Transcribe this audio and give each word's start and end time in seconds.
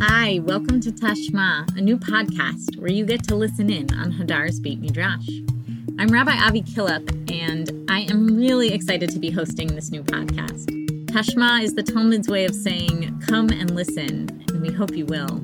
Hi, 0.00 0.40
welcome 0.40 0.80
to 0.80 0.90
Tashma, 0.90 1.76
a 1.76 1.80
new 1.80 1.96
podcast 1.96 2.76
where 2.78 2.90
you 2.90 3.06
get 3.06 3.22
to 3.28 3.36
listen 3.36 3.70
in 3.70 3.94
on 3.94 4.12
Hadar's 4.12 4.58
Beit 4.58 4.80
Midrash. 4.80 5.28
I'm 6.00 6.08
Rabbi 6.08 6.36
Avi 6.36 6.62
Killip, 6.62 7.32
and 7.32 7.70
I 7.88 8.00
am 8.00 8.36
really 8.36 8.72
excited 8.72 9.10
to 9.10 9.20
be 9.20 9.30
hosting 9.30 9.68
this 9.68 9.92
new 9.92 10.02
podcast. 10.02 10.66
Tashma 11.06 11.62
is 11.62 11.74
the 11.74 11.82
Talmud's 11.84 12.28
way 12.28 12.44
of 12.44 12.54
saying, 12.54 13.22
come 13.26 13.50
and 13.50 13.70
listen, 13.74 14.44
and 14.48 14.60
we 14.60 14.72
hope 14.72 14.96
you 14.96 15.06
will. 15.06 15.42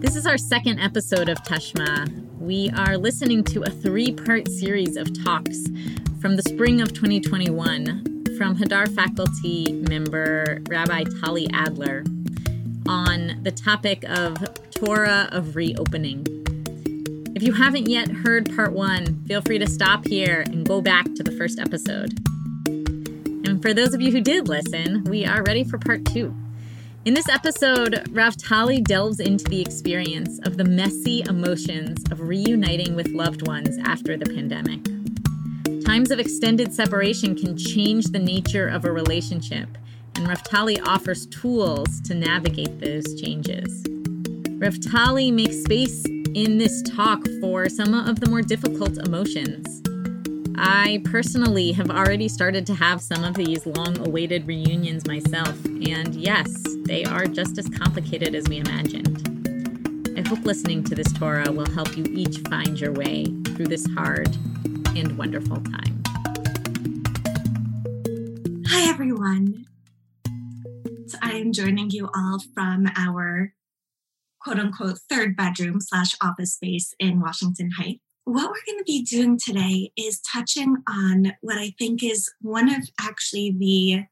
This 0.00 0.14
is 0.14 0.26
our 0.26 0.38
second 0.38 0.78
episode 0.80 1.30
of 1.30 1.38
Tashma. 1.38 2.38
We 2.38 2.70
are 2.76 2.98
listening 2.98 3.44
to 3.44 3.62
a 3.62 3.70
three 3.70 4.12
part 4.12 4.46
series 4.48 4.96
of 4.96 5.08
talks 5.24 5.64
from 6.20 6.36
the 6.36 6.42
spring 6.42 6.82
of 6.82 6.92
2021 6.92 8.36
from 8.36 8.56
Hadar 8.56 8.94
faculty 8.94 9.72
member 9.88 10.60
Rabbi 10.68 11.04
Tali 11.20 11.48
Adler 11.52 12.04
on 12.86 13.40
the 13.42 13.50
topic 13.50 14.04
of 14.08 14.38
Torah 14.70 15.28
of 15.32 15.56
reopening. 15.56 16.26
If 17.34 17.42
you 17.42 17.52
haven't 17.52 17.88
yet 17.88 18.10
heard 18.10 18.54
part 18.54 18.72
one, 18.72 19.24
feel 19.26 19.40
free 19.42 19.58
to 19.58 19.66
stop 19.66 20.06
here 20.06 20.42
and 20.46 20.66
go 20.66 20.80
back 20.80 21.04
to 21.14 21.22
the 21.22 21.32
first 21.32 21.58
episode. 21.58 22.18
And 23.46 23.60
for 23.62 23.74
those 23.74 23.94
of 23.94 24.00
you 24.00 24.12
who 24.12 24.20
did 24.20 24.48
listen, 24.48 25.04
we 25.04 25.24
are 25.24 25.42
ready 25.42 25.64
for 25.64 25.78
part 25.78 26.04
two. 26.04 26.34
In 27.04 27.14
this 27.14 27.28
episode, 27.28 28.06
Rav 28.12 28.36
Tali 28.36 28.80
delves 28.80 29.18
into 29.18 29.44
the 29.44 29.60
experience 29.60 30.38
of 30.44 30.56
the 30.56 30.64
messy 30.64 31.24
emotions 31.28 32.04
of 32.12 32.20
reuniting 32.20 32.94
with 32.94 33.08
loved 33.08 33.46
ones 33.46 33.76
after 33.84 34.16
the 34.16 34.26
pandemic. 34.26 34.84
Times 35.84 36.12
of 36.12 36.20
extended 36.20 36.72
separation 36.72 37.34
can 37.34 37.56
change 37.56 38.06
the 38.06 38.20
nature 38.20 38.68
of 38.68 38.84
a 38.84 38.92
relationship 38.92 39.66
and 40.22 40.28
Rav 40.28 40.44
Tali 40.44 40.78
offers 40.82 41.26
tools 41.26 42.00
to 42.02 42.14
navigate 42.14 42.78
those 42.78 43.20
changes. 43.20 43.84
Rav 44.50 44.78
Tali 44.80 45.32
makes 45.32 45.56
space 45.64 46.04
in 46.36 46.58
this 46.58 46.80
talk 46.82 47.20
for 47.40 47.68
some 47.68 47.92
of 47.92 48.20
the 48.20 48.30
more 48.30 48.40
difficult 48.40 48.98
emotions. 48.98 49.82
I 50.56 51.02
personally 51.06 51.72
have 51.72 51.90
already 51.90 52.28
started 52.28 52.68
to 52.68 52.74
have 52.74 53.02
some 53.02 53.24
of 53.24 53.34
these 53.34 53.66
long 53.66 53.98
awaited 54.06 54.46
reunions 54.46 55.08
myself, 55.08 55.64
and 55.64 56.14
yes, 56.14 56.48
they 56.84 57.04
are 57.04 57.26
just 57.26 57.58
as 57.58 57.68
complicated 57.68 58.36
as 58.36 58.46
we 58.48 58.58
imagined. 58.58 59.28
I 60.16 60.28
hope 60.28 60.44
listening 60.44 60.84
to 60.84 60.94
this 60.94 61.12
Torah 61.12 61.50
will 61.50 61.68
help 61.72 61.96
you 61.96 62.04
each 62.04 62.38
find 62.48 62.78
your 62.80 62.92
way 62.92 63.24
through 63.56 63.66
this 63.66 63.84
hard 63.96 64.28
and 64.94 65.18
wonderful 65.18 65.56
time. 65.56 66.02
Hi, 68.68 68.88
everyone. 68.88 69.66
I 71.20 71.32
am 71.32 71.52
joining 71.52 71.90
you 71.90 72.08
all 72.14 72.38
from 72.54 72.86
our 72.96 73.52
quote 74.40 74.58
unquote 74.58 74.98
third 75.08 75.36
bedroom 75.36 75.80
slash 75.80 76.14
office 76.20 76.54
space 76.54 76.94
in 76.98 77.20
Washington 77.20 77.70
Heights. 77.76 78.00
What 78.24 78.50
we're 78.50 78.72
going 78.72 78.78
to 78.78 78.84
be 78.86 79.02
doing 79.02 79.38
today 79.38 79.90
is 79.96 80.20
touching 80.20 80.76
on 80.88 81.32
what 81.40 81.58
I 81.58 81.74
think 81.78 82.04
is 82.04 82.30
one 82.40 82.72
of 82.72 82.88
actually 83.00 83.54
the 83.58 84.04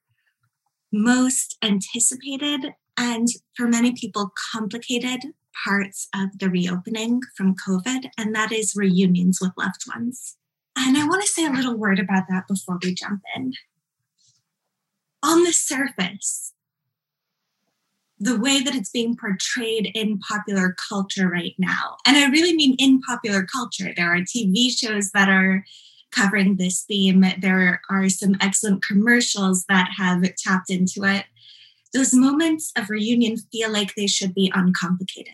most 0.92 1.56
anticipated 1.62 2.72
and 2.96 3.28
for 3.56 3.68
many 3.68 3.92
people 3.92 4.32
complicated 4.52 5.20
parts 5.64 6.08
of 6.14 6.38
the 6.38 6.50
reopening 6.50 7.20
from 7.36 7.54
COVID, 7.54 8.06
and 8.18 8.34
that 8.34 8.52
is 8.52 8.74
reunions 8.74 9.38
with 9.40 9.52
loved 9.56 9.84
ones. 9.94 10.36
And 10.76 10.96
I 10.96 11.06
want 11.06 11.22
to 11.22 11.28
say 11.28 11.46
a 11.46 11.50
little 11.50 11.76
word 11.76 12.00
about 12.00 12.24
that 12.30 12.48
before 12.48 12.78
we 12.82 12.94
jump 12.94 13.20
in. 13.36 13.52
On 15.22 15.44
the 15.44 15.52
surface, 15.52 16.52
the 18.22 18.38
way 18.38 18.60
that 18.60 18.74
it's 18.74 18.90
being 18.90 19.16
portrayed 19.16 19.90
in 19.94 20.18
popular 20.18 20.76
culture 20.88 21.28
right 21.28 21.54
now. 21.58 21.96
And 22.06 22.18
I 22.18 22.28
really 22.28 22.54
mean 22.54 22.76
in 22.78 23.00
popular 23.00 23.44
culture. 23.44 23.92
There 23.96 24.14
are 24.14 24.20
TV 24.20 24.70
shows 24.70 25.10
that 25.12 25.30
are 25.30 25.64
covering 26.12 26.56
this 26.56 26.82
theme, 26.82 27.24
there 27.40 27.80
are 27.88 28.08
some 28.08 28.36
excellent 28.40 28.84
commercials 28.84 29.64
that 29.68 29.90
have 29.96 30.22
tapped 30.36 30.68
into 30.68 31.04
it. 31.04 31.24
Those 31.94 32.12
moments 32.12 32.72
of 32.76 32.90
reunion 32.90 33.36
feel 33.52 33.72
like 33.72 33.94
they 33.94 34.06
should 34.06 34.34
be 34.34 34.52
uncomplicated. 34.54 35.32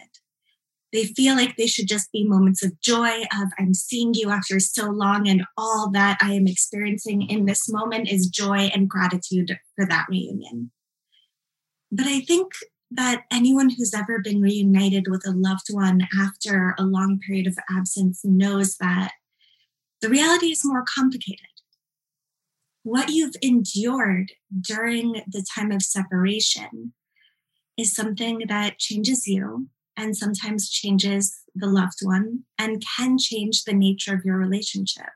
They 0.93 1.05
feel 1.05 1.35
like 1.35 1.57
they 1.57 1.67
should 1.67 1.89
just 1.89 2.13
be 2.13 2.25
moments 2.25 2.65
of 2.65 2.81
joy 2.81 3.23
of 3.23 3.49
I'm 3.59 3.75
seeing 3.75 4.15
you 4.15 4.31
after 4.31 4.61
so 4.61 4.89
long 4.91 5.29
and 5.29 5.45
all 5.57 5.91
that 5.93 6.19
I 6.23 6.35
am 6.35 6.47
experiencing 6.47 7.23
in 7.29 7.47
this 7.47 7.69
moment 7.69 8.09
is 8.09 8.29
joy 8.29 8.71
and 8.73 8.89
gratitude 8.89 9.59
for 9.75 9.87
that 9.87 10.07
reunion. 10.09 10.71
But 11.91 12.07
I 12.07 12.21
think 12.21 12.53
that 12.91 13.25
anyone 13.33 13.71
who's 13.71 13.95
ever 13.95 14.21
been 14.21 14.41
reunited 14.41 15.07
with 15.09 15.27
a 15.27 15.33
loved 15.33 15.69
one 15.71 16.07
after 16.19 16.75
a 16.79 16.85
long 16.85 17.19
period 17.19 17.47
of 17.47 17.59
absence 17.71 18.25
knows 18.25 18.77
that 18.77 19.13
the 20.01 20.09
reality 20.09 20.47
is 20.47 20.65
more 20.65 20.85
complicated. 20.87 21.47
What 22.83 23.11
you've 23.11 23.35
endured 23.43 24.33
during 24.61 25.23
the 25.27 25.45
time 25.55 25.73
of 25.73 25.83
separation 25.83 26.93
is 27.77 27.95
something 27.95 28.45
that 28.49 28.79
changes 28.79 29.27
you 29.27 29.69
and 29.97 30.17
sometimes 30.17 30.71
changes 30.71 31.37
the 31.55 31.67
loved 31.67 31.99
one 32.03 32.45
and 32.59 32.85
can 32.97 33.19
change 33.19 33.65
the 33.65 33.73
nature 33.73 34.15
of 34.15 34.25
your 34.25 34.37
relationship. 34.37 35.09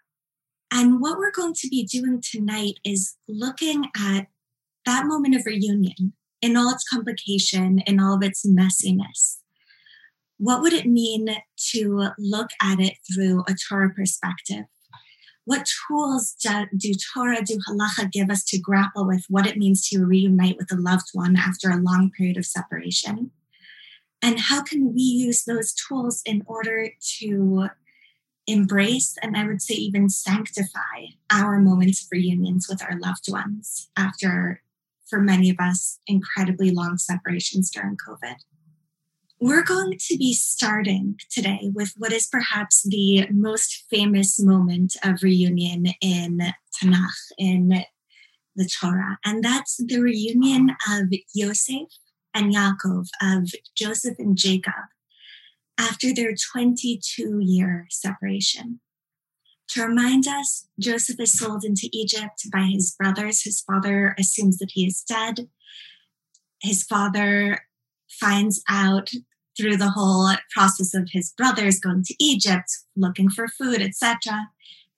And 0.73 1.01
what 1.01 1.19
we're 1.19 1.31
going 1.31 1.55
to 1.55 1.69
be 1.69 1.85
doing 1.85 2.23
tonight 2.23 2.75
is 2.85 3.17
looking 3.29 3.87
at 3.97 4.27
that 4.87 5.07
moment 5.07 5.35
of 5.35 5.47
reunion 5.47 6.15
in 6.43 6.57
all 6.57 6.73
its 6.73 6.85
complication, 6.89 7.81
in 7.81 8.01
all 8.01 8.15
of 8.15 8.23
its 8.23 8.47
messiness, 8.47 9.39
what 10.39 10.63
would 10.63 10.73
it 10.73 10.87
mean 10.87 11.37
to 11.73 12.09
look 12.19 12.51
at 12.63 12.81
it 12.81 12.95
through 13.13 13.45
a 13.47 13.55
Torah 13.55 13.93
perspective? 13.93 14.65
What 15.45 15.69
tools 15.89 16.35
do, 16.43 16.67
do 16.77 16.93
Torah, 17.15 17.43
do 17.45 17.59
halacha 17.69 18.11
give 18.11 18.31
us 18.31 18.45
to 18.45 18.59
grapple 18.59 19.07
with 19.07 19.25
what 19.29 19.47
it 19.47 19.59
means 19.59 19.87
to 19.89 20.05
reunite 20.05 20.57
with 20.57 20.73
a 20.73 20.81
loved 20.81 21.09
one 21.13 21.37
after 21.37 21.71
a 21.71 21.77
long 21.77 22.11
period 22.17 22.37
of 22.37 22.47
separation? 22.47 23.33
And 24.23 24.39
how 24.39 24.63
can 24.63 24.95
we 24.95 25.03
use 25.03 25.45
those 25.45 25.75
tools 25.75 26.23
in 26.25 26.43
order 26.47 26.89
to 27.19 27.69
embrace 28.47 29.17
and 29.23 29.37
I 29.37 29.47
would 29.47 29.63
say 29.63 29.75
even 29.75 30.09
sanctify 30.09 31.07
our 31.31 31.59
moments 31.59 32.03
of 32.03 32.09
reunions 32.11 32.67
with 32.69 32.83
our 32.83 32.99
loved 32.99 33.31
ones 33.31 33.91
after 33.97 34.63
for 35.11 35.21
many 35.21 35.51
of 35.51 35.57
us, 35.59 35.99
incredibly 36.07 36.71
long 36.71 36.97
separations 36.97 37.71
during 37.71 37.97
COVID. 37.97 38.37
We're 39.41 39.65
going 39.65 39.99
to 39.99 40.17
be 40.17 40.35
starting 40.35 41.17
today 41.31 41.71
with 41.75 41.95
what 41.97 42.13
is 42.13 42.27
perhaps 42.27 42.83
the 42.87 43.27
most 43.31 43.87
famous 43.91 44.39
moment 44.39 44.97
of 45.03 45.23
reunion 45.23 45.87
in 46.01 46.41
Tanakh, 46.81 47.33
in 47.39 47.85
the 48.55 48.71
Torah, 48.81 49.19
and 49.25 49.43
that's 49.43 49.79
the 49.79 50.01
reunion 50.01 50.77
of 50.91 51.09
Yosef 51.35 51.89
and 52.35 52.55
Yaakov, 52.55 53.09
of 53.23 53.51
Joseph 53.77 54.17
and 54.19 54.37
Jacob, 54.37 54.75
after 55.79 56.15
their 56.15 56.35
22 56.35 57.39
year 57.41 57.87
separation. 57.91 58.81
To 59.71 59.87
remind 59.87 60.27
us, 60.27 60.67
Joseph 60.81 61.21
is 61.21 61.39
sold 61.39 61.65
into 61.65 61.89
Egypt 61.93 62.49
by 62.53 62.63
his 62.63 62.93
brothers. 62.99 63.45
His 63.45 63.61
father 63.61 64.17
assumes 64.19 64.59
that 64.59 64.73
he 64.73 64.85
is 64.85 65.03
dead. 65.03 65.49
His 66.61 66.83
father 66.83 67.61
finds 68.09 68.63
out 68.69 69.11
through 69.57 69.77
the 69.77 69.91
whole 69.91 70.29
process 70.53 70.93
of 70.93 71.11
his 71.13 71.33
brothers 71.37 71.79
going 71.79 72.03
to 72.03 72.15
Egypt, 72.19 72.69
looking 72.97 73.31
for 73.31 73.47
food, 73.47 73.81
etc., 73.81 74.49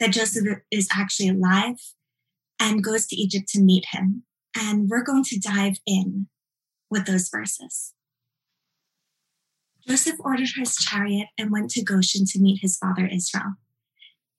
that 0.01 0.13
Joseph 0.13 0.61
is 0.71 0.89
actually 0.91 1.29
alive 1.29 1.77
and 2.59 2.83
goes 2.83 3.07
to 3.09 3.17
Egypt 3.17 3.49
to 3.49 3.61
meet 3.61 3.85
him. 3.91 4.23
And 4.57 4.89
we're 4.89 5.05
going 5.05 5.25
to 5.25 5.39
dive 5.39 5.81
in 5.87 6.29
with 6.91 7.07
those 7.07 7.29
verses. 7.29 7.93
Joseph 9.87 10.17
ordered 10.21 10.51
his 10.57 10.77
chariot 10.77 11.29
and 11.37 11.51
went 11.51 11.71
to 11.73 11.83
Goshen 11.83 12.25
to 12.27 12.41
meet 12.41 12.61
his 12.63 12.79
father 12.79 13.07
Israel. 13.07 13.55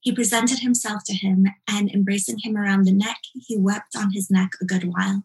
He 0.03 0.11
presented 0.11 0.59
himself 0.59 1.03
to 1.05 1.13
him, 1.13 1.47
and 1.65 1.89
embracing 1.89 2.39
him 2.43 2.57
around 2.57 2.83
the 2.83 2.91
neck, 2.91 3.19
he 3.33 3.57
wept 3.57 3.95
on 3.95 4.11
his 4.11 4.29
neck 4.29 4.49
a 4.61 4.65
good 4.65 4.83
while. 4.83 5.23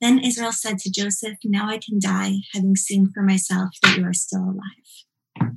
Then 0.00 0.20
Israel 0.20 0.52
said 0.52 0.78
to 0.78 0.90
Joseph, 0.90 1.38
Now 1.44 1.68
I 1.68 1.78
can 1.78 1.98
die, 1.98 2.36
having 2.54 2.76
seen 2.76 3.10
for 3.12 3.22
myself 3.22 3.70
that 3.82 3.98
you 3.98 4.04
are 4.06 4.14
still 4.14 4.44
alive. 4.44 5.52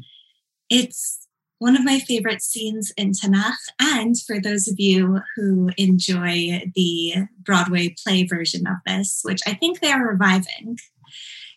It's 0.71 1.27
one 1.59 1.75
of 1.75 1.85
my 1.85 1.99
favorite 1.99 2.41
scenes 2.41 2.91
in 2.97 3.11
Tanakh. 3.11 3.53
And 3.79 4.15
for 4.19 4.41
those 4.41 4.67
of 4.67 4.79
you 4.79 5.19
who 5.35 5.69
enjoy 5.77 6.63
the 6.73 7.27
Broadway 7.43 7.93
play 8.03 8.25
version 8.25 8.65
of 8.65 8.77
this, 8.87 9.19
which 9.23 9.41
I 9.45 9.53
think 9.53 9.79
they 9.79 9.91
are 9.91 10.07
reviving, 10.07 10.79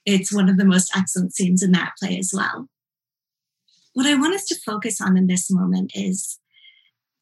it's 0.04 0.30
one 0.30 0.50
of 0.50 0.58
the 0.58 0.66
most 0.66 0.94
excellent 0.94 1.34
scenes 1.34 1.62
in 1.62 1.72
that 1.72 1.94
play 1.98 2.18
as 2.18 2.32
well. 2.34 2.68
What 3.94 4.04
I 4.04 4.16
want 4.16 4.34
us 4.34 4.44
to 4.48 4.60
focus 4.66 5.00
on 5.00 5.16
in 5.16 5.26
this 5.26 5.50
moment 5.50 5.92
is 5.94 6.38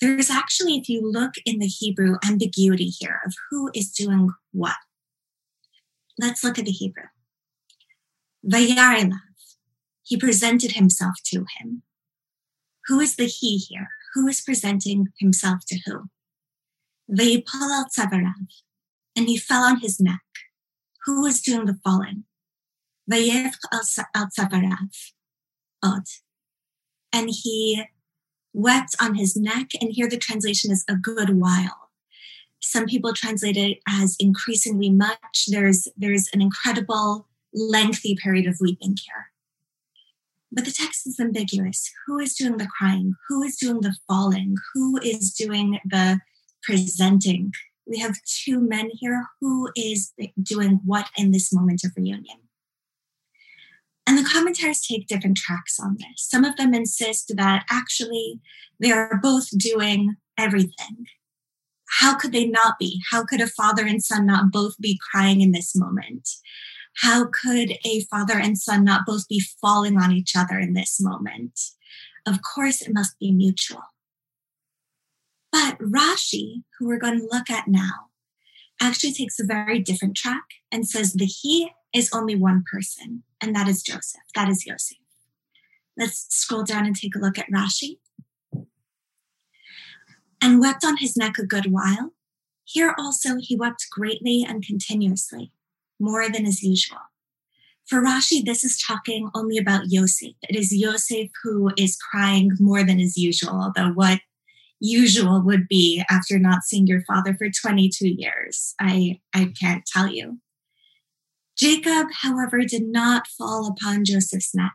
there's 0.03 0.31
actually, 0.31 0.77
if 0.77 0.89
you 0.89 1.01
look 1.01 1.35
in 1.47 1.61
the 1.61 1.69
Hebrew, 1.69 2.17
ambiguity 2.27 2.87
here 2.89 3.21
of 3.25 3.35
who 3.49 3.71
is 3.73 3.93
doing 3.93 4.31
what. 4.51 4.75
Let's 6.19 6.43
look 6.43 6.59
at 6.59 6.65
the 6.65 6.73
Hebrew. 6.73 7.05
Vayarilav, 8.45 9.21
he 10.03 10.17
presented 10.17 10.73
himself 10.73 11.15
to 11.27 11.45
him. 11.57 11.85
Who 12.89 12.99
is 12.99 13.15
the 13.15 13.27
he 13.27 13.59
here? 13.59 13.91
Who 14.15 14.27
is 14.27 14.41
presenting 14.41 15.07
himself 15.21 15.61
to 15.69 15.79
who? 15.87 16.11
Vayipal 17.09 17.71
al 17.71 17.87
tzavarav, 17.87 18.49
and 19.15 19.29
he 19.29 19.37
fell 19.37 19.63
on 19.63 19.79
his 19.79 20.01
neck. 20.01 20.21
Who 21.05 21.25
is 21.27 21.41
doing 21.41 21.67
the 21.67 21.79
falling? 21.85 22.25
Vayevch 23.09 23.55
al 23.73 24.27
tzavarav, 24.27 25.13
od. 25.81 26.03
And 27.13 27.31
he 27.31 27.85
wept 28.53 28.95
on 29.01 29.15
his 29.15 29.37
neck, 29.37 29.71
and 29.81 29.93
here 29.93 30.09
the 30.09 30.17
translation 30.17 30.71
is 30.71 30.85
a 30.89 30.97
good 30.97 31.31
while. 31.31 31.91
Some 32.61 32.87
people 32.87 33.13
translate 33.13 33.57
it 33.57 33.79
as 33.89 34.17
increasingly 34.21 34.91
much. 34.91 35.47
There's 35.49 35.89
there's 35.97 36.29
an 36.33 36.41
incredible 36.41 37.29
lengthy 37.53 38.17
period 38.17 38.47
of 38.47 38.59
weeping 38.61 38.97
here. 39.05 39.33
But 40.53 40.67
the 40.67 40.71
text 40.71 41.07
is 41.07 41.19
ambiguous. 41.19 41.91
Who 42.07 42.19
is 42.19 42.35
doing 42.35 42.59
the 42.59 42.69
crying? 42.79 43.15
Who 43.29 43.43
is 43.43 43.57
doing 43.57 43.81
the 43.81 43.97
falling? 44.07 44.57
Who 44.75 44.99
is 44.99 45.33
doing 45.33 45.81
the 45.85 46.21
presenting? 46.63 47.53
We 47.87 47.99
have 47.99 48.17
two 48.25 48.61
men 48.61 48.91
here. 48.93 49.27
Who 49.41 49.71
is 49.75 50.13
doing 50.41 50.81
what 50.85 51.09
in 51.17 51.31
this 51.31 51.53
moment 51.53 51.85
of 51.85 51.93
reunion? 51.97 52.39
And 54.07 54.19
the 54.19 54.29
commentaries 54.29 54.85
take 54.85 55.07
different 55.07 55.37
tracks 55.37 55.79
on 55.79 55.97
this. 55.99 56.17
Some 56.29 56.45
of 56.45 56.57
them 56.57 56.75
insist 56.75 57.33
that 57.37 57.65
actually 57.71 58.41
they 58.81 58.91
are 58.91 59.21
both 59.23 59.49
doing 59.57 60.17
everything. 60.39 61.07
How 62.01 62.17
could 62.17 62.33
they 62.33 62.47
not 62.47 62.79
be? 62.79 63.01
How 63.11 63.25
could 63.25 63.41
a 63.41 63.47
father 63.47 63.87
and 63.87 64.03
son 64.03 64.27
not 64.27 64.51
both 64.51 64.79
be 64.81 64.99
crying 65.11 65.41
in 65.41 65.53
this 65.53 65.77
moment? 65.77 66.29
How 66.97 67.27
could 67.27 67.79
a 67.85 68.05
father 68.11 68.39
and 68.39 68.59
son 68.59 68.85
not 68.85 69.07
both 69.07 69.29
be 69.29 69.43
falling 69.61 69.99
on 69.99 70.13
each 70.13 70.35
other 70.37 70.59
in 70.59 70.75
this 70.75 70.99
moment? 71.01 71.59
Of 72.27 72.41
course, 72.43 72.83
it 72.83 72.93
must 72.93 73.19
be 73.19 73.31
mutual. 73.31 73.83
But 75.51 75.79
Rashi, 75.79 76.63
who 76.79 76.89
we're 76.89 76.99
going 76.99 77.19
to 77.19 77.29
look 77.31 77.51
at 77.51 77.69
now, 77.69 78.09
actually 78.81 79.13
takes 79.13 79.39
a 79.39 79.45
very 79.45 79.79
different 79.79 80.17
track 80.17 80.45
and 80.71 80.89
says 80.89 81.13
the 81.13 81.27
he 81.27 81.71
is 81.95 82.11
only 82.13 82.35
one 82.35 82.65
person, 82.71 83.23
and 83.41 83.55
that 83.55 83.69
is 83.69 83.83
Joseph. 83.83 84.23
That 84.35 84.49
is 84.49 84.67
Yosef. 84.67 84.99
Let's 85.97 86.27
scroll 86.31 86.65
down 86.65 86.87
and 86.87 86.97
take 86.97 87.15
a 87.15 87.19
look 87.19 87.39
at 87.39 87.51
Rashi. 87.51 87.99
And 90.41 90.61
wept 90.61 90.85
on 90.85 90.97
his 90.97 91.17
neck 91.17 91.39
a 91.39 91.47
good 91.47 91.67
while. 91.67 92.13
Here 92.65 92.95
also 92.99 93.37
he 93.39 93.57
wept 93.57 93.87
greatly 93.91 94.45
and 94.49 94.65
continuously 94.65 95.53
more 96.01 96.29
than 96.29 96.47
as 96.47 96.63
usual. 96.63 96.99
For 97.87 98.01
Rashi, 98.01 98.45
this 98.45 98.65
is 98.65 98.83
talking 98.83 99.31
only 99.35 99.59
about 99.59 99.91
Yosef. 99.91 100.33
It 100.43 100.57
is 100.57 100.75
Yosef 100.75 101.29
who 101.43 101.71
is 101.77 101.97
crying 101.97 102.53
more 102.59 102.83
than 102.85 103.01
as 103.01 103.17
usual, 103.17 103.51
although 103.51 103.93
what 103.93 104.21
usual 104.81 105.43
would 105.43 105.69
be 105.69 106.03
after 106.11 106.39
not 106.39 106.65
seeing 106.65 106.87
your 106.87 107.03
father 107.03 107.35
for 107.35 107.49
22 107.51 108.09
years, 108.09 108.75
I, 108.81 109.21
I 109.35 109.53
can't 109.59 109.87
tell 109.87 110.09
you. 110.09 110.39
Jacob, 111.63 112.09
however, 112.23 112.63
did 112.63 112.89
not 112.89 113.29
fall 113.29 113.69
upon 113.69 114.05
Joseph's 114.05 114.53
neck. 114.53 114.75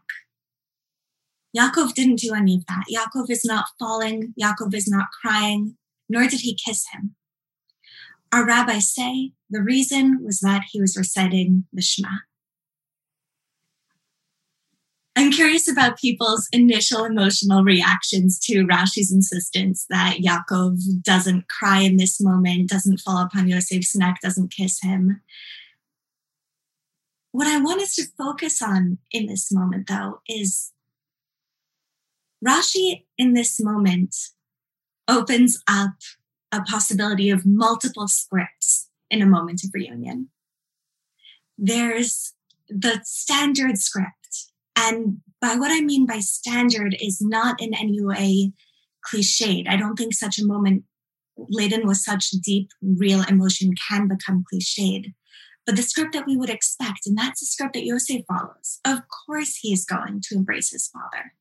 Yaakov 1.54 1.94
didn't 1.94 2.20
do 2.20 2.34
any 2.34 2.56
of 2.56 2.66
that. 2.68 2.86
Yaakov 2.90 3.30
is 3.30 3.44
not 3.44 3.66
falling. 3.78 4.34
Yaakov 4.42 4.74
is 4.74 4.88
not 4.88 5.08
crying, 5.22 5.76
nor 6.08 6.30
did 6.30 6.40
he 6.40 6.56
kiss 6.56 6.86
him. 6.94 7.14
Our 8.32 8.46
rabbis 8.46 8.90
say 8.90 9.34
the 9.50 9.62
reason 9.62 10.24
was 10.24 10.40
that 10.40 10.64
he 10.72 10.80
was 10.80 10.96
reciting 10.96 11.66
the 11.74 11.82
Shema. 11.82 12.20
I'm 15.18 15.32
curious 15.32 15.70
about 15.70 16.00
people's 16.00 16.48
initial 16.54 17.04
emotional 17.04 17.66
reactions 17.66 18.40
to 18.46 18.66
Rashi's 18.66 19.12
insistence 19.12 19.86
that 19.90 20.20
Yaakov 20.20 21.02
doesn't 21.02 21.50
cry 21.50 21.80
in 21.80 21.98
this 21.98 22.22
moment, 22.22 22.70
doesn't 22.70 23.02
fall 23.02 23.18
upon 23.18 23.50
Yosef's 23.50 23.94
neck, 23.94 24.20
doesn't 24.22 24.54
kiss 24.56 24.80
him. 24.82 25.20
What 27.38 27.46
I 27.46 27.60
want 27.60 27.84
us 27.84 27.94
to 27.98 28.08
focus 28.18 28.64
on 28.64 28.98
in 29.12 29.28
this 29.28 29.52
moment, 29.52 29.86
though, 29.88 30.22
is 30.28 30.74
Rashi 32.44 33.06
in 33.16 33.36
this 33.36 33.60
moment 33.60 34.16
opens 35.08 35.62
up 35.68 35.92
a 36.52 36.64
possibility 36.64 37.30
of 37.30 37.46
multiple 37.46 38.08
scripts 38.08 38.90
in 39.12 39.22
a 39.22 39.28
moment 39.28 39.62
of 39.64 39.70
reunion. 39.72 40.30
There's 41.60 42.34
the 42.70 43.02
standard 43.04 43.78
script. 43.78 44.48
And 44.76 45.18
by 45.40 45.58
what 45.58 45.70
I 45.70 45.82
mean 45.82 46.08
by 46.08 46.22
standard 46.22 46.98
is 47.00 47.22
not 47.22 47.62
in 47.62 47.76
any 47.76 48.04
way 48.04 48.54
cliched. 49.08 49.70
I 49.70 49.78
don't 49.78 49.96
think 49.96 50.16
such 50.16 50.40
a 50.40 50.48
moment 50.48 50.86
laden 51.38 51.86
with 51.86 51.98
such 51.98 52.32
deep, 52.32 52.70
real 52.82 53.22
emotion 53.30 53.76
can 53.88 54.08
become 54.08 54.44
cliched. 54.52 55.14
But 55.68 55.76
the 55.76 55.84
script 55.84 56.14
that 56.14 56.26
we 56.26 56.38
would 56.38 56.50
expect, 56.50 57.06
and 57.06 57.16
that's 57.16 57.42
the 57.42 57.46
script 57.46 57.74
that 57.74 57.86
Yosef 57.86 58.22
follows. 58.28 58.80
Of 58.84 59.02
course, 59.28 59.58
he 59.58 59.72
is 59.72 59.86
going 59.86 60.22
to 60.24 60.36
embrace 60.36 60.72
his 60.72 60.88
father. 60.88 61.34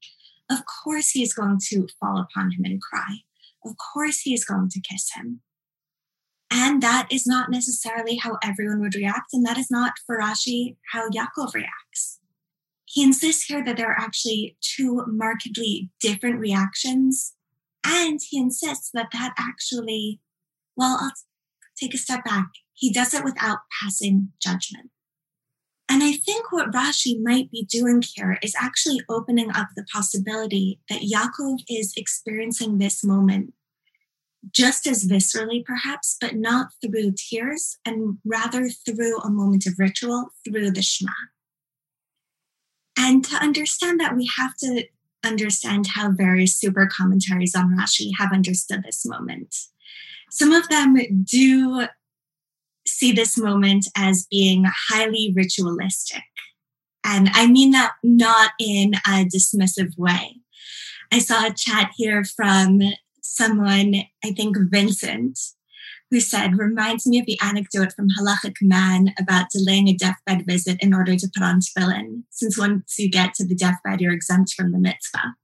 Of 0.50 0.64
course, 0.66 1.10
he 1.10 1.22
is 1.22 1.32
going 1.32 1.60
to 1.68 1.86
fall 1.98 2.18
upon 2.20 2.50
him 2.50 2.64
and 2.64 2.82
cry 2.82 3.20
of 3.66 3.76
course 3.76 4.20
he 4.20 4.32
is 4.32 4.44
going 4.44 4.68
to 4.70 4.80
kiss 4.80 5.10
him. 5.14 5.40
And 6.50 6.82
that 6.82 7.08
is 7.10 7.26
not 7.26 7.50
necessarily 7.50 8.16
how 8.16 8.38
everyone 8.42 8.80
would 8.80 8.94
react. 8.94 9.32
And 9.32 9.44
that 9.44 9.58
is 9.58 9.70
not 9.70 9.94
for 10.06 10.20
Rashi 10.20 10.76
how 10.92 11.10
Yaakov 11.10 11.54
reacts. 11.54 12.20
He 12.84 13.02
insists 13.02 13.44
here 13.44 13.64
that 13.64 13.76
there 13.76 13.90
are 13.90 13.98
actually 13.98 14.56
two 14.60 15.04
markedly 15.08 15.90
different 16.00 16.38
reactions. 16.38 17.34
And 17.84 18.20
he 18.22 18.38
insists 18.38 18.90
that 18.94 19.08
that 19.12 19.34
actually, 19.36 20.20
well, 20.76 20.98
I'll 21.00 21.12
take 21.76 21.94
a 21.94 21.98
step 21.98 22.24
back. 22.24 22.46
He 22.76 22.92
does 22.92 23.12
it 23.14 23.24
without 23.24 23.58
passing 23.82 24.32
judgment. 24.40 24.90
And 25.88 26.02
I 26.02 26.12
think 26.12 26.52
what 26.52 26.72
Rashi 26.72 27.16
might 27.22 27.50
be 27.50 27.64
doing 27.64 28.02
here 28.14 28.38
is 28.42 28.54
actually 28.58 29.00
opening 29.08 29.50
up 29.50 29.68
the 29.74 29.86
possibility 29.92 30.80
that 30.88 31.02
Yaakov 31.02 31.60
is 31.68 31.94
experiencing 31.96 32.78
this 32.78 33.02
moment 33.02 33.54
just 34.52 34.86
as 34.86 35.08
viscerally, 35.08 35.64
perhaps, 35.64 36.16
but 36.20 36.36
not 36.36 36.68
through 36.80 37.14
tears, 37.16 37.78
and 37.84 38.18
rather 38.24 38.68
through 38.68 39.18
a 39.20 39.30
moment 39.30 39.66
of 39.66 39.74
ritual, 39.78 40.28
through 40.44 40.70
the 40.70 40.82
Shema. 40.82 41.12
And 42.96 43.24
to 43.24 43.36
understand 43.36 44.00
that, 44.00 44.16
we 44.16 44.28
have 44.38 44.56
to 44.58 44.84
understand 45.24 45.88
how 45.94 46.12
various 46.12 46.56
super 46.56 46.88
commentaries 46.90 47.54
on 47.54 47.76
Rashi 47.76 48.10
have 48.18 48.32
understood 48.32 48.82
this 48.84 49.04
moment. 49.04 49.54
Some 50.30 50.52
of 50.52 50.68
them 50.68 50.96
do 51.24 51.86
see 52.96 53.12
this 53.12 53.36
moment 53.36 53.86
as 53.96 54.26
being 54.30 54.64
highly 54.88 55.32
ritualistic. 55.36 56.22
And 57.04 57.28
I 57.34 57.46
mean 57.46 57.70
that 57.72 57.92
not 58.02 58.52
in 58.58 58.94
a 59.06 59.24
dismissive 59.24 59.96
way. 59.98 60.36
I 61.12 61.18
saw 61.18 61.46
a 61.46 61.54
chat 61.54 61.92
here 61.96 62.24
from 62.24 62.80
someone, 63.22 63.94
I 64.24 64.32
think 64.32 64.56
Vincent, 64.70 65.38
who 66.10 66.20
said, 66.20 66.58
reminds 66.58 67.06
me 67.06 67.18
of 67.20 67.26
the 67.26 67.38
anecdote 67.42 67.92
from 67.92 68.08
Halachic 68.18 68.56
Man 68.62 69.12
about 69.18 69.50
delaying 69.52 69.88
a 69.88 69.94
deathbed 69.94 70.46
visit 70.46 70.78
in 70.80 70.94
order 70.94 71.16
to 71.16 71.28
put 71.34 71.44
on 71.44 71.60
tefillin, 71.60 72.22
since 72.30 72.58
once 72.58 72.94
you 72.98 73.10
get 73.10 73.34
to 73.34 73.46
the 73.46 73.54
deathbed, 73.54 74.00
you're 74.00 74.12
exempt 74.12 74.54
from 74.54 74.72
the 74.72 74.78
mitzvah. 74.78 75.34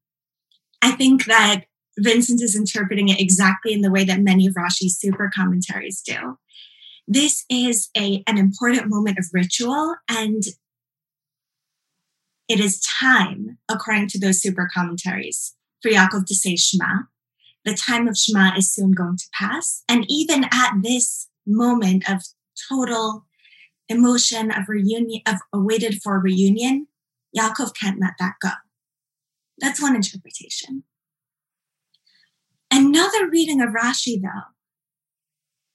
I 0.81 0.93
think 0.93 1.27
that 1.27 1.65
Vincent 1.99 2.41
is 2.43 2.57
interpreting 2.57 3.09
it 3.09 3.21
exactly 3.21 3.73
in 3.73 3.83
the 3.83 3.91
way 3.91 4.05
that 4.05 4.21
many 4.21 4.47
of 4.47 4.55
Rashi's 4.55 4.99
super 4.99 5.31
commentaries 5.35 6.01
do. 6.01 6.39
This 7.07 7.45
is 7.51 7.91
a, 7.97 8.23
an 8.27 8.39
important 8.39 8.89
moment 8.89 9.19
of 9.19 9.27
ritual, 9.33 9.97
and 10.09 10.43
it 12.49 12.61
is 12.61 12.81
time, 13.01 13.59
according 13.69 14.09
to 14.09 14.19
those 14.19 14.41
super 14.41 14.69
commentaries, 14.73 15.55
for 15.81 15.91
Yaakov 15.91 16.27
to 16.27 16.35
say 16.35 16.57
Shema, 16.57 17.05
the 17.65 17.75
time 17.75 18.09
of 18.09 18.17
Shema 18.17 18.57
is 18.57 18.73
soon 18.73 18.93
going 18.93 19.17
to 19.17 19.29
pass. 19.33 19.85
And 19.89 20.05
even 20.09 20.45
at 20.45 20.75
this 20.83 21.29
moment 21.47 22.09
of 22.09 22.23
total 22.69 23.27
emotion 23.89 24.51
of 24.51 24.69
reunion, 24.69 25.23
of 25.27 25.37
awaited 25.53 26.03
for 26.03 26.19
reunion, 26.19 26.87
Yaakov 27.37 27.75
can't 27.75 28.01
let 28.01 28.15
that 28.19 28.35
go. 28.41 28.51
That's 29.59 29.81
one 29.81 29.97
interpretation. 29.97 30.85
Another 32.71 33.29
reading 33.29 33.61
of 33.61 33.71
Rashi, 33.71 34.21
though, 34.21 34.52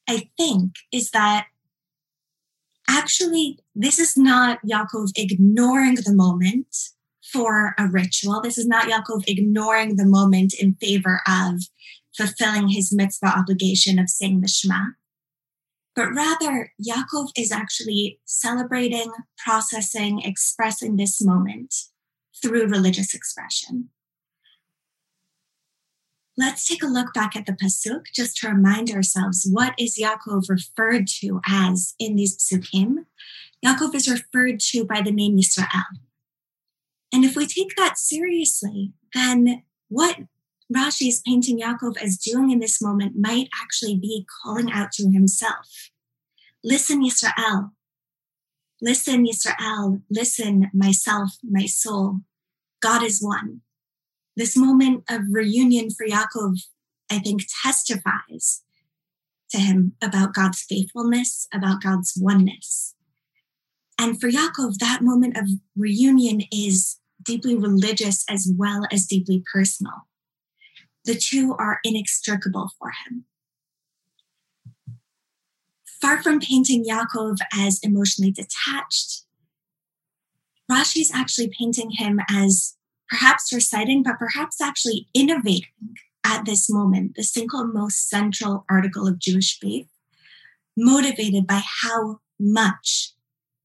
I 0.07 0.29
think, 0.37 0.75
is 0.91 1.11
that 1.11 1.47
actually 2.89 3.59
this 3.75 3.99
is 3.99 4.15
not 4.15 4.59
Yaakov 4.65 5.11
ignoring 5.15 5.95
the 5.95 6.13
moment 6.13 6.75
for 7.31 7.75
a 7.77 7.87
ritual. 7.87 8.41
This 8.41 8.57
is 8.57 8.65
not 8.65 8.87
Yaakov 8.87 9.23
ignoring 9.27 9.97
the 9.97 10.05
moment 10.05 10.53
in 10.57 10.75
favor 10.75 11.21
of 11.27 11.63
fulfilling 12.15 12.69
his 12.69 12.93
mitzvah 12.93 13.27
obligation 13.37 13.99
of 13.99 14.09
saying 14.09 14.41
the 14.41 14.47
Shema. 14.47 14.85
but 15.95 16.13
rather 16.13 16.71
Yaakov 16.81 17.29
is 17.35 17.51
actually 17.51 18.19
celebrating, 18.25 19.11
processing, 19.43 20.21
expressing 20.21 20.95
this 20.95 21.19
moment 21.21 21.73
through 22.39 22.67
religious 22.67 23.13
expression. 23.15 23.89
Let's 26.39 26.67
take 26.67 26.83
a 26.83 26.87
look 26.87 27.13
back 27.15 27.35
at 27.35 27.47
the 27.47 27.53
Pasuk 27.53 28.05
just 28.13 28.37
to 28.37 28.49
remind 28.49 28.91
ourselves 28.91 29.47
what 29.49 29.73
is 29.79 29.97
Yaakov 29.99 30.47
referred 30.49 31.07
to 31.19 31.41
as 31.47 31.95
in 31.97 32.15
these 32.15 32.37
Pasukim. 32.37 33.05
Yaakov 33.65 33.95
is 33.95 34.07
referred 34.07 34.59
to 34.59 34.85
by 34.85 35.01
the 35.01 35.11
name 35.11 35.37
Yisrael. 35.37 35.83
And 37.11 37.25
if 37.25 37.35
we 37.35 37.47
take 37.47 37.75
that 37.75 37.97
seriously, 37.97 38.93
then 39.15 39.63
what 39.87 40.17
Rashi 40.71 41.07
is 41.07 41.23
painting 41.25 41.59
Yaakov 41.59 41.97
as 41.97 42.17
doing 42.17 42.51
in 42.51 42.59
this 42.59 42.79
moment 42.79 43.15
might 43.17 43.49
actually 43.59 43.95
be 43.95 44.27
calling 44.43 44.71
out 44.71 44.91
to 44.93 45.09
himself. 45.09 45.89
Listen, 46.63 47.03
Yisrael. 47.03 47.71
Listen, 48.79 49.25
Yisrael. 49.25 50.03
Listen, 50.11 50.69
myself, 50.71 51.31
my 51.43 51.65
soul. 51.65 52.19
God 52.79 53.01
is 53.01 53.23
one 53.23 53.61
this 54.37 54.55
moment 54.55 55.03
of 55.09 55.23
reunion 55.31 55.89
for 55.89 56.05
Yaakov, 56.05 56.61
I 57.11 57.17
think, 57.17 57.41
testifies 57.63 58.61
to 59.49 59.57
him 59.57 59.93
about 60.01 60.35
God's 60.35 60.61
faithfulness, 60.61 61.47
about 61.51 61.81
God's 61.81 62.13
oneness. 62.15 62.93
And 63.99 64.21
for 64.21 64.29
Yaakov, 64.29 64.77
that 64.77 65.01
moment 65.01 65.37
of 65.37 65.49
reunion 65.75 66.43
is 66.51 66.99
deeply 67.23 67.55
religious 67.55 68.23
as 68.29 68.47
well 68.55 68.83
as 68.91 69.07
deeply 69.07 69.43
personal. 69.51 70.07
The 71.03 71.15
two 71.15 71.55
are 71.57 71.79
inextricable 71.83 72.69
for 72.77 72.91
him. 72.91 73.25
Far 75.99 76.21
from 76.21 76.39
painting 76.39 76.85
Yaakov 76.85 77.37
as 77.51 77.79
emotionally 77.81 78.31
detached, 78.31 79.23
Rashi 80.71 81.01
is 81.01 81.11
actually 81.11 81.49
painting 81.57 81.91
him 81.91 82.19
as 82.29 82.76
perhaps 83.09 83.53
reciting, 83.53 84.03
but 84.03 84.19
perhaps 84.19 84.61
actually 84.61 85.07
innovating 85.13 85.95
at 86.23 86.45
this 86.45 86.69
moment, 86.69 87.15
the 87.15 87.23
single 87.23 87.65
most 87.65 88.09
central 88.09 88.65
article 88.69 89.07
of 89.07 89.19
Jewish 89.19 89.57
faith, 89.59 89.87
motivated 90.75 91.47
by 91.47 91.61
how 91.83 92.19
much 92.39 93.13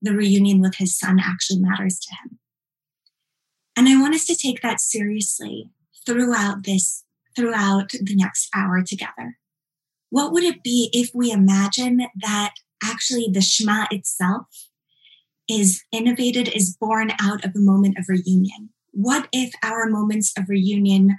the 0.00 0.12
reunion 0.12 0.61
with 0.61 0.76
his 0.76 0.96
son 0.96 1.18
actually 1.20 1.61
matters 1.61 1.99
to 1.99 2.14
him. 2.14 2.38
And 3.76 3.88
I 3.88 4.00
want 4.00 4.14
us 4.14 4.26
to 4.26 4.37
take 4.37 4.62
that 4.62 4.80
seriously 4.80 5.70
throughout 6.06 6.64
this, 6.64 7.04
throughout 7.34 7.90
the 7.92 8.14
next 8.14 8.49
hour 8.54 8.82
together. 8.82 9.38
What 10.11 10.32
would 10.32 10.44
it 10.44 10.62
be 10.62 10.90
if 10.92 11.11
we 11.14 11.30
imagine 11.30 12.06
that 12.20 12.54
actually 12.82 13.28
the 13.32 13.40
Shema 13.40 13.87
itself 13.90 14.68
is 15.49 15.82
innovated, 15.90 16.49
is 16.49 16.76
born 16.78 17.12
out 17.20 17.44
of 17.44 17.52
a 17.56 17.61
moment 17.61 17.96
of 17.99 18.04
reunion? 18.08 18.72
What 18.92 19.28
if 19.32 19.52
our 19.62 19.88
moments 19.88 20.32
of 20.38 20.49
reunion 20.49 21.16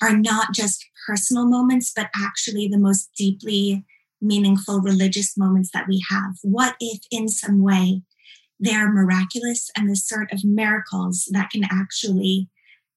are 0.00 0.16
not 0.16 0.52
just 0.52 0.84
personal 1.06 1.46
moments, 1.46 1.92
but 1.94 2.10
actually 2.16 2.68
the 2.68 2.78
most 2.78 3.10
deeply 3.16 3.84
meaningful 4.20 4.80
religious 4.80 5.36
moments 5.36 5.70
that 5.72 5.88
we 5.88 6.02
have? 6.10 6.34
What 6.42 6.76
if, 6.80 7.00
in 7.10 7.28
some 7.28 7.62
way, 7.62 8.02
they're 8.60 8.92
miraculous 8.92 9.70
and 9.76 9.90
the 9.90 9.96
sort 9.96 10.32
of 10.32 10.44
miracles 10.44 11.28
that 11.32 11.50
can 11.50 11.64
actually 11.64 12.48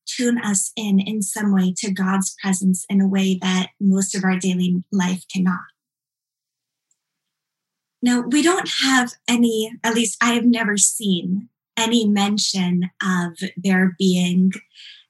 tune 0.05 0.38
us 0.38 0.72
in 0.77 1.00
in 1.00 1.22
some 1.22 1.53
way 1.53 1.74
to 1.77 1.91
God's 1.91 2.36
presence 2.41 2.86
in 2.89 3.01
a 3.01 3.07
way 3.07 3.38
that 3.41 3.69
most 3.79 4.15
of 4.15 4.24
our 4.24 4.38
daily 4.38 4.84
life 4.91 5.25
cannot? 5.34 5.60
Now, 8.01 8.22
we 8.22 8.41
don't 8.41 8.69
have 8.84 9.13
any, 9.27 9.72
at 9.84 9.96
least 9.96 10.17
I 10.22 10.34
have 10.34 10.46
never 10.46 10.77
seen 10.77 11.50
any 11.77 12.07
mention 12.07 12.89
of 13.01 13.38
there 13.55 13.96
being 13.98 14.51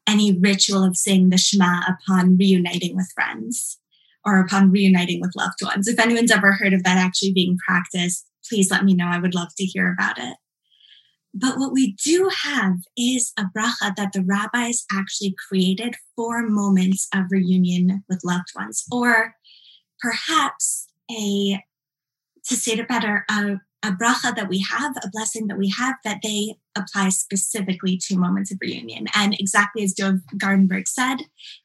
any 0.07 0.37
ritual 0.37 0.83
of 0.83 0.97
saying 0.97 1.29
the 1.29 1.37
Shema 1.37 1.81
upon 1.87 2.37
reuniting 2.37 2.95
with 2.95 3.11
friends 3.13 3.79
or 4.25 4.39
upon 4.39 4.71
reuniting 4.71 5.21
with 5.21 5.35
loved 5.35 5.59
ones. 5.61 5.87
If 5.87 5.99
anyone's 5.99 6.31
ever 6.31 6.51
heard 6.51 6.73
of 6.73 6.83
that 6.83 6.97
actually 6.97 7.33
being 7.33 7.57
practiced, 7.65 8.25
please 8.47 8.69
let 8.69 8.83
me 8.83 8.93
know. 8.93 9.07
I 9.07 9.19
would 9.19 9.35
love 9.35 9.49
to 9.57 9.65
hear 9.65 9.91
about 9.91 10.17
it. 10.17 10.37
But 11.33 11.59
what 11.59 11.71
we 11.71 11.93
do 12.03 12.29
have 12.43 12.77
is 12.97 13.31
a 13.37 13.43
bracha 13.43 13.95
that 13.95 14.13
the 14.13 14.23
rabbis 14.23 14.85
actually 14.91 15.35
created 15.47 15.95
for 16.15 16.41
moments 16.47 17.07
of 17.13 17.25
reunion 17.29 18.03
with 18.09 18.23
loved 18.23 18.47
ones, 18.55 18.85
or 18.91 19.35
perhaps 19.99 20.87
a, 21.11 21.63
to 22.45 22.55
say 22.55 22.73
it 22.73 22.87
better, 22.87 23.25
a 23.29 23.57
a 23.83 23.91
bracha 23.91 24.35
that 24.35 24.49
we 24.49 24.65
have, 24.69 24.95
a 25.03 25.09
blessing 25.09 25.47
that 25.47 25.57
we 25.57 25.69
have, 25.77 25.95
that 26.03 26.19
they 26.23 26.55
apply 26.75 27.09
specifically 27.09 27.97
to 27.97 28.17
moments 28.17 28.51
of 28.51 28.57
reunion. 28.61 29.07
And 29.13 29.35
exactly 29.39 29.83
as 29.83 29.93
Dov 29.93 30.19
Gardenberg 30.35 30.87
said, 30.87 31.17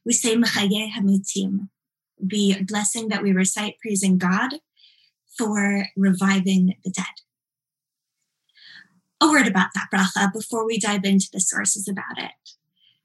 we 0.04 0.12
say 0.12 0.37
Hamitim, 0.37 1.69
the 2.19 2.62
blessing 2.66 3.09
that 3.09 3.23
we 3.23 3.33
recite 3.33 3.76
praising 3.81 4.19
God 4.19 4.61
for 5.37 5.87
reviving 5.97 6.75
the 6.85 6.90
dead. 6.90 7.07
A 9.21 9.28
word 9.28 9.47
about 9.47 9.69
that 9.75 9.88
bracha 9.92 10.33
before 10.33 10.66
we 10.66 10.78
dive 10.78 11.04
into 11.04 11.28
the 11.33 11.40
sources 11.40 11.88
about 11.88 12.19
it. 12.19 12.33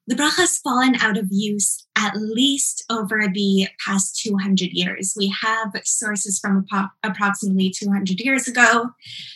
The 0.07 0.15
bracha 0.15 0.37
has 0.37 0.57
fallen 0.59 0.95
out 0.95 1.17
of 1.17 1.27
use 1.29 1.85
at 1.97 2.15
least 2.15 2.85
over 2.89 3.27
the 3.27 3.67
past 3.85 4.17
200 4.21 4.71
years. 4.71 5.13
We 5.17 5.35
have 5.41 5.73
sources 5.83 6.39
from 6.39 6.65
approximately 7.03 7.69
200 7.69 8.21
years 8.21 8.47
ago 8.47 8.91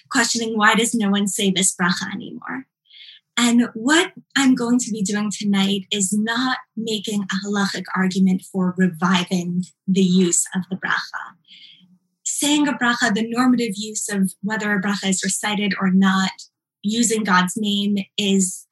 questioning 0.10 0.58
why 0.58 0.76
does 0.76 0.96
no 0.96 1.10
one 1.10 1.28
say 1.28 1.52
this 1.52 1.76
bracha 1.76 2.14
anymore? 2.14 2.68
And 3.38 3.70
what 3.74 4.14
I'm 4.38 4.56
going 4.56 4.80
to 4.80 4.92
be 4.92 5.02
doing 5.02 5.32
tonight 5.32 5.88
is 5.92 6.14
not 6.14 6.60
making 6.78 7.24
a 7.24 7.48
halachic 7.48 7.84
argument 7.96 8.44
for 8.52 8.74
reviving 8.78 9.64
the 9.88 10.04
use 10.04 10.46
of 10.56 10.64
the 10.70 10.76
bracha. 10.76 11.36
Saying 12.24 12.68
a 12.68 12.74
bracha, 12.74 13.14
the 13.14 13.28
normative 13.28 13.74
use 13.76 14.08
of 14.10 14.34
whether 14.42 14.74
a 14.74 14.82
bracha 14.82 15.10
is 15.10 15.24
recited 15.24 15.74
or 15.82 15.92
not, 15.92 16.32
using 16.82 17.24
God's 17.24 17.54
name 17.58 17.98
is 18.18 18.68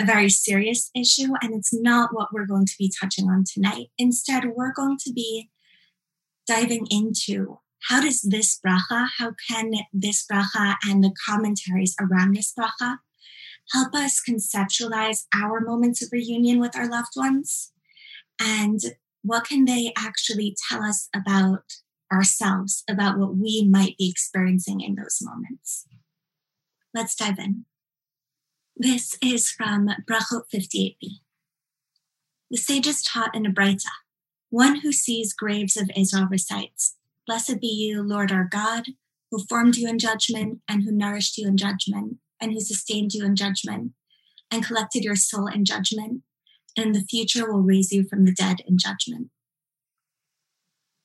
a 0.00 0.04
very 0.04 0.28
serious 0.28 0.90
issue, 0.94 1.34
and 1.40 1.54
it's 1.54 1.72
not 1.72 2.10
what 2.12 2.28
we're 2.32 2.46
going 2.46 2.66
to 2.66 2.74
be 2.78 2.92
touching 3.00 3.28
on 3.28 3.44
tonight. 3.44 3.88
Instead, 3.98 4.44
we're 4.54 4.72
going 4.72 4.98
to 5.04 5.12
be 5.12 5.50
diving 6.46 6.86
into 6.90 7.58
how 7.88 8.00
does 8.00 8.22
this 8.22 8.58
bracha, 8.64 9.08
how 9.18 9.34
can 9.48 9.72
this 9.92 10.24
bracha 10.30 10.76
and 10.86 11.04
the 11.04 11.14
commentaries 11.26 11.94
around 12.00 12.34
this 12.34 12.52
bracha 12.58 12.96
help 13.72 13.94
us 13.94 14.20
conceptualize 14.28 15.24
our 15.34 15.60
moments 15.60 16.02
of 16.02 16.08
reunion 16.12 16.58
with 16.58 16.76
our 16.76 16.88
loved 16.88 17.12
ones? 17.16 17.72
And 18.40 18.80
what 19.22 19.44
can 19.44 19.64
they 19.64 19.92
actually 19.96 20.56
tell 20.68 20.82
us 20.82 21.08
about 21.14 21.64
ourselves, 22.12 22.84
about 22.88 23.18
what 23.18 23.36
we 23.36 23.66
might 23.70 23.96
be 23.96 24.08
experiencing 24.08 24.80
in 24.80 24.96
those 24.96 25.18
moments? 25.22 25.86
Let's 26.92 27.14
dive 27.14 27.38
in. 27.38 27.64
This 28.76 29.16
is 29.22 29.52
from 29.52 29.88
Brachot 30.04 30.50
58b. 30.52 31.20
The 32.50 32.56
sages 32.56 33.04
taught 33.04 33.32
in 33.32 33.46
a 33.46 33.76
one 34.50 34.80
who 34.80 34.90
sees 34.90 35.32
graves 35.32 35.76
of 35.76 35.92
Israel 35.96 36.26
recites, 36.28 36.96
Blessed 37.24 37.60
be 37.60 37.68
you, 37.68 38.02
Lord 38.02 38.32
our 38.32 38.48
God, 38.50 38.86
who 39.30 39.44
formed 39.44 39.76
you 39.76 39.88
in 39.88 40.00
judgment 40.00 40.58
and 40.68 40.82
who 40.82 40.90
nourished 40.90 41.38
you 41.38 41.46
in 41.46 41.56
judgment 41.56 42.16
and 42.40 42.52
who 42.52 42.58
sustained 42.58 43.14
you 43.14 43.24
in 43.24 43.36
judgment 43.36 43.92
and 44.50 44.66
collected 44.66 45.04
your 45.04 45.16
soul 45.16 45.46
in 45.46 45.64
judgment 45.64 46.22
and 46.76 46.86
in 46.86 46.92
the 46.92 47.06
future 47.06 47.46
will 47.46 47.62
raise 47.62 47.92
you 47.92 48.02
from 48.02 48.24
the 48.24 48.32
dead 48.32 48.56
in 48.66 48.76
judgment. 48.76 49.30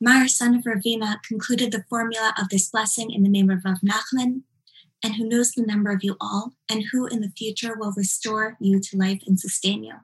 Mar, 0.02 0.28
son 0.28 0.56
of 0.56 0.64
Ravina, 0.64 1.22
concluded 1.22 1.72
the 1.72 1.86
formula 1.88 2.34
of 2.36 2.50
this 2.50 2.68
blessing 2.68 3.12
in 3.12 3.22
the 3.22 3.30
name 3.30 3.52
of 3.52 3.64
Rav 3.64 3.82
Nachman, 3.82 4.42
and 5.04 5.16
who 5.16 5.28
knows 5.28 5.52
the 5.52 5.64
number 5.64 5.92
of 5.92 6.04
you 6.04 6.16
all, 6.20 6.54
and 6.70 6.86
who 6.92 7.06
in 7.08 7.22
the 7.22 7.32
future 7.38 7.76
will 7.78 7.94
restore 7.96 8.58
you 8.60 8.80
to 8.80 8.98
life 8.98 9.22
and 9.26 9.40
sustain 9.40 9.84
you. 9.84 9.96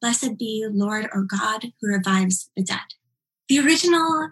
Blessed 0.00 0.38
be 0.38 0.60
you, 0.60 0.70
Lord 0.72 1.08
or 1.12 1.22
God, 1.22 1.72
who 1.80 1.88
revives 1.88 2.50
the 2.56 2.62
dead. 2.62 2.94
The 3.48 3.60
original 3.60 4.30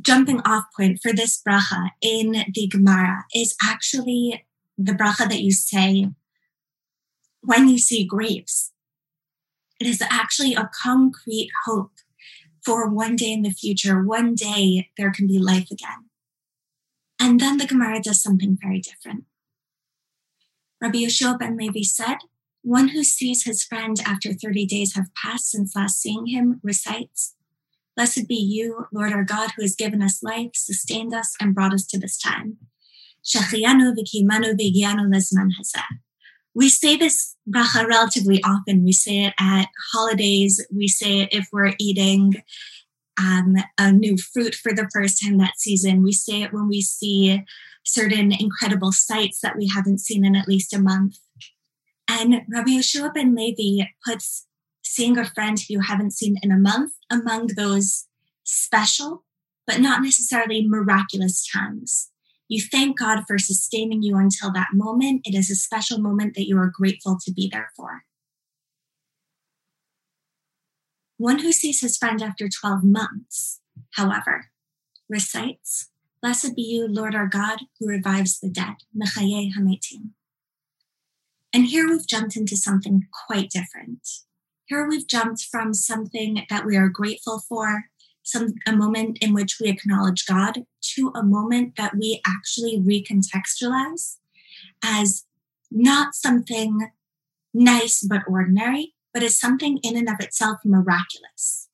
jumping 0.00 0.40
off 0.44 0.64
point 0.76 1.00
for 1.02 1.12
this 1.12 1.42
bracha 1.46 1.90
in 2.00 2.44
the 2.52 2.68
Gemara 2.68 3.24
is 3.34 3.56
actually 3.62 4.44
the 4.78 4.92
bracha 4.92 5.28
that 5.28 5.40
you 5.40 5.52
say 5.52 6.06
when 7.42 7.68
you 7.68 7.78
see 7.78 8.04
graves. 8.04 8.72
It 9.80 9.86
is 9.86 10.02
actually 10.02 10.54
a 10.54 10.70
concrete 10.82 11.50
hope 11.64 11.92
for 12.62 12.88
one 12.88 13.16
day 13.16 13.32
in 13.32 13.42
the 13.42 13.50
future, 13.50 14.02
one 14.02 14.34
day 14.34 14.90
there 14.98 15.10
can 15.10 15.26
be 15.26 15.38
life 15.38 15.70
again. 15.70 16.09
And 17.20 17.38
then 17.38 17.58
the 17.58 17.66
Gemara 17.66 18.00
does 18.00 18.22
something 18.22 18.56
very 18.60 18.80
different. 18.80 19.24
Rabbi 20.80 21.00
Yehoshua 21.00 21.38
ben 21.38 21.58
Levi 21.58 21.82
said, 21.82 22.16
one 22.62 22.88
who 22.88 23.04
sees 23.04 23.44
his 23.44 23.64
friend 23.64 23.96
after 24.04 24.32
30 24.32 24.66
days 24.66 24.94
have 24.94 25.14
passed 25.14 25.50
since 25.50 25.74
last 25.74 26.00
seeing 26.00 26.26
him 26.26 26.60
recites, 26.62 27.34
Blessed 27.96 28.28
be 28.28 28.34
you, 28.34 28.86
Lord 28.92 29.12
our 29.12 29.24
God, 29.24 29.50
who 29.56 29.62
has 29.62 29.74
given 29.74 30.02
us 30.02 30.22
life, 30.22 30.50
sustained 30.54 31.12
us, 31.12 31.34
and 31.40 31.54
brought 31.54 31.74
us 31.74 31.86
to 31.86 31.98
this 31.98 32.18
time. 32.18 32.58
We 36.54 36.68
say 36.68 36.96
this 36.96 37.36
bracha 37.48 37.86
relatively 37.86 38.42
often. 38.42 38.84
We 38.84 38.92
say 38.92 39.24
it 39.24 39.34
at 39.38 39.68
holidays. 39.92 40.64
We 40.74 40.88
say 40.88 41.20
it 41.20 41.28
if 41.32 41.48
we're 41.52 41.74
eating 41.78 42.34
um, 43.20 43.56
a 43.78 43.92
new 43.92 44.16
fruit 44.16 44.54
for 44.54 44.72
the 44.72 44.88
first 44.92 45.22
time 45.22 45.38
that 45.38 45.58
season. 45.58 46.02
We 46.02 46.12
say 46.12 46.42
it 46.42 46.52
when 46.52 46.68
we 46.68 46.80
see 46.80 47.44
certain 47.84 48.32
incredible 48.32 48.92
sights 48.92 49.40
that 49.40 49.56
we 49.56 49.68
haven't 49.68 50.00
seen 50.00 50.24
in 50.24 50.36
at 50.36 50.48
least 50.48 50.74
a 50.74 50.80
month. 50.80 51.16
And 52.08 52.42
Rabbi 52.52 52.70
Yehoshua 52.70 53.14
ben 53.14 53.34
Levi 53.34 53.86
puts 54.06 54.46
seeing 54.82 55.18
a 55.18 55.24
friend 55.24 55.58
who 55.58 55.74
you 55.74 55.80
haven't 55.80 56.12
seen 56.12 56.36
in 56.42 56.50
a 56.50 56.58
month 56.58 56.92
among 57.10 57.48
those 57.56 58.06
special, 58.44 59.24
but 59.66 59.80
not 59.80 60.02
necessarily 60.02 60.66
miraculous 60.66 61.46
times. 61.46 62.10
You 62.48 62.60
thank 62.60 62.98
God 62.98 63.22
for 63.28 63.38
sustaining 63.38 64.02
you 64.02 64.16
until 64.16 64.52
that 64.52 64.68
moment. 64.72 65.20
It 65.24 65.36
is 65.36 65.50
a 65.50 65.54
special 65.54 65.98
moment 65.98 66.34
that 66.34 66.48
you 66.48 66.58
are 66.58 66.72
grateful 66.74 67.16
to 67.24 67.32
be 67.32 67.48
there 67.50 67.70
for. 67.76 68.02
One 71.20 71.40
who 71.40 71.52
sees 71.52 71.82
his 71.82 71.98
friend 71.98 72.22
after 72.22 72.48
12 72.48 72.82
months, 72.82 73.60
however, 73.90 74.46
recites, 75.06 75.90
Blessed 76.22 76.56
be 76.56 76.62
you, 76.62 76.88
Lord 76.88 77.14
our 77.14 77.26
God, 77.26 77.58
who 77.78 77.88
revives 77.88 78.40
the 78.40 78.48
dead. 78.48 78.76
Hametim. 78.96 80.12
And 81.52 81.66
here 81.66 81.86
we've 81.86 82.06
jumped 82.06 82.38
into 82.38 82.56
something 82.56 83.06
quite 83.26 83.50
different. 83.50 84.08
Here 84.64 84.88
we've 84.88 85.06
jumped 85.06 85.42
from 85.42 85.74
something 85.74 86.46
that 86.48 86.64
we 86.64 86.74
are 86.78 86.88
grateful 86.88 87.38
for, 87.38 87.90
some 88.22 88.54
a 88.66 88.74
moment 88.74 89.18
in 89.20 89.34
which 89.34 89.58
we 89.60 89.68
acknowledge 89.68 90.24
God, 90.24 90.64
to 90.94 91.12
a 91.14 91.22
moment 91.22 91.76
that 91.76 91.96
we 91.98 92.22
actually 92.26 92.80
recontextualize 92.80 94.16
as 94.82 95.26
not 95.70 96.14
something 96.14 96.92
nice 97.52 98.02
but 98.02 98.22
ordinary, 98.26 98.94
but 99.12 99.22
as 99.22 99.38
something 99.38 99.78
in 99.82 99.96
and 99.96 100.08
of 100.08 100.20
itself 100.20 100.58
miraculous. 100.64 101.68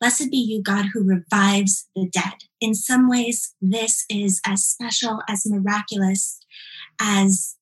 Blessed 0.00 0.30
be 0.30 0.38
you, 0.38 0.62
God, 0.62 0.86
who 0.92 1.04
revives 1.04 1.88
the 1.94 2.08
dead. 2.08 2.44
In 2.60 2.74
some 2.74 3.08
ways, 3.08 3.54
this 3.60 4.04
is 4.10 4.40
as 4.44 4.64
special, 4.64 5.22
as 5.28 5.46
miraculous, 5.46 6.40
as 7.00 7.56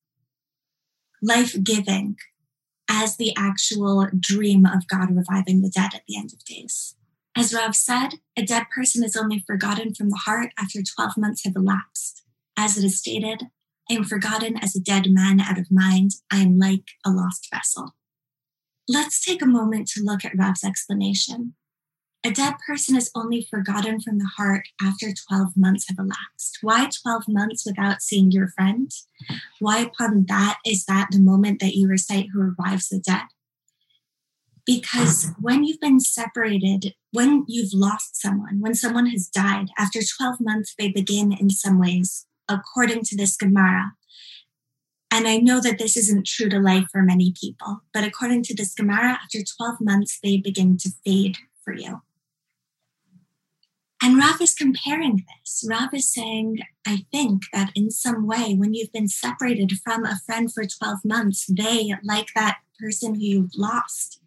life 1.21 1.55
giving 1.63 2.15
as 2.89 3.17
the 3.17 3.33
actual 3.37 4.07
dream 4.19 4.65
of 4.65 4.87
God 4.87 5.15
reviving 5.15 5.61
the 5.61 5.69
dead 5.69 5.91
at 5.93 6.01
the 6.07 6.17
end 6.17 6.33
of 6.33 6.43
days. 6.43 6.95
As 7.35 7.53
Rav 7.53 7.75
said, 7.75 8.15
a 8.35 8.43
dead 8.43 8.65
person 8.75 9.03
is 9.03 9.15
only 9.15 9.43
forgotten 9.45 9.93
from 9.93 10.09
the 10.09 10.21
heart 10.25 10.51
after 10.59 10.79
12 10.81 11.13
months 11.17 11.45
have 11.45 11.55
elapsed. 11.55 12.23
As 12.57 12.77
it 12.77 12.83
is 12.83 12.97
stated, 12.97 13.43
I 13.89 13.93
am 13.93 14.03
forgotten 14.03 14.57
as 14.57 14.75
a 14.75 14.81
dead 14.81 15.05
man 15.09 15.39
out 15.39 15.57
of 15.57 15.71
mind. 15.71 16.11
I 16.31 16.37
am 16.37 16.57
like 16.57 16.83
a 17.05 17.11
lost 17.11 17.47
vessel. 17.53 17.95
Let's 18.87 19.23
take 19.23 19.41
a 19.41 19.47
moment 19.47 19.87
to 19.89 20.03
look 20.03 20.25
at 20.25 20.37
Rav's 20.37 20.63
explanation. 20.63 21.53
A 22.23 22.31
dead 22.31 22.55
person 22.67 22.95
is 22.95 23.09
only 23.15 23.47
forgotten 23.49 23.99
from 23.99 24.19
the 24.19 24.29
heart 24.37 24.67
after 24.81 25.11
12 25.27 25.53
months 25.55 25.85
have 25.87 25.97
elapsed. 25.97 26.59
Why 26.61 26.87
12 27.03 27.23
months 27.27 27.65
without 27.65 28.01
seeing 28.01 28.31
your 28.31 28.49
friend? 28.49 28.91
Why, 29.59 29.79
upon 29.79 30.25
that, 30.27 30.59
is 30.65 30.85
that 30.85 31.07
the 31.11 31.19
moment 31.19 31.59
that 31.61 31.73
you 31.73 31.87
recite 31.87 32.27
who 32.31 32.41
revives 32.41 32.89
the 32.89 32.99
dead? 32.99 33.23
Because 34.65 35.31
when 35.39 35.63
you've 35.63 35.79
been 35.79 35.99
separated, 35.99 36.93
when 37.11 37.43
you've 37.47 37.73
lost 37.73 38.21
someone, 38.21 38.61
when 38.61 38.75
someone 38.75 39.07
has 39.07 39.27
died, 39.27 39.69
after 39.77 39.99
12 40.01 40.37
months, 40.39 40.75
they 40.77 40.91
begin 40.91 41.33
in 41.33 41.49
some 41.49 41.79
ways, 41.79 42.27
according 42.47 43.01
to 43.05 43.17
this 43.17 43.35
Gemara. 43.35 43.93
And 45.13 45.27
I 45.27 45.37
know 45.37 45.59
that 45.59 45.77
this 45.77 45.97
isn't 45.97 46.25
true 46.25 46.47
to 46.49 46.59
life 46.59 46.85
for 46.91 47.01
many 47.01 47.33
people, 47.39 47.81
but 47.93 48.05
according 48.05 48.43
to 48.43 48.55
this 48.55 48.73
Gemara, 48.73 49.19
after 49.21 49.39
12 49.43 49.81
months, 49.81 50.17
they 50.23 50.37
begin 50.37 50.77
to 50.77 50.89
fade 51.05 51.37
for 51.63 51.73
you. 51.73 52.01
And 54.01 54.17
Rav 54.17 54.41
is 54.41 54.53
comparing 54.53 55.17
this. 55.17 55.63
Rav 55.69 55.93
is 55.93 56.11
saying, 56.11 56.59
I 56.87 57.05
think 57.11 57.43
that 57.53 57.71
in 57.75 57.91
some 57.91 58.25
way, 58.25 58.55
when 58.55 58.73
you've 58.73 58.91
been 58.91 59.09
separated 59.09 59.73
from 59.83 60.05
a 60.05 60.19
friend 60.25 60.51
for 60.51 60.63
12 60.65 60.99
months, 61.05 61.45
they, 61.45 61.93
like 62.03 62.29
that 62.33 62.59
person 62.79 63.15
who 63.15 63.21
you've 63.21 63.55
lost, 63.55 64.19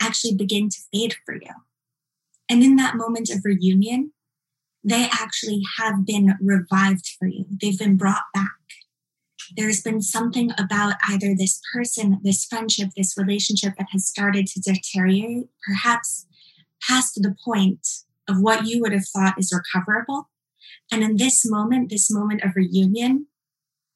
actually 0.00 0.34
begin 0.34 0.68
to 0.70 0.78
fade 0.92 1.14
for 1.24 1.34
you. 1.34 1.52
And 2.48 2.64
in 2.64 2.76
that 2.76 2.96
moment 2.96 3.30
of 3.30 3.44
reunion, 3.44 4.12
they 4.82 5.08
actually 5.12 5.62
have 5.78 6.04
been 6.04 6.34
revived 6.40 7.06
for 7.18 7.28
you. 7.28 7.44
They've 7.48 7.78
been 7.78 7.96
brought 7.96 8.24
back. 8.34 8.50
There's 9.56 9.82
been 9.82 10.02
something 10.02 10.50
about 10.58 10.94
either 11.08 11.34
this 11.36 11.60
person, 11.72 12.20
this 12.22 12.44
friendship, 12.44 12.90
this 12.96 13.14
relationship 13.16 13.74
that 13.78 13.88
has 13.92 14.06
started 14.06 14.46
to 14.48 14.60
deteriorate, 14.60 15.46
perhaps 15.66 16.26
past 16.86 17.14
the 17.16 17.34
point 17.44 17.86
of 18.28 18.40
what 18.40 18.66
you 18.66 18.80
would 18.80 18.92
have 18.92 19.06
thought 19.06 19.38
is 19.38 19.52
recoverable. 19.52 20.28
And 20.90 21.02
in 21.02 21.16
this 21.16 21.42
moment, 21.44 21.90
this 21.90 22.10
moment 22.10 22.42
of 22.42 22.52
reunion, 22.56 23.26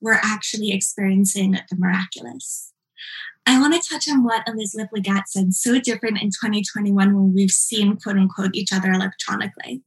we're 0.00 0.20
actually 0.22 0.72
experiencing 0.72 1.52
the 1.52 1.76
miraculous. 1.76 2.72
I 3.46 3.60
want 3.60 3.80
to 3.80 3.88
touch 3.88 4.08
on 4.08 4.24
what 4.24 4.46
Elizabeth 4.48 4.88
Legat 4.94 5.28
said 5.28 5.54
so 5.54 5.78
different 5.78 6.20
in 6.20 6.28
2021 6.30 7.14
when 7.14 7.34
we've 7.34 7.50
seen 7.50 7.96
quote 7.96 8.16
unquote 8.16 8.54
each 8.54 8.72
other 8.72 8.90
electronically. 8.90 9.82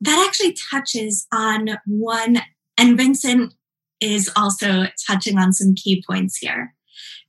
That 0.00 0.24
actually 0.26 0.54
touches 0.70 1.26
on 1.32 1.78
one, 1.86 2.42
and 2.76 2.96
Vincent 2.96 3.54
is 4.02 4.30
also 4.36 4.86
touching 5.06 5.38
on 5.38 5.52
some 5.52 5.74
key 5.74 6.02
points 6.06 6.36
here. 6.36 6.74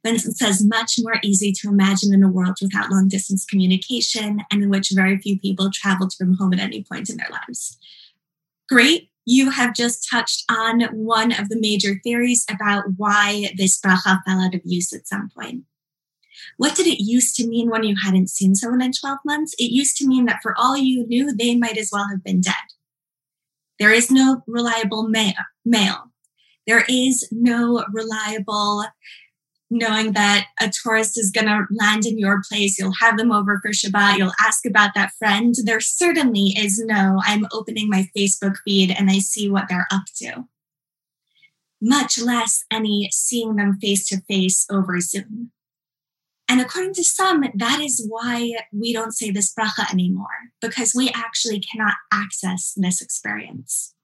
Vincent 0.04 0.38
says, 0.38 0.66
much 0.66 0.96
more 1.00 1.16
easy 1.24 1.54
to 1.54 1.70
imagine 1.70 2.14
in 2.14 2.24
a 2.24 2.30
world 2.30 2.58
without 2.62 2.90
long 2.90 3.08
distance 3.08 3.46
communication 3.46 4.42
and 4.52 4.62
in 4.62 4.70
which 4.70 4.92
very 4.94 5.18
few 5.18 5.40
people 5.40 5.70
traveled 5.72 6.14
from 6.18 6.36
home 6.36 6.54
at 6.54 6.60
any 6.60 6.84
point 6.84 7.10
in 7.10 7.18
their 7.18 7.30
lives. 7.30 7.78
Great. 8.68 9.10
You 9.26 9.52
have 9.52 9.74
just 9.74 10.06
touched 10.10 10.44
on 10.52 10.82
one 10.92 11.32
of 11.32 11.48
the 11.48 11.60
major 11.60 12.02
theories 12.04 12.46
about 12.50 12.84
why 12.98 13.54
this 13.56 13.80
bracha 13.80 14.20
fell 14.26 14.42
out 14.42 14.54
of 14.54 14.62
use 14.66 14.92
at 14.92 15.08
some 15.08 15.30
point. 15.36 15.64
What 16.58 16.76
did 16.76 16.88
it 16.88 17.02
used 17.02 17.36
to 17.38 17.48
mean 17.48 17.70
when 17.70 17.84
you 17.84 17.96
hadn't 18.04 18.30
seen 18.30 18.56
someone 18.56 18.82
in 18.82 18.92
12 18.92 19.20
months? 19.24 19.54
It 19.58 19.72
used 19.72 19.96
to 19.98 20.08
mean 20.08 20.26
that 20.26 20.40
for 20.44 20.54
all 20.58 20.76
you 20.76 21.08
knew, 21.08 21.34
they 21.34 21.56
might 21.56 21.78
as 21.78 21.90
well 21.94 22.10
have 22.10 22.24
been 22.24 22.42
dead. 22.42 22.56
There 23.80 23.92
is 23.92 24.12
no 24.12 24.44
reliable 24.46 25.08
mail. 25.08 26.12
There 26.65 26.86
is 26.88 27.28
no 27.32 27.86
reliable 27.91 28.86
knowing 29.69 30.13
that 30.13 30.47
a 30.62 30.69
tourist 30.69 31.17
is 31.17 31.32
going 31.32 31.47
to 31.47 31.65
land 31.71 32.06
in 32.06 32.17
your 32.19 32.41
place, 32.47 32.78
you'll 32.78 32.93
have 33.02 33.17
them 33.17 33.32
over 33.32 33.60
for 33.60 33.71
Shabbat, 33.71 34.17
you'll 34.17 34.32
ask 34.45 34.65
about 34.65 34.91
that 34.95 35.13
friend. 35.17 35.56
There 35.63 35.80
certainly 35.80 36.54
is 36.56 36.80
no, 36.86 37.19
I'm 37.26 37.47
opening 37.52 37.89
my 37.89 38.08
Facebook 38.15 38.58
feed 38.63 38.91
and 38.91 39.10
I 39.10 39.19
see 39.19 39.49
what 39.49 39.65
they're 39.69 39.88
up 39.91 40.04
to. 40.17 40.45
Much 41.82 42.21
less 42.21 42.63
any 42.71 43.10
seeing 43.12 43.56
them 43.56 43.78
face 43.82 44.08
to 44.08 44.21
face 44.21 44.65
over 44.69 44.99
Zoom. 44.99 45.52
And 46.47 46.62
according 46.62 46.93
to 46.95 47.04
some, 47.04 47.43
that 47.56 47.82
is 47.82 48.06
why 48.08 48.54
we 48.71 48.93
don't 48.93 49.13
say 49.13 49.32
this 49.32 49.54
bracha 49.54 49.91
anymore, 49.91 50.28
because 50.62 50.93
we 50.95 51.10
actually 51.15 51.60
cannot 51.60 51.95
access 52.12 52.73
this 52.78 53.02
experience. 53.02 53.95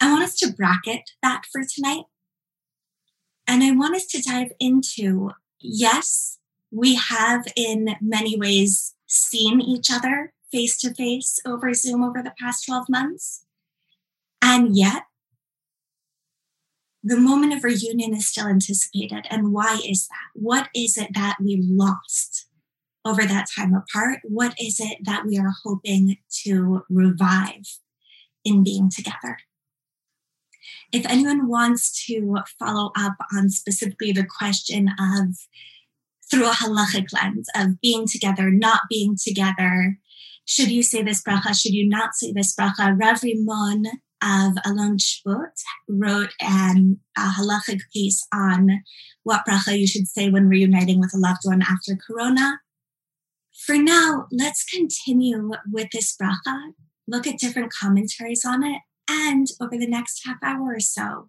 I 0.00 0.10
want 0.10 0.24
us 0.24 0.36
to 0.38 0.52
bracket 0.52 1.10
that 1.22 1.44
for 1.50 1.62
tonight 1.62 2.04
and 3.46 3.62
I 3.62 3.70
want 3.72 3.94
us 3.94 4.06
to 4.06 4.22
dive 4.22 4.50
into 4.58 5.30
yes, 5.60 6.38
we 6.70 6.96
have 6.96 7.46
in 7.56 7.96
many 8.00 8.38
ways 8.38 8.94
seen 9.06 9.60
each 9.60 9.90
other 9.90 10.32
face 10.52 10.78
to 10.78 10.92
face 10.94 11.38
over 11.46 11.72
Zoom 11.72 12.02
over 12.02 12.22
the 12.22 12.34
past 12.40 12.66
12 12.66 12.86
months. 12.88 13.44
And 14.42 14.76
yet, 14.76 15.04
the 17.02 17.16
moment 17.16 17.52
of 17.52 17.62
reunion 17.62 18.14
is 18.14 18.28
still 18.28 18.46
anticipated. 18.46 19.26
And 19.30 19.52
why 19.52 19.80
is 19.86 20.08
that? 20.08 20.40
What 20.40 20.68
is 20.74 20.98
it 20.98 21.10
that 21.14 21.36
we 21.40 21.62
lost 21.62 22.48
over 23.04 23.22
that 23.22 23.46
time 23.56 23.74
apart? 23.74 24.20
What 24.24 24.54
is 24.60 24.80
it 24.80 24.98
that 25.04 25.24
we 25.24 25.38
are 25.38 25.54
hoping 25.64 26.16
to 26.44 26.82
revive 26.90 27.78
in 28.44 28.64
being 28.64 28.90
together? 28.90 29.38
If 30.92 31.06
anyone 31.06 31.48
wants 31.48 32.04
to 32.06 32.36
follow 32.58 32.90
up 32.96 33.16
on 33.34 33.50
specifically 33.50 34.12
the 34.12 34.26
question 34.26 34.88
of 34.98 35.36
through 36.30 36.46
a 36.46 36.52
halachic 36.52 37.12
lens 37.12 37.48
of 37.54 37.80
being 37.80 38.06
together, 38.06 38.50
not 38.50 38.80
being 38.90 39.16
together, 39.22 39.98
should 40.44 40.70
you 40.70 40.82
say 40.82 41.02
this 41.02 41.22
bracha, 41.22 41.60
should 41.60 41.72
you 41.72 41.88
not 41.88 42.14
say 42.14 42.32
this 42.32 42.54
bracha? 42.54 42.98
Rav 42.98 43.20
Rimon 43.20 43.86
of 44.22 44.56
Alon 44.64 44.96
Shvut 44.98 45.60
wrote 45.88 46.32
an, 46.40 47.00
a 47.16 47.20
halachic 47.20 47.80
piece 47.92 48.26
on 48.32 48.82
what 49.22 49.42
bracha 49.48 49.78
you 49.78 49.86
should 49.86 50.08
say 50.08 50.30
when 50.30 50.48
reuniting 50.48 51.00
with 51.00 51.12
a 51.14 51.18
loved 51.18 51.40
one 51.42 51.62
after 51.62 51.96
Corona. 51.96 52.60
For 53.66 53.76
now, 53.76 54.26
let's 54.30 54.64
continue 54.64 55.50
with 55.72 55.88
this 55.92 56.16
bracha, 56.20 56.72
look 57.08 57.26
at 57.26 57.38
different 57.38 57.72
commentaries 57.72 58.44
on 58.44 58.64
it, 58.64 58.80
and 59.08 59.46
over 59.60 59.76
the 59.76 59.86
next 59.86 60.22
half 60.24 60.36
hour 60.42 60.74
or 60.74 60.80
so, 60.80 61.28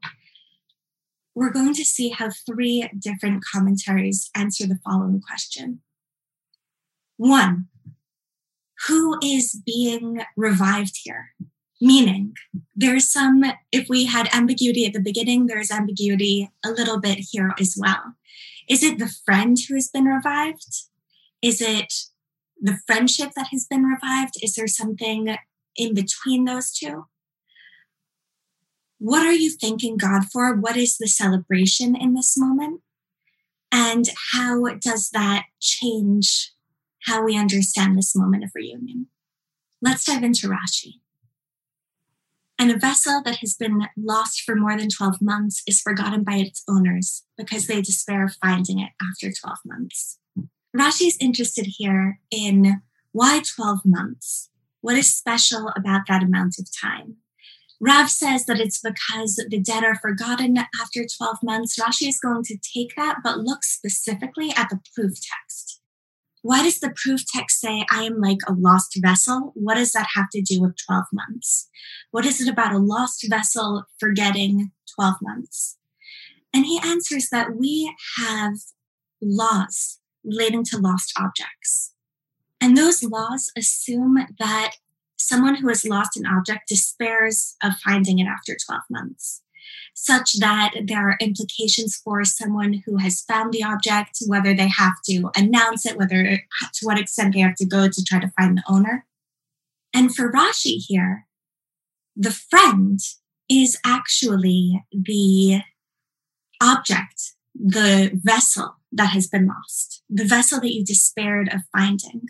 we're 1.35 1.51
going 1.51 1.73
to 1.75 1.85
see 1.85 2.09
how 2.09 2.29
three 2.31 2.89
different 2.97 3.43
commentaries 3.43 4.31
answer 4.35 4.65
the 4.65 4.79
following 4.83 5.21
question. 5.21 5.81
One, 7.17 7.67
who 8.87 9.19
is 9.23 9.61
being 9.65 10.21
revived 10.35 10.99
here? 11.03 11.33
Meaning, 11.79 12.33
there's 12.75 13.07
some, 13.07 13.43
if 13.71 13.87
we 13.87 14.05
had 14.05 14.33
ambiguity 14.33 14.85
at 14.85 14.93
the 14.93 14.99
beginning, 14.99 15.45
there's 15.45 15.69
ambiguity 15.69 16.49
a 16.65 16.71
little 16.71 16.99
bit 16.99 17.19
here 17.31 17.53
as 17.59 17.75
well. 17.77 18.15
Is 18.67 18.81
it 18.81 18.97
the 18.97 19.13
friend 19.25 19.57
who 19.67 19.75
has 19.75 19.87
been 19.87 20.05
revived? 20.05 20.75
Is 21.41 21.61
it 21.61 21.93
the 22.59 22.79
friendship 22.87 23.33
that 23.35 23.49
has 23.51 23.65
been 23.65 23.83
revived? 23.83 24.35
Is 24.41 24.55
there 24.55 24.67
something 24.67 25.37
in 25.75 25.93
between 25.93 26.45
those 26.45 26.71
two? 26.71 27.05
What 28.99 29.25
are 29.25 29.33
you 29.33 29.51
thanking 29.51 29.97
God 29.97 30.25
for? 30.31 30.55
What 30.55 30.75
is 30.75 30.97
the 30.97 31.07
celebration 31.07 31.95
in 31.95 32.13
this 32.13 32.37
moment? 32.37 32.81
And 33.71 34.05
how 34.33 34.63
does 34.79 35.09
that 35.11 35.45
change 35.59 36.53
how 37.03 37.23
we 37.23 37.37
understand 37.37 37.97
this 37.97 38.15
moment 38.15 38.43
of 38.43 38.51
reunion? 38.55 39.07
Let's 39.81 40.05
dive 40.05 40.23
into 40.23 40.47
Rashi. 40.47 40.95
And 42.59 42.71
a 42.71 42.79
vessel 42.79 43.21
that 43.23 43.37
has 43.37 43.53
been 43.53 43.87
lost 43.95 44.41
for 44.41 44.55
more 44.55 44.75
than 44.75 44.89
12 44.89 45.21
months 45.21 45.61
is 45.67 45.79
forgotten 45.79 46.23
by 46.23 46.37
its 46.37 46.63
owners 46.67 47.23
because 47.37 47.67
they 47.67 47.81
despair 47.81 48.25
of 48.25 48.35
finding 48.41 48.79
it 48.79 48.89
after 48.99 49.31
12 49.31 49.57
months. 49.63 50.17
Rashi 50.75 51.07
is 51.07 51.17
interested 51.21 51.67
here 51.77 52.19
in 52.31 52.81
why 53.11 53.41
12 53.55 53.81
months? 53.85 54.49
What 54.81 54.97
is 54.97 55.13
special 55.13 55.71
about 55.75 56.01
that 56.07 56.23
amount 56.23 56.55
of 56.59 56.67
time? 56.81 57.17
Rav 57.79 58.09
says 58.09 58.45
that 58.45 58.59
it's 58.59 58.79
because 58.79 59.35
the 59.49 59.59
dead 59.59 59.83
are 59.83 59.95
forgotten 59.95 60.57
after 60.57 61.05
12 61.17 61.37
months. 61.43 61.77
Rashi 61.79 62.07
is 62.07 62.19
going 62.19 62.43
to 62.45 62.57
take 62.57 62.95
that, 62.95 63.17
but 63.23 63.39
look 63.39 63.63
specifically 63.63 64.51
at 64.55 64.69
the 64.69 64.79
proof 64.95 65.13
text. 65.13 65.81
Why 66.41 66.63
does 66.63 66.79
the 66.79 66.93
proof 66.95 67.21
text 67.33 67.59
say, 67.59 67.85
I 67.91 68.03
am 68.03 68.19
like 68.19 68.39
a 68.47 68.53
lost 68.53 68.97
vessel? 69.01 69.51
What 69.53 69.75
does 69.75 69.91
that 69.91 70.07
have 70.15 70.29
to 70.31 70.41
do 70.41 70.61
with 70.61 70.75
12 70.87 71.05
months? 71.11 71.69
What 72.11 72.25
is 72.25 72.41
it 72.41 72.49
about 72.49 72.73
a 72.73 72.79
lost 72.79 73.25
vessel 73.29 73.83
forgetting 73.99 74.71
12 74.95 75.15
months? 75.21 75.77
And 76.53 76.65
he 76.65 76.79
answers 76.83 77.29
that 77.31 77.55
we 77.55 77.93
have 78.17 78.53
laws 79.21 79.99
relating 80.23 80.63
to 80.65 80.77
lost 80.77 81.13
objects. 81.19 81.93
And 82.59 82.75
those 82.75 83.03
laws 83.03 83.51
assume 83.57 84.17
that 84.39 84.75
someone 85.27 85.55
who 85.55 85.67
has 85.67 85.83
lost 85.83 86.15
an 86.15 86.25
object 86.25 86.69
despairs 86.69 87.55
of 87.61 87.73
finding 87.83 88.19
it 88.19 88.27
after 88.27 88.55
12 88.65 88.81
months, 88.89 89.41
such 89.93 90.39
that 90.39 90.73
there 90.85 91.09
are 91.09 91.17
implications 91.19 91.97
for 91.97 92.23
someone 92.23 92.81
who 92.85 92.97
has 92.97 93.21
found 93.21 93.51
the 93.51 93.63
object, 93.63 94.19
whether 94.25 94.53
they 94.53 94.69
have 94.69 94.93
to 95.05 95.29
announce 95.35 95.85
it, 95.85 95.97
whether 95.97 96.39
to 96.73 96.85
what 96.85 96.97
extent 96.97 97.33
they 97.33 97.41
have 97.41 97.55
to 97.55 97.65
go 97.65 97.89
to 97.89 98.03
try 98.03 98.19
to 98.19 98.31
find 98.39 98.57
the 98.57 98.63
owner. 98.69 99.05
And 99.93 100.15
for 100.15 100.31
Rashi 100.31 100.77
here, 100.87 101.27
the 102.15 102.31
friend 102.31 102.99
is 103.49 103.77
actually 103.85 104.81
the 104.91 105.61
object, 106.61 107.33
the 107.53 108.11
vessel 108.13 108.75
that 108.93 109.09
has 109.09 109.27
been 109.27 109.47
lost, 109.47 110.03
the 110.09 110.23
vessel 110.23 110.61
that 110.61 110.73
you 110.73 110.85
despaired 110.85 111.49
of 111.53 111.61
finding. 111.75 112.27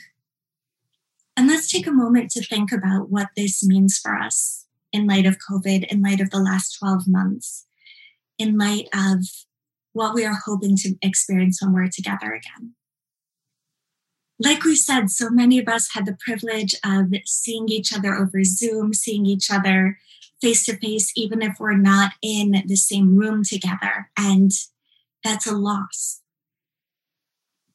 And 1.37 1.47
let's 1.47 1.69
take 1.69 1.85
a 1.85 1.91
moment 1.91 2.31
to 2.31 2.43
think 2.43 2.71
about 2.71 3.11
what 3.11 3.27
this 3.37 3.63
means 3.63 3.99
for 3.99 4.15
us 4.15 4.65
in 4.91 5.05
light 5.05 5.27
of 5.27 5.37
COVID, 5.49 5.85
in 5.87 6.01
light 6.01 6.19
of 6.19 6.31
the 6.31 6.39
last 6.39 6.75
12 6.79 7.03
months, 7.07 7.67
in 8.39 8.57
light 8.57 8.87
of 8.91 9.19
what 9.93 10.15
we 10.15 10.25
are 10.25 10.39
hoping 10.45 10.75
to 10.77 10.95
experience 11.03 11.61
when 11.61 11.73
we're 11.73 11.89
together 11.89 12.33
again. 12.33 12.73
Like 14.39 14.63
we 14.63 14.75
said, 14.75 15.11
so 15.11 15.29
many 15.29 15.59
of 15.59 15.67
us 15.67 15.93
had 15.93 16.07
the 16.07 16.17
privilege 16.19 16.73
of 16.83 17.13
seeing 17.25 17.69
each 17.69 17.93
other 17.93 18.15
over 18.15 18.43
Zoom, 18.43 18.93
seeing 18.93 19.27
each 19.27 19.51
other 19.51 19.99
face 20.41 20.65
to 20.65 20.77
face, 20.77 21.11
even 21.15 21.43
if 21.43 21.57
we're 21.59 21.77
not 21.77 22.13
in 22.21 22.63
the 22.65 22.75
same 22.75 23.15
room 23.15 23.43
together. 23.43 24.09
And 24.17 24.51
that's 25.23 25.47
a 25.47 25.55
loss. 25.55 26.21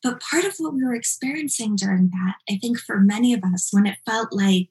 But 0.02 0.20
part 0.20 0.44
of 0.44 0.54
what 0.58 0.74
we 0.74 0.84
were 0.84 0.94
experiencing 0.94 1.76
during 1.76 2.10
that, 2.10 2.34
I 2.50 2.58
think 2.58 2.78
for 2.78 2.98
many 2.98 3.32
of 3.34 3.44
us, 3.44 3.68
when 3.70 3.86
it 3.86 3.98
felt 4.04 4.32
like 4.32 4.70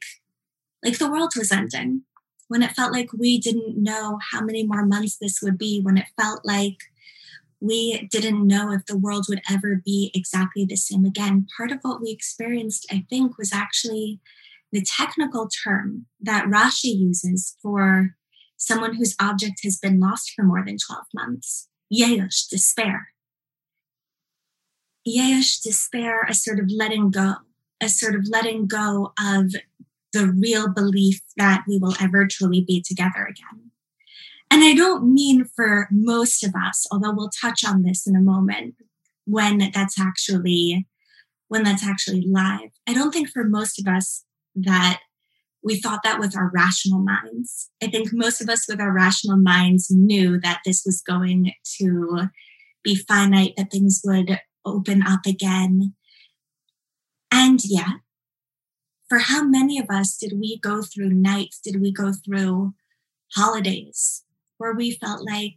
like 0.83 0.97
the 0.97 1.11
world 1.11 1.33
was 1.37 1.51
ending, 1.51 2.03
when 2.47 2.63
it 2.63 2.71
felt 2.71 2.91
like 2.91 3.13
we 3.13 3.37
didn't 3.37 3.81
know 3.81 4.17
how 4.31 4.41
many 4.41 4.65
more 4.65 4.85
months 4.85 5.17
this 5.17 5.39
would 5.41 5.57
be, 5.57 5.79
when 5.79 5.97
it 5.97 6.07
felt 6.19 6.43
like 6.43 6.77
we 7.61 8.07
didn't 8.11 8.47
know 8.47 8.71
if 8.73 8.85
the 8.87 8.97
world 8.97 9.27
would 9.29 9.41
ever 9.49 9.81
be 9.85 10.11
exactly 10.15 10.65
the 10.65 10.75
same 10.75 11.05
again. 11.05 11.45
Part 11.55 11.71
of 11.71 11.79
what 11.83 12.01
we 12.01 12.09
experienced, 12.09 12.87
I 12.91 13.05
think, 13.09 13.37
was 13.37 13.53
actually 13.53 14.19
the 14.71 14.81
technical 14.81 15.47
term 15.47 16.07
that 16.19 16.45
Rashi 16.45 16.97
uses 16.97 17.55
for 17.61 18.15
someone 18.57 18.95
whose 18.95 19.15
object 19.19 19.61
has 19.63 19.77
been 19.77 19.99
lost 19.99 20.31
for 20.35 20.43
more 20.43 20.63
than 20.65 20.77
12 20.77 21.05
months. 21.13 21.67
Yesh, 21.89 22.45
despair. 22.47 23.09
Yesh, 25.03 25.59
despair, 25.59 26.25
a 26.29 26.33
sort 26.33 26.59
of 26.59 26.69
letting 26.69 27.09
go, 27.09 27.35
a 27.81 27.89
sort 27.89 28.15
of 28.15 28.27
letting 28.29 28.67
go 28.67 29.13
of 29.19 29.53
the 30.13 30.27
real 30.27 30.69
belief 30.69 31.21
that 31.37 31.63
we 31.67 31.77
will 31.77 31.95
ever 31.99 32.27
truly 32.27 32.63
be 32.65 32.81
together 32.81 33.25
again. 33.25 33.71
And 34.51 34.63
I 34.63 34.73
don't 34.73 35.13
mean 35.13 35.45
for 35.45 35.87
most 35.91 36.43
of 36.43 36.53
us, 36.55 36.85
although 36.91 37.13
we'll 37.13 37.29
touch 37.29 37.63
on 37.65 37.83
this 37.83 38.05
in 38.05 38.15
a 38.15 38.21
moment 38.21 38.75
when 39.25 39.71
that's 39.73 39.99
actually 39.99 40.87
when 41.47 41.63
that's 41.63 41.85
actually 41.85 42.25
live. 42.25 42.69
I 42.87 42.93
don't 42.93 43.11
think 43.11 43.29
for 43.29 43.43
most 43.43 43.79
of 43.79 43.85
us 43.85 44.23
that 44.55 45.01
we 45.63 45.79
thought 45.79 46.01
that 46.03 46.19
with 46.19 46.35
our 46.35 46.49
rational 46.53 46.99
minds. 46.99 47.69
I 47.83 47.87
think 47.87 48.09
most 48.13 48.41
of 48.41 48.49
us 48.49 48.65
with 48.67 48.79
our 48.79 48.91
rational 48.91 49.37
minds 49.37 49.91
knew 49.91 50.39
that 50.39 50.61
this 50.65 50.83
was 50.85 51.01
going 51.01 51.51
to 51.79 52.29
be 52.83 52.95
finite, 52.95 53.53
that 53.57 53.71
things 53.71 54.01
would 54.03 54.39
open 54.65 55.03
up 55.05 55.25
again. 55.25 55.93
And 57.31 57.59
yet, 57.63 58.01
for 59.09 59.19
how 59.19 59.43
many 59.43 59.79
of 59.79 59.89
us 59.89 60.17
did 60.17 60.33
we 60.39 60.59
go 60.59 60.81
through 60.81 61.09
nights, 61.09 61.59
did 61.63 61.81
we 61.81 61.91
go 61.91 62.11
through 62.13 62.73
holidays 63.35 64.23
where 64.57 64.73
we 64.73 64.91
felt 64.91 65.25
like 65.29 65.55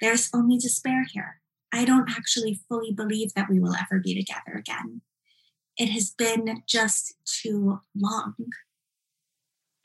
there's 0.00 0.30
only 0.34 0.58
despair 0.58 1.06
here? 1.12 1.40
I 1.72 1.84
don't 1.84 2.10
actually 2.10 2.60
fully 2.68 2.92
believe 2.92 3.34
that 3.34 3.50
we 3.50 3.60
will 3.60 3.74
ever 3.74 4.00
be 4.00 4.14
together 4.14 4.58
again. 4.58 5.02
It 5.76 5.90
has 5.90 6.10
been 6.10 6.62
just 6.66 7.14
too 7.24 7.80
long. 7.94 8.34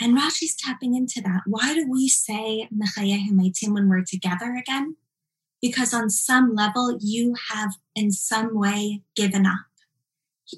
And 0.01 0.17
Rashi's 0.17 0.55
tapping 0.55 0.95
into 0.95 1.21
that. 1.21 1.41
Why 1.45 1.73
do 1.73 1.89
we 1.89 2.07
say 2.09 2.67
when 2.71 3.89
we're 3.89 4.03
together 4.03 4.55
again? 4.55 4.95
Because 5.63 5.93
on 5.93 6.09
some 6.09 6.53
level 6.53 6.97
you 6.99 7.35
have 7.49 7.71
in 7.95 8.11
some 8.11 8.59
way 8.59 9.01
given 9.15 9.45
up. 9.45 9.61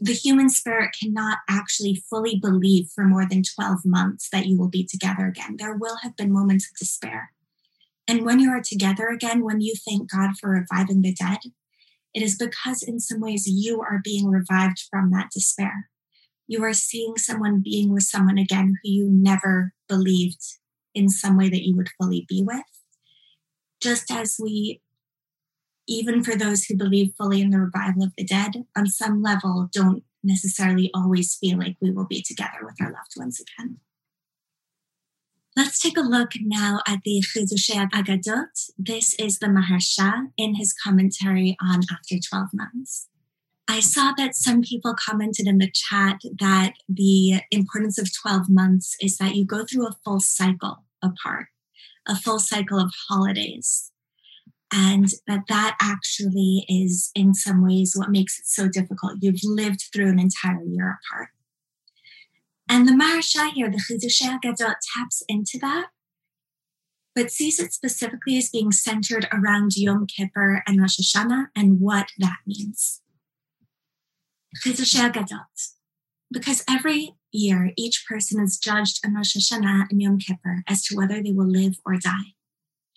The 0.02 0.14
human 0.14 0.50
spirit 0.50 0.96
cannot 1.00 1.38
actually 1.48 2.04
fully 2.10 2.40
believe 2.42 2.88
for 2.94 3.06
more 3.06 3.28
than 3.30 3.44
12 3.44 3.82
months 3.86 4.28
that 4.32 4.48
you 4.48 4.58
will 4.58 4.68
be 4.68 4.84
together 4.84 5.28
again. 5.28 5.58
There 5.60 5.76
will 5.76 5.98
have 5.98 6.18
been 6.18 6.34
moments 6.34 6.68
of 6.68 6.76
despair. 6.78 7.32
And 8.08 8.26
when 8.26 8.40
you 8.40 8.50
are 8.50 8.64
together 8.64 9.10
again, 9.10 9.44
when 9.44 9.62
you 9.62 9.76
thank 9.88 10.10
God 10.10 10.32
for 10.42 10.50
reviving 10.50 11.04
the 11.04 11.14
dead, 11.14 11.38
it 12.16 12.24
is 12.24 12.36
because 12.36 12.82
in 12.82 13.00
some 13.00 13.22
ways 13.22 13.46
you 13.46 13.82
are 13.82 14.02
being 14.04 14.28
revived 14.28 14.86
from 14.90 15.12
that 15.12 15.30
despair. 15.32 15.90
You 16.48 16.64
are 16.64 16.74
seeing 16.74 17.18
someone 17.18 17.62
being 17.64 17.94
with 17.94 18.04
someone 18.04 18.40
again 18.40 18.80
who 18.82 18.90
you 18.90 19.08
never 19.12 19.74
believed 19.88 20.42
in 20.96 21.10
some 21.10 21.38
way 21.38 21.50
that 21.50 21.64
you 21.64 21.76
would 21.76 21.90
fully 22.02 22.26
be 22.28 22.42
with. 22.44 22.64
Just 23.80 24.10
as 24.10 24.38
we 24.42 24.82
even 25.88 26.24
for 26.24 26.36
those 26.36 26.66
who 26.66 26.76
believe 26.76 27.14
fully 27.18 27.42
in 27.42 27.50
the 27.50 27.60
revival 27.60 28.04
of 28.04 28.14
the 28.18 28.24
dead, 28.24 28.66
on 28.76 28.88
some 28.88 29.22
level, 29.22 29.70
don't 29.72 30.04
necessarily 30.24 30.90
always 30.94 31.36
feel 31.36 31.58
like 31.60 31.78
we 31.80 31.92
will 31.92 32.08
be 32.08 32.22
together 32.22 32.60
with 32.64 32.76
our 32.82 32.92
loved 32.92 33.14
ones 33.18 33.40
again. 33.40 33.78
Let's 35.56 35.80
take 35.80 35.98
a 35.98 36.02
look 36.02 36.32
now 36.42 36.82
at 36.86 37.00
the 37.06 37.24
Chidushei 37.24 37.90
Agadot. 37.92 38.72
This 38.78 39.14
is 39.14 39.40
the 39.40 39.48
Maharsha 39.48 40.32
in 40.36 40.56
his 40.56 40.74
commentary 40.74 41.56
on 41.62 41.82
After 41.90 42.16
12 42.20 42.50
Months. 42.54 43.08
I 43.68 43.80
saw 43.80 44.12
that 44.18 44.36
some 44.36 44.62
people 44.62 44.94
commented 44.94 45.48
in 45.48 45.58
the 45.58 45.72
chat 45.72 46.20
that 46.40 46.74
the 46.90 47.42
importance 47.52 47.98
of 47.98 48.14
12 48.14 48.50
months 48.50 48.96
is 49.02 49.18
that 49.18 49.36
you 49.36 49.46
go 49.46 49.66
through 49.66 49.88
a 49.88 49.96
full 50.04 50.20
cycle 50.20 50.84
apart, 51.02 51.48
a 52.08 52.16
full 52.16 52.40
cycle 52.40 52.80
of 52.80 52.94
holidays, 53.10 53.92
and 54.76 55.08
that 55.26 55.44
that 55.48 55.78
actually 55.82 56.66
is 56.68 57.12
in 57.16 57.34
some 57.34 57.64
ways 57.64 57.94
what 57.96 58.12
makes 58.12 58.38
it 58.38 58.46
so 58.46 58.68
difficult 58.68 59.14
you've 59.22 59.40
lived 59.44 59.86
through 59.94 60.10
an 60.10 60.20
entire 60.20 60.62
year 60.64 61.00
apart 61.00 61.30
and 62.68 62.88
the 62.88 62.92
Maharsha 62.92 63.52
here 63.54 63.70
the 63.70 63.78
Chidushei 63.78 64.38
Agadot 64.38 64.76
taps 64.94 65.24
into 65.30 65.58
that 65.62 65.88
but 67.16 67.32
sees 67.32 67.60
it 67.60 67.74
specifically 67.74 68.38
as 68.38 68.50
being 68.50 68.74
centered 68.74 69.28
around 69.32 69.72
Yom 69.76 70.06
Kippur 70.06 70.62
and 70.68 70.82
Rosh 70.82 71.00
Hashanah 71.00 71.48
and 71.56 71.80
what 71.80 72.10
that 72.20 72.40
means. 72.46 73.02
Because 76.32 76.64
every 76.70 77.16
year, 77.32 77.72
each 77.78 78.06
person 78.08 78.44
is 78.44 78.58
judged 78.58 79.00
on 79.06 79.16
Rosh 79.16 79.38
Hashanah 79.38 79.90
and 79.90 80.02
Yom 80.02 80.20
Kippur 80.20 80.64
as 80.68 80.84
to 80.84 80.96
whether 80.96 81.24
they 81.24 81.32
will 81.32 81.48
live 81.48 81.78
or 81.86 81.96
die. 81.96 82.35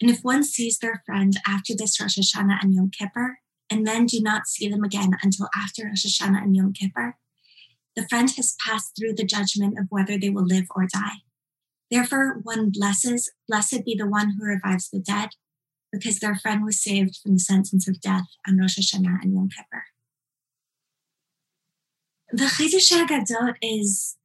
And 0.01 0.11
if 0.11 0.21
one 0.21 0.45
sees 0.45 0.79
their 0.79 1.03
friend 1.05 1.37
after 1.47 1.75
this 1.77 2.01
Rosh 2.01 2.19
Hashanah 2.19 2.63
and 2.63 2.75
Yom 2.75 2.91
Kippur, 2.91 3.39
and 3.71 3.87
then 3.87 4.07
do 4.07 4.21
not 4.21 4.47
see 4.47 4.69
them 4.69 4.85
again 4.85 5.11
until 5.23 5.49
after 5.55 5.87
Rosh 5.87 6.07
Hashanah 6.07 6.43
and 6.43 6.57
Yom 6.57 6.73
Kippur, 6.73 7.17
the 7.97 8.07
friend 8.09 8.31
has 8.37 8.55
passed 8.65 8.93
through 8.97 9.15
the 9.15 9.25
judgment 9.25 9.79
of 9.79 9.87
whether 9.91 10.19
they 10.19 10.31
will 10.31 10.47
live 10.47 10.67
or 10.75 10.87
die. 10.87 11.23
Therefore, 11.91 12.41
one 12.43 12.71
blesses, 12.71 13.31
blessed 13.49 13.85
be 13.85 13.97
the 13.99 14.07
one 14.07 14.35
who 14.39 14.47
revives 14.47 14.89
the 14.89 15.01
dead, 15.01 15.31
because 15.91 16.21
their 16.21 16.37
friend 16.37 16.65
was 16.65 16.81
saved 16.81 17.19
from 17.23 17.35
the 17.35 17.41
sentence 17.41 17.89
of 17.89 18.01
death 18.01 18.27
on 18.47 18.59
Rosh 18.59 18.79
Hashanah 18.79 19.23
and 19.23 19.35
Yom 19.35 19.49
Kippur. 19.49 19.85
The 22.31 22.45
Chidushei 22.45 23.07
Agadot 23.07 23.55
is 23.63 24.17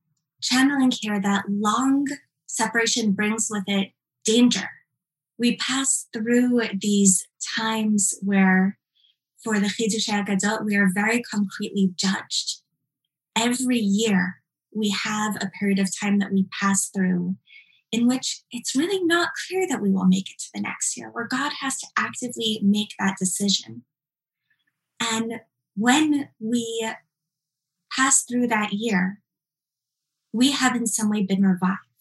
channeling 0.41 0.91
here 0.91 1.21
that 1.21 1.45
long 1.47 2.05
separation 2.47 3.13
brings 3.13 3.47
with 3.49 3.63
it 3.67 3.91
danger. 4.25 4.69
We 5.37 5.57
pass 5.57 6.07
through 6.13 6.61
these 6.79 7.25
times 7.57 8.13
where, 8.21 8.77
for 9.43 9.59
the 9.59 9.67
Chidushei 9.67 10.25
Agadot, 10.25 10.63
we 10.63 10.75
are 10.75 10.89
very 10.93 11.21
concretely 11.21 11.93
judged. 11.95 12.61
Every 13.35 13.79
year, 13.79 14.41
we 14.75 14.89
have 15.03 15.35
a 15.35 15.51
period 15.59 15.79
of 15.79 15.89
time 15.99 16.19
that 16.19 16.31
we 16.31 16.47
pass 16.59 16.89
through 16.89 17.35
in 17.91 18.07
which 18.07 18.41
it's 18.51 18.75
really 18.75 19.03
not 19.03 19.29
clear 19.47 19.67
that 19.67 19.81
we 19.81 19.91
will 19.91 20.07
make 20.07 20.29
it 20.29 20.39
to 20.39 20.49
the 20.53 20.61
next 20.61 20.97
year, 20.97 21.09
where 21.11 21.27
God 21.27 21.51
has 21.61 21.77
to 21.77 21.87
actively 21.95 22.59
make 22.63 22.89
that 22.99 23.17
decision. 23.19 23.83
And 24.99 25.41
when 25.75 26.29
we 26.39 26.89
pass 27.95 28.23
through 28.23 28.47
that 28.47 28.73
year, 28.73 29.21
we 30.31 30.51
have 30.51 30.75
in 30.75 30.87
some 30.87 31.11
way 31.11 31.21
been 31.23 31.43
revived. 31.43 31.92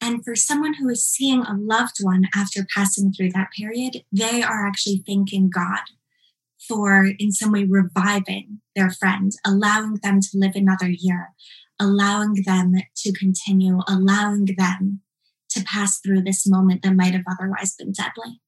And 0.00 0.24
for 0.24 0.34
someone 0.34 0.74
who 0.74 0.88
is 0.88 1.04
seeing 1.04 1.42
a 1.42 1.56
loved 1.56 1.96
one 2.00 2.24
after 2.34 2.66
passing 2.74 3.12
through 3.12 3.30
that 3.32 3.50
period, 3.56 4.02
they 4.10 4.42
are 4.42 4.66
actually 4.66 5.02
thanking 5.06 5.50
God 5.50 5.82
for, 6.66 7.08
in 7.18 7.32
some 7.32 7.52
way, 7.52 7.64
reviving 7.64 8.60
their 8.74 8.90
friend, 8.90 9.32
allowing 9.46 9.98
them 10.02 10.20
to 10.20 10.28
live 10.34 10.52
another 10.54 10.88
year, 10.88 11.30
allowing 11.78 12.42
them 12.46 12.74
to 12.96 13.12
continue, 13.12 13.80
allowing 13.88 14.46
them 14.56 15.00
to 15.50 15.64
pass 15.64 15.98
through 16.00 16.22
this 16.22 16.46
moment 16.46 16.82
that 16.82 16.96
might 16.96 17.12
have 17.12 17.24
otherwise 17.30 17.74
been 17.74 17.92
deadly. 17.92 18.40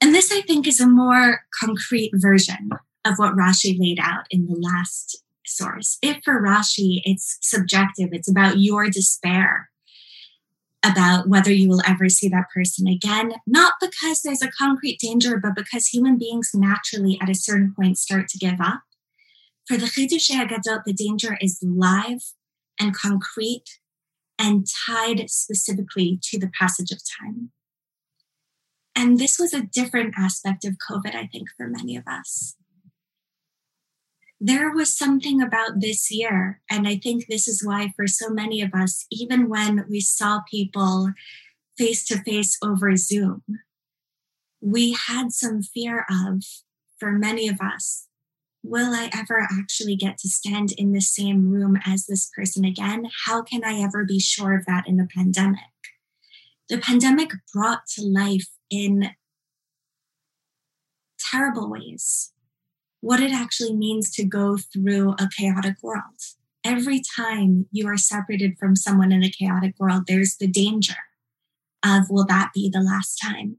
And 0.00 0.14
this, 0.14 0.32
I 0.32 0.40
think, 0.40 0.66
is 0.66 0.80
a 0.80 0.88
more 0.88 1.42
concrete 1.60 2.10
version 2.14 2.70
of 3.04 3.14
what 3.16 3.34
Rashi 3.34 3.78
laid 3.78 3.98
out 4.00 4.24
in 4.30 4.46
the 4.46 4.56
last 4.58 5.21
source. 5.46 5.98
If 6.02 6.18
for 6.24 6.40
Rashi, 6.40 7.00
it's 7.04 7.38
subjective, 7.40 8.10
it's 8.12 8.30
about 8.30 8.58
your 8.58 8.88
despair 8.88 9.70
about 10.84 11.28
whether 11.28 11.52
you 11.52 11.68
will 11.68 11.82
ever 11.86 12.08
see 12.08 12.28
that 12.28 12.50
person 12.52 12.88
again, 12.88 13.34
not 13.46 13.74
because 13.80 14.22
there's 14.22 14.42
a 14.42 14.50
concrete 14.50 14.98
danger, 15.00 15.38
but 15.38 15.54
because 15.54 15.86
human 15.86 16.18
beings 16.18 16.50
naturally 16.54 17.18
at 17.20 17.28
a 17.28 17.34
certain 17.34 17.72
point 17.74 17.98
start 17.98 18.28
to 18.28 18.38
give 18.38 18.60
up. 18.60 18.80
For 19.66 19.76
the 19.76 19.86
Chidushei 19.86 20.44
Agadot, 20.44 20.82
the 20.84 20.92
danger 20.92 21.38
is 21.40 21.62
live 21.62 22.22
and 22.80 22.94
concrete 22.94 23.78
and 24.38 24.66
tied 24.86 25.30
specifically 25.30 26.18
to 26.24 26.38
the 26.38 26.50
passage 26.58 26.90
of 26.90 26.98
time. 27.20 27.52
And 28.96 29.18
this 29.18 29.38
was 29.38 29.54
a 29.54 29.62
different 29.62 30.14
aspect 30.18 30.64
of 30.64 30.76
COVID, 30.90 31.14
I 31.14 31.26
think, 31.26 31.48
for 31.56 31.68
many 31.68 31.96
of 31.96 32.04
us. 32.08 32.56
There 34.44 34.72
was 34.72 34.98
something 34.98 35.40
about 35.40 35.78
this 35.78 36.10
year, 36.10 36.60
and 36.68 36.88
I 36.88 36.96
think 36.96 37.26
this 37.28 37.46
is 37.46 37.64
why, 37.64 37.92
for 37.94 38.08
so 38.08 38.28
many 38.28 38.60
of 38.60 38.74
us, 38.74 39.06
even 39.08 39.48
when 39.48 39.84
we 39.88 40.00
saw 40.00 40.40
people 40.50 41.12
face 41.78 42.04
to 42.06 42.20
face 42.24 42.58
over 42.60 42.96
Zoom, 42.96 43.44
we 44.60 44.96
had 45.06 45.30
some 45.30 45.62
fear 45.62 46.04
of, 46.10 46.42
for 46.98 47.12
many 47.12 47.46
of 47.46 47.60
us, 47.60 48.08
will 48.64 48.92
I 48.92 49.10
ever 49.16 49.46
actually 49.48 49.94
get 49.94 50.18
to 50.18 50.28
stand 50.28 50.72
in 50.72 50.90
the 50.90 51.00
same 51.00 51.48
room 51.48 51.78
as 51.86 52.06
this 52.06 52.28
person 52.36 52.64
again? 52.64 53.10
How 53.26 53.42
can 53.42 53.62
I 53.62 53.78
ever 53.78 54.04
be 54.04 54.18
sure 54.18 54.58
of 54.58 54.66
that 54.66 54.88
in 54.88 54.98
a 54.98 55.06
pandemic? 55.06 55.60
The 56.68 56.78
pandemic 56.78 57.30
brought 57.54 57.86
to 57.94 58.02
life 58.02 58.48
in 58.70 59.10
terrible 61.30 61.70
ways 61.70 62.31
what 63.02 63.20
it 63.20 63.32
actually 63.32 63.74
means 63.74 64.10
to 64.12 64.24
go 64.24 64.56
through 64.56 65.10
a 65.18 65.28
chaotic 65.36 65.74
world. 65.82 66.20
Every 66.64 67.02
time 67.16 67.66
you 67.72 67.88
are 67.88 67.96
separated 67.96 68.56
from 68.56 68.76
someone 68.76 69.10
in 69.10 69.24
a 69.24 69.30
chaotic 69.30 69.74
world, 69.78 70.04
there's 70.06 70.36
the 70.36 70.46
danger 70.46 70.94
of 71.84 72.04
will 72.08 72.24
that 72.26 72.52
be 72.54 72.70
the 72.70 72.80
last 72.80 73.16
time? 73.16 73.56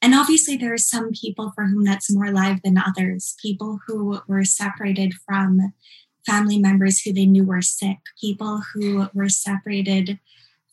And 0.00 0.14
obviously, 0.14 0.56
there 0.56 0.72
are 0.72 0.78
some 0.78 1.10
people 1.10 1.52
for 1.54 1.64
whom 1.64 1.84
that's 1.84 2.14
more 2.14 2.30
live 2.30 2.62
than 2.62 2.78
others. 2.78 3.34
People 3.42 3.80
who 3.86 4.20
were 4.28 4.44
separated 4.44 5.12
from 5.26 5.74
family 6.24 6.58
members 6.58 7.00
who 7.00 7.12
they 7.12 7.26
knew 7.26 7.44
were 7.44 7.62
sick, 7.62 7.98
people 8.20 8.62
who 8.72 9.08
were 9.12 9.28
separated 9.28 10.20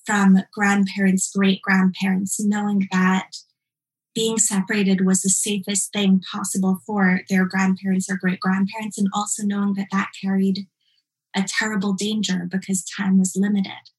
from 0.05 0.37
grandparents, 0.53 1.31
great 1.35 1.61
grandparents, 1.63 2.39
knowing 2.39 2.87
that 2.91 3.31
being 4.17 4.39
separated 4.39 5.05
was 5.05 5.21
the 5.21 5.29
safest 5.29 5.93
thing 5.93 6.19
possible 6.31 6.79
for 6.87 7.21
their 7.29 7.45
grandparents 7.45 8.09
or 8.09 8.17
great 8.17 8.39
grandparents, 8.39 8.97
and 8.97 9.07
also 9.13 9.43
knowing 9.43 9.75
that 9.75 9.89
that 9.91 10.09
carried 10.19 10.65
a 11.35 11.43
terrible 11.47 11.93
danger 11.93 12.47
because 12.49 12.83
time 12.83 13.19
was 13.19 13.35
limited. 13.35 13.91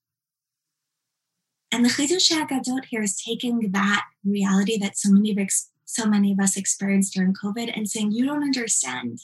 And 1.70 1.84
the 1.84 1.88
Chidushei 1.88 2.44
Agadot 2.44 2.86
here 2.90 3.02
is 3.02 3.22
taking 3.22 3.70
that 3.70 4.06
reality 4.24 4.76
that 4.78 4.98
so 4.98 5.12
many 5.12 5.30
of 5.30 5.38
ex- 5.38 5.70
so 5.84 6.04
many 6.04 6.32
of 6.32 6.40
us 6.40 6.56
experienced 6.56 7.14
during 7.14 7.32
COVID 7.32 7.72
and 7.72 7.88
saying, 7.88 8.10
you 8.10 8.26
don't 8.26 8.42
understand. 8.42 9.20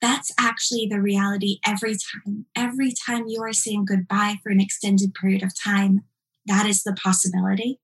That's 0.00 0.30
actually 0.38 0.86
the 0.86 1.02
reality 1.02 1.58
every 1.66 1.96
time. 1.96 2.46
Every 2.54 2.92
time 2.92 3.24
you 3.26 3.42
are 3.42 3.52
saying 3.52 3.86
goodbye 3.86 4.36
for 4.44 4.50
an 4.50 4.60
extended 4.60 5.12
period 5.12 5.42
of 5.42 5.60
time, 5.60 6.02
that 6.46 6.66
is 6.66 6.84
the 6.84 6.92
possibility. 6.92 7.80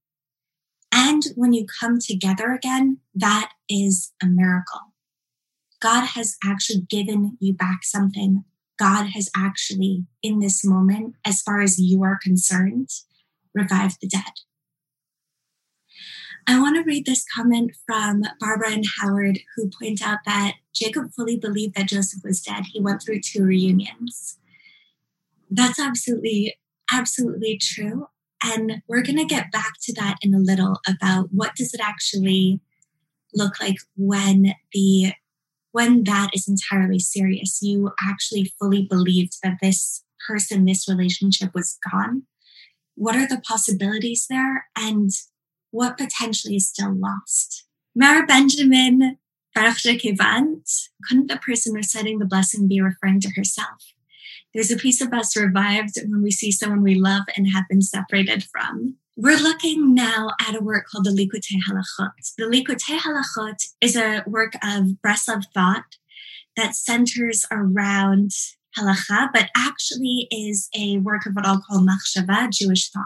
And 0.96 1.24
when 1.34 1.52
you 1.52 1.66
come 1.80 1.98
together 1.98 2.52
again, 2.52 2.98
that 3.16 3.50
is 3.68 4.12
a 4.22 4.26
miracle. 4.26 4.92
God 5.82 6.06
has 6.14 6.36
actually 6.46 6.82
given 6.88 7.36
you 7.40 7.52
back 7.52 7.82
something. 7.82 8.44
God 8.78 9.08
has 9.08 9.28
actually, 9.36 10.06
in 10.22 10.38
this 10.38 10.64
moment, 10.64 11.16
as 11.24 11.42
far 11.42 11.60
as 11.60 11.80
you 11.80 12.04
are 12.04 12.18
concerned, 12.22 12.90
revived 13.52 13.96
the 14.00 14.06
dead. 14.06 14.32
I 16.46 16.60
want 16.60 16.76
to 16.76 16.82
read 16.82 17.06
this 17.06 17.24
comment 17.34 17.72
from 17.86 18.22
Barbara 18.38 18.70
and 18.70 18.84
Howard, 19.00 19.40
who 19.56 19.70
point 19.70 20.00
out 20.00 20.18
that 20.26 20.54
Jacob 20.72 21.12
fully 21.12 21.36
believed 21.36 21.74
that 21.74 21.88
Joseph 21.88 22.22
was 22.22 22.40
dead. 22.40 22.66
He 22.72 22.80
went 22.80 23.02
through 23.02 23.20
two 23.20 23.44
reunions. 23.44 24.38
That's 25.50 25.80
absolutely, 25.80 26.54
absolutely 26.92 27.58
true. 27.60 28.08
And 28.44 28.82
we're 28.86 29.02
going 29.02 29.18
to 29.18 29.24
get 29.24 29.50
back 29.50 29.72
to 29.82 29.94
that 29.94 30.18
in 30.20 30.34
a 30.34 30.38
little 30.38 30.80
about 30.86 31.28
what 31.32 31.54
does 31.56 31.72
it 31.72 31.80
actually 31.82 32.60
look 33.32 33.60
like 33.60 33.76
when 33.96 34.54
the 34.72 35.12
when 35.72 36.04
that 36.04 36.30
is 36.32 36.46
entirely 36.46 37.00
serious 37.00 37.58
you 37.60 37.90
actually 38.00 38.52
fully 38.60 38.86
believed 38.88 39.38
that 39.42 39.56
this 39.60 40.04
person 40.28 40.66
this 40.66 40.88
relationship 40.88 41.52
was 41.52 41.76
gone 41.90 42.22
what 42.94 43.16
are 43.16 43.26
the 43.26 43.40
possibilities 43.40 44.26
there 44.30 44.66
and 44.76 45.10
what 45.70 45.98
potentially 45.98 46.56
is 46.56 46.68
still 46.68 46.94
lost? 46.94 47.66
Mara 47.96 48.24
Benjamin, 48.26 49.18
couldn't 49.56 51.26
the 51.28 51.40
person 51.44 51.74
reciting 51.74 52.18
the 52.18 52.26
blessing 52.26 52.68
be 52.68 52.80
referring 52.80 53.20
to 53.20 53.32
herself? 53.34 53.93
There's 54.54 54.70
a 54.70 54.76
piece 54.76 55.00
of 55.00 55.12
us 55.12 55.36
revived 55.36 55.98
when 56.06 56.22
we 56.22 56.30
see 56.30 56.52
someone 56.52 56.82
we 56.82 56.94
love 56.94 57.24
and 57.36 57.48
have 57.52 57.64
been 57.68 57.82
separated 57.82 58.44
from. 58.44 58.96
We're 59.16 59.38
looking 59.38 59.94
now 59.94 60.30
at 60.40 60.56
a 60.56 60.62
work 60.62 60.86
called 60.90 61.04
the 61.04 61.10
Likutei 61.10 61.58
Halachot. 61.68 62.32
The 62.38 62.44
Likutei 62.44 62.98
Halachot 62.98 63.56
is 63.80 63.96
a 63.96 64.22
work 64.26 64.54
of 64.56 64.96
Breslov 65.04 65.44
thought 65.52 65.84
that 66.56 66.76
centers 66.76 67.44
around 67.50 68.30
halacha, 68.78 69.28
but 69.32 69.50
actually 69.56 70.28
is 70.30 70.68
a 70.76 70.98
work 70.98 71.26
of 71.26 71.34
what 71.34 71.46
I'll 71.46 71.60
call 71.60 71.84
machshava, 71.84 72.50
Jewish 72.50 72.90
thought, 72.90 73.04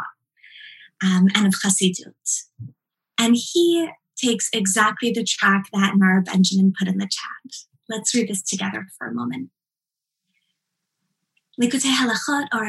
um, 1.02 1.28
and 1.34 1.46
of 1.46 1.54
Chassidut. 1.54 2.44
And 3.18 3.36
he 3.36 3.88
takes 4.16 4.48
exactly 4.52 5.12
the 5.12 5.24
track 5.24 5.66
that 5.72 5.94
Mara 5.96 6.22
Benjamin 6.22 6.72
put 6.78 6.88
in 6.88 6.98
the 6.98 7.08
chat. 7.08 7.54
Let's 7.88 8.14
read 8.14 8.28
this 8.28 8.42
together 8.42 8.86
for 8.96 9.06
a 9.06 9.14
moment. 9.14 9.50
Likutei 11.60 11.92
Halachot 11.92 12.46
or 12.54 12.68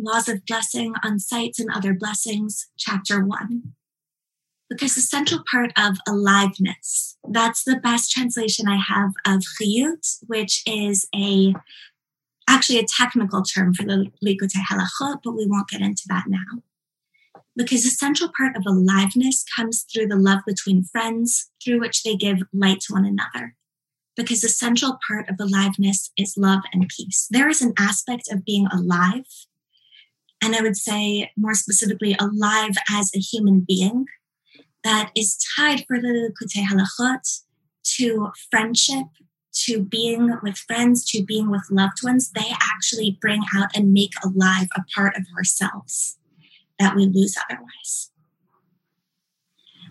Laws 0.00 0.28
of 0.28 0.44
Blessing 0.46 0.94
on 1.04 1.20
Sights 1.20 1.60
and 1.60 1.70
Other 1.72 1.94
Blessings, 1.94 2.66
Chapter 2.76 3.24
1. 3.24 3.62
Because 4.68 4.96
the 4.96 5.00
central 5.00 5.44
part 5.48 5.70
of 5.78 5.98
aliveness, 6.08 7.16
that's 7.30 7.62
the 7.62 7.76
best 7.76 8.10
translation 8.10 8.66
I 8.66 8.78
have 8.78 9.12
of 9.24 9.44
chiyut, 9.60 10.16
which 10.26 10.60
is 10.66 11.06
a 11.14 11.54
actually 12.48 12.80
a 12.80 12.86
technical 12.86 13.42
term 13.42 13.72
for 13.72 13.84
the 13.84 14.10
Likutei 14.24 14.62
Halachot, 14.68 15.20
but 15.22 15.36
we 15.36 15.46
won't 15.46 15.68
get 15.68 15.80
into 15.80 16.02
that 16.08 16.24
now. 16.26 16.62
Because 17.54 17.84
the 17.84 17.90
central 17.90 18.32
part 18.36 18.56
of 18.56 18.64
aliveness 18.66 19.44
comes 19.54 19.84
through 19.84 20.08
the 20.08 20.16
love 20.16 20.40
between 20.44 20.82
friends, 20.82 21.48
through 21.64 21.78
which 21.78 22.02
they 22.02 22.16
give 22.16 22.42
light 22.52 22.80
to 22.80 22.92
one 22.92 23.04
another 23.04 23.54
because 24.16 24.40
the 24.40 24.48
central 24.48 24.98
part 25.06 25.28
of 25.28 25.36
aliveness 25.38 26.10
is 26.16 26.36
love 26.36 26.62
and 26.72 26.88
peace. 26.88 27.28
There 27.30 27.48
is 27.48 27.62
an 27.62 27.74
aspect 27.78 28.28
of 28.30 28.44
being 28.44 28.66
alive, 28.72 29.26
and 30.42 30.54
I 30.54 30.62
would 30.62 30.76
say 30.76 31.30
more 31.36 31.54
specifically, 31.54 32.16
alive 32.18 32.74
as 32.90 33.10
a 33.14 33.18
human 33.18 33.64
being 33.66 34.06
that 34.84 35.10
is 35.16 35.38
tied 35.56 35.84
for 35.86 36.00
the 36.00 36.30
Likutei 36.30 36.64
Halachot 36.64 37.42
to 37.96 38.30
friendship, 38.50 39.06
to 39.64 39.82
being 39.82 40.36
with 40.42 40.58
friends, 40.58 41.04
to 41.10 41.24
being 41.24 41.50
with 41.50 41.66
loved 41.70 42.02
ones. 42.02 42.30
They 42.30 42.52
actually 42.74 43.18
bring 43.20 43.42
out 43.56 43.68
and 43.74 43.92
make 43.92 44.12
alive 44.24 44.68
a 44.76 44.84
part 44.94 45.16
of 45.16 45.24
ourselves 45.36 46.18
that 46.78 46.94
we 46.94 47.06
lose 47.06 47.36
otherwise. 47.48 48.10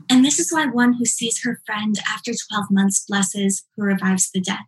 And 0.09 0.23
this 0.23 0.39
is 0.39 0.51
why 0.51 0.65
one 0.65 0.93
who 0.93 1.05
sees 1.05 1.43
her 1.43 1.61
friend 1.65 1.95
after 2.07 2.31
12 2.31 2.65
months 2.71 3.05
blesses 3.07 3.65
who 3.75 3.83
revives 3.83 4.29
the 4.29 4.41
dead, 4.41 4.65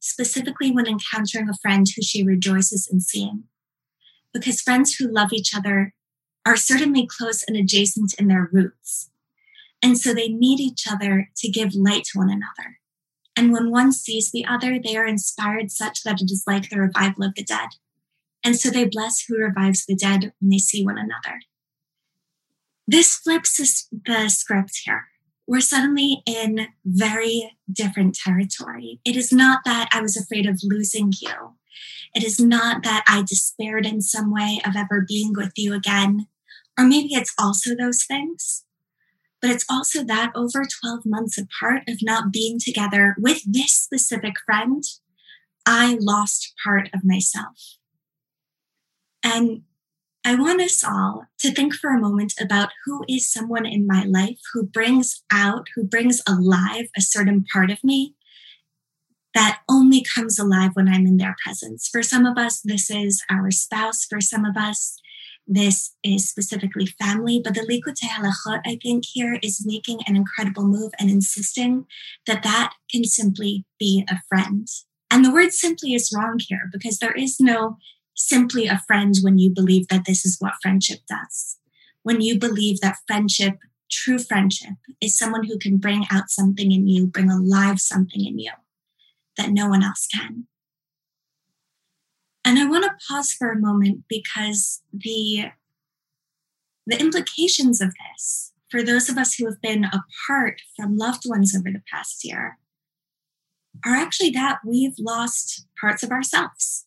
specifically 0.00 0.70
when 0.70 0.86
encountering 0.86 1.48
a 1.48 1.56
friend 1.62 1.86
who 1.94 2.02
she 2.02 2.24
rejoices 2.24 2.88
in 2.90 3.00
seeing. 3.00 3.44
Because 4.34 4.60
friends 4.60 4.94
who 4.94 5.12
love 5.12 5.32
each 5.32 5.54
other 5.56 5.94
are 6.44 6.56
certainly 6.56 7.06
close 7.06 7.44
and 7.46 7.56
adjacent 7.56 8.14
in 8.18 8.28
their 8.28 8.48
roots. 8.50 9.10
And 9.82 9.98
so 9.98 10.12
they 10.12 10.28
need 10.28 10.60
each 10.60 10.86
other 10.90 11.30
to 11.36 11.50
give 11.50 11.74
light 11.74 12.04
to 12.06 12.18
one 12.18 12.30
another. 12.30 12.78
And 13.36 13.52
when 13.52 13.70
one 13.70 13.92
sees 13.92 14.30
the 14.30 14.44
other, 14.44 14.78
they 14.78 14.96
are 14.96 15.06
inspired 15.06 15.70
such 15.70 16.02
that 16.02 16.20
it 16.20 16.30
is 16.30 16.44
like 16.46 16.68
the 16.68 16.78
revival 16.78 17.24
of 17.24 17.34
the 17.34 17.44
dead. 17.44 17.70
And 18.44 18.56
so 18.56 18.70
they 18.70 18.84
bless 18.84 19.24
who 19.24 19.36
revives 19.36 19.86
the 19.86 19.94
dead 19.94 20.32
when 20.40 20.50
they 20.50 20.58
see 20.58 20.84
one 20.84 20.98
another. 20.98 21.40
This 22.92 23.16
flips 23.16 23.56
the 23.90 24.28
script 24.28 24.82
here. 24.84 25.06
We're 25.46 25.60
suddenly 25.60 26.22
in 26.26 26.66
very 26.84 27.56
different 27.72 28.14
territory. 28.14 29.00
It 29.02 29.16
is 29.16 29.32
not 29.32 29.60
that 29.64 29.88
I 29.94 30.02
was 30.02 30.14
afraid 30.14 30.44
of 30.44 30.60
losing 30.62 31.10
you. 31.18 31.56
It 32.14 32.22
is 32.22 32.38
not 32.38 32.82
that 32.82 33.02
I 33.08 33.22
despaired 33.22 33.86
in 33.86 34.02
some 34.02 34.30
way 34.30 34.60
of 34.66 34.76
ever 34.76 35.06
being 35.08 35.32
with 35.34 35.54
you 35.56 35.72
again. 35.72 36.26
Or 36.78 36.84
maybe 36.84 37.14
it's 37.14 37.32
also 37.38 37.74
those 37.74 38.04
things. 38.04 38.66
But 39.40 39.50
it's 39.50 39.64
also 39.70 40.04
that 40.04 40.30
over 40.34 40.62
12 40.82 41.06
months 41.06 41.38
apart 41.38 41.84
of 41.88 42.00
not 42.02 42.30
being 42.30 42.58
together 42.62 43.16
with 43.18 43.40
this 43.50 43.72
specific 43.72 44.34
friend, 44.44 44.84
I 45.64 45.96
lost 45.98 46.52
part 46.62 46.90
of 46.92 47.06
myself. 47.06 47.78
And 49.24 49.62
I 50.24 50.36
want 50.36 50.60
us 50.60 50.84
all 50.84 51.24
to 51.40 51.50
think 51.50 51.74
for 51.74 51.90
a 51.90 52.00
moment 52.00 52.34
about 52.40 52.70
who 52.84 53.04
is 53.08 53.30
someone 53.30 53.66
in 53.66 53.86
my 53.86 54.04
life 54.04 54.38
who 54.52 54.64
brings 54.64 55.22
out, 55.32 55.66
who 55.74 55.84
brings 55.84 56.22
alive 56.28 56.86
a 56.96 57.00
certain 57.00 57.44
part 57.52 57.70
of 57.70 57.82
me 57.82 58.14
that 59.34 59.60
only 59.68 60.04
comes 60.14 60.38
alive 60.38 60.70
when 60.74 60.88
I'm 60.88 61.06
in 61.06 61.16
their 61.16 61.34
presence. 61.44 61.88
For 61.90 62.02
some 62.02 62.26
of 62.26 62.38
us, 62.38 62.60
this 62.60 62.90
is 62.90 63.24
our 63.30 63.50
spouse. 63.50 64.04
For 64.04 64.20
some 64.20 64.44
of 64.44 64.56
us, 64.56 64.98
this 65.46 65.96
is 66.04 66.28
specifically 66.28 66.86
family. 66.86 67.40
But 67.42 67.54
the 67.54 67.60
Likutei 67.60 68.08
Halachot, 68.08 68.60
I 68.66 68.78
think, 68.82 69.04
here 69.12 69.38
is 69.42 69.66
making 69.66 70.00
an 70.06 70.16
incredible 70.16 70.66
move 70.66 70.92
and 70.98 71.10
insisting 71.10 71.86
that 72.26 72.42
that 72.42 72.74
can 72.90 73.04
simply 73.04 73.64
be 73.78 74.04
a 74.08 74.20
friend. 74.28 74.68
And 75.10 75.24
the 75.24 75.32
word 75.32 75.52
simply 75.52 75.94
is 75.94 76.14
wrong 76.16 76.38
here 76.38 76.68
because 76.72 76.98
there 76.98 77.12
is 77.12 77.40
no 77.40 77.78
simply 78.26 78.66
a 78.66 78.82
friend 78.86 79.14
when 79.22 79.38
you 79.38 79.50
believe 79.50 79.88
that 79.88 80.04
this 80.06 80.24
is 80.24 80.36
what 80.38 80.54
friendship 80.62 81.00
does. 81.08 81.58
When 82.02 82.20
you 82.20 82.38
believe 82.38 82.80
that 82.80 82.98
friendship, 83.06 83.58
true 83.90 84.18
friendship, 84.18 84.74
is 85.00 85.18
someone 85.18 85.44
who 85.44 85.58
can 85.58 85.76
bring 85.76 86.06
out 86.10 86.30
something 86.30 86.72
in 86.72 86.88
you, 86.88 87.06
bring 87.06 87.30
alive 87.30 87.80
something 87.80 88.24
in 88.24 88.38
you 88.38 88.52
that 89.36 89.50
no 89.50 89.68
one 89.68 89.82
else 89.82 90.06
can. 90.12 90.46
And 92.44 92.58
I 92.58 92.68
want 92.68 92.84
to 92.84 93.06
pause 93.08 93.32
for 93.32 93.50
a 93.50 93.60
moment 93.60 94.04
because 94.08 94.82
the, 94.92 95.52
the 96.86 97.00
implications 97.00 97.80
of 97.80 97.94
this, 97.94 98.52
for 98.68 98.82
those 98.82 99.08
of 99.08 99.16
us 99.16 99.34
who 99.34 99.46
have 99.46 99.60
been 99.62 99.84
apart 99.84 100.60
from 100.76 100.96
loved 100.96 101.22
ones 101.24 101.54
over 101.56 101.70
the 101.70 101.82
past 101.92 102.24
year, 102.24 102.58
are 103.86 103.94
actually 103.94 104.30
that 104.30 104.58
we've 104.66 104.98
lost 104.98 105.66
parts 105.80 106.02
of 106.02 106.10
ourselves 106.10 106.86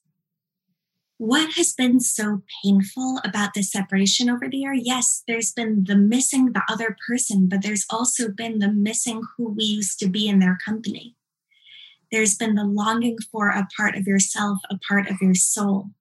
what 1.17 1.53
has 1.53 1.73
been 1.73 1.99
so 1.99 2.41
painful 2.63 3.21
about 3.23 3.53
this 3.53 3.71
separation 3.71 4.29
over 4.29 4.49
the 4.49 4.57
year? 4.57 4.73
Yes, 4.73 5.23
there's 5.27 5.51
been 5.51 5.85
the 5.85 5.95
missing 5.95 6.51
the 6.51 6.63
other 6.69 6.97
person, 7.07 7.47
but 7.47 7.61
there's 7.61 7.85
also 7.89 8.29
been 8.29 8.59
the 8.59 8.71
missing 8.71 9.21
who 9.37 9.53
we 9.53 9.63
used 9.63 9.97
to 9.99 10.09
be 10.09 10.27
in 10.27 10.39
their 10.39 10.57
company. 10.65 11.15
There's 12.11 12.35
been 12.35 12.55
the 12.55 12.65
longing 12.65 13.17
for 13.31 13.49
a 13.49 13.67
part 13.77 13.95
of 13.95 14.07
yourself, 14.07 14.59
a 14.69 14.77
part 14.77 15.09
of 15.09 15.17
your 15.21 15.35
soul 15.35 15.91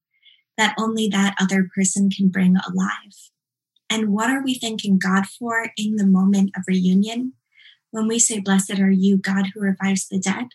that 0.58 0.74
only 0.78 1.08
that 1.08 1.36
other 1.40 1.68
person 1.74 2.10
can 2.10 2.28
bring 2.28 2.56
alive. 2.56 3.30
And 3.88 4.08
what 4.08 4.30
are 4.30 4.42
we 4.42 4.54
thanking 4.54 4.98
God 4.98 5.26
for 5.26 5.70
in 5.76 5.96
the 5.96 6.06
moment 6.06 6.50
of 6.56 6.64
reunion? 6.66 7.34
When 7.90 8.08
we 8.08 8.18
say, 8.18 8.40
Blessed 8.40 8.78
are 8.80 8.90
you, 8.90 9.16
God 9.16 9.46
who 9.54 9.60
revives 9.60 10.08
the 10.08 10.18
dead. 10.18 10.48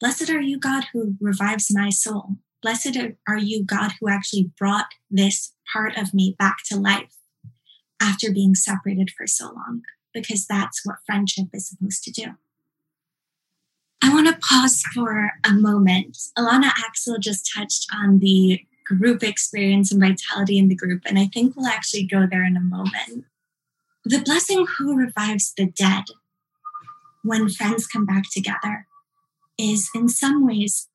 Blessed 0.00 0.30
are 0.30 0.40
you, 0.40 0.58
God 0.58 0.84
who 0.92 1.14
revives 1.20 1.68
my 1.70 1.90
soul 1.90 2.36
Blessed 2.62 2.96
are 3.28 3.38
you, 3.38 3.64
God, 3.64 3.92
who 4.00 4.08
actually 4.08 4.50
brought 4.58 4.86
this 5.10 5.52
part 5.72 5.96
of 5.96 6.14
me 6.14 6.34
back 6.38 6.58
to 6.66 6.76
life 6.76 7.16
after 8.00 8.32
being 8.32 8.54
separated 8.54 9.10
for 9.10 9.26
so 9.26 9.46
long, 9.46 9.82
because 10.12 10.46
that's 10.46 10.84
what 10.84 10.96
friendship 11.06 11.46
is 11.52 11.68
supposed 11.68 12.02
to 12.04 12.10
do. 12.10 12.26
I 14.02 14.12
want 14.12 14.28
to 14.28 14.38
pause 14.48 14.82
for 14.94 15.32
a 15.44 15.52
moment. 15.52 16.16
Alana 16.38 16.70
Axel 16.86 17.18
just 17.18 17.50
touched 17.54 17.86
on 17.92 18.18
the 18.18 18.60
group 18.86 19.22
experience 19.22 19.90
and 19.90 20.00
vitality 20.00 20.58
in 20.58 20.68
the 20.68 20.76
group, 20.76 21.02
and 21.06 21.18
I 21.18 21.26
think 21.26 21.56
we'll 21.56 21.66
actually 21.66 22.04
go 22.04 22.26
there 22.30 22.44
in 22.44 22.56
a 22.56 22.60
moment. 22.60 23.24
The 24.04 24.20
blessing 24.20 24.66
who 24.78 24.96
revives 24.96 25.52
the 25.56 25.66
dead 25.66 26.04
when 27.24 27.48
friends 27.48 27.86
come 27.86 28.06
back 28.06 28.24
together 28.30 28.86
is 29.58 29.90
in 29.94 30.08
some 30.08 30.46
ways 30.46 30.88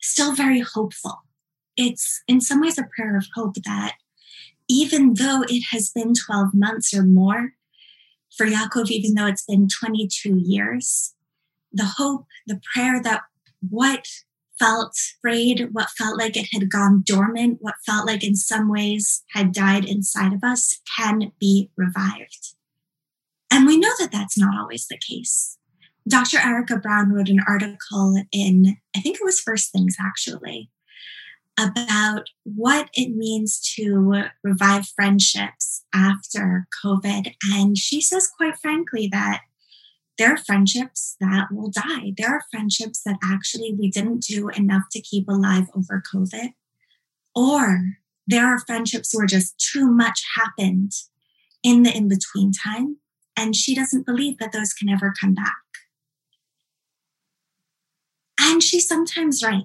still 0.00 0.34
very 0.34 0.60
hopeful. 0.60 1.22
It's 1.76 2.22
in 2.28 2.40
some 2.40 2.60
ways 2.60 2.78
a 2.78 2.88
prayer 2.96 3.16
of 3.16 3.26
hope 3.34 3.54
that 3.64 3.94
even 4.68 5.14
though 5.14 5.42
it 5.48 5.64
has 5.72 5.90
been 5.90 6.12
12 6.14 6.50
months 6.54 6.94
or 6.94 7.02
more, 7.02 7.54
for 8.36 8.46
Yaakov, 8.46 8.90
even 8.90 9.14
though 9.14 9.26
it's 9.26 9.44
been 9.44 9.68
22 9.68 10.40
years, 10.44 11.14
the 11.72 11.94
hope, 11.96 12.26
the 12.46 12.60
prayer 12.72 13.02
that 13.02 13.22
what 13.68 14.06
felt 14.58 14.96
frayed, 15.20 15.70
what 15.72 15.90
felt 15.90 16.18
like 16.18 16.36
it 16.36 16.48
had 16.52 16.70
gone 16.70 17.02
dormant, 17.04 17.58
what 17.60 17.74
felt 17.84 18.06
like 18.06 18.22
in 18.22 18.36
some 18.36 18.70
ways 18.70 19.24
had 19.30 19.52
died 19.52 19.84
inside 19.84 20.32
of 20.32 20.44
us 20.44 20.80
can 20.96 21.32
be 21.40 21.70
revived. 21.76 22.54
And 23.50 23.66
we 23.66 23.78
know 23.78 23.90
that 23.98 24.12
that's 24.12 24.38
not 24.38 24.56
always 24.56 24.86
the 24.86 24.98
case. 24.98 25.58
Dr. 26.08 26.38
Erica 26.38 26.76
Brown 26.76 27.12
wrote 27.12 27.28
an 27.28 27.40
article 27.46 28.22
in, 28.32 28.76
I 28.96 29.00
think 29.00 29.16
it 29.16 29.24
was 29.24 29.40
First 29.40 29.72
Things 29.72 29.96
actually, 30.00 30.70
about 31.58 32.30
what 32.44 32.88
it 32.94 33.14
means 33.14 33.60
to 33.76 34.24
revive 34.42 34.88
friendships 34.88 35.84
after 35.94 36.66
COVID. 36.84 37.34
And 37.52 37.76
she 37.76 38.00
says, 38.00 38.30
quite 38.34 38.56
frankly, 38.56 39.08
that 39.12 39.42
there 40.16 40.32
are 40.32 40.38
friendships 40.38 41.16
that 41.20 41.48
will 41.50 41.70
die. 41.70 42.12
There 42.16 42.28
are 42.28 42.44
friendships 42.50 43.02
that 43.04 43.18
actually 43.22 43.74
we 43.78 43.90
didn't 43.90 44.22
do 44.22 44.48
enough 44.48 44.84
to 44.92 45.00
keep 45.00 45.28
alive 45.28 45.66
over 45.74 46.02
COVID. 46.14 46.52
Or 47.34 47.80
there 48.26 48.46
are 48.46 48.58
friendships 48.58 49.14
where 49.14 49.26
just 49.26 49.58
too 49.58 49.90
much 49.90 50.22
happened 50.36 50.92
in 51.62 51.82
the 51.82 51.96
in 51.96 52.08
between 52.08 52.52
time. 52.52 52.98
And 53.36 53.56
she 53.56 53.74
doesn't 53.74 54.06
believe 54.06 54.38
that 54.38 54.52
those 54.52 54.72
can 54.72 54.88
ever 54.88 55.14
come 55.18 55.34
back. 55.34 55.56
And 58.40 58.62
she's 58.62 58.88
sometimes 58.88 59.42
right. 59.42 59.64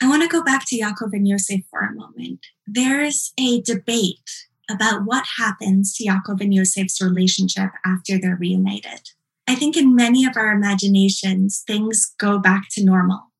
I 0.00 0.08
want 0.08 0.22
to 0.22 0.28
go 0.28 0.44
back 0.44 0.64
to 0.66 0.78
Yaakov 0.78 1.12
and 1.12 1.26
Yosef 1.26 1.62
for 1.70 1.80
a 1.80 1.94
moment. 1.94 2.40
There's 2.66 3.32
a 3.38 3.60
debate 3.62 4.30
about 4.70 5.04
what 5.04 5.24
happens 5.38 5.94
to 5.94 6.04
Yaakov 6.04 6.40
and 6.40 6.54
Yosef's 6.54 7.00
relationship 7.00 7.70
after 7.84 8.18
they're 8.18 8.36
reunited. 8.38 9.10
I 9.48 9.54
think 9.54 9.76
in 9.76 9.96
many 9.96 10.26
of 10.26 10.36
our 10.36 10.52
imaginations, 10.52 11.64
things 11.66 12.14
go 12.18 12.38
back 12.38 12.64
to 12.72 12.84
normal 12.84 13.32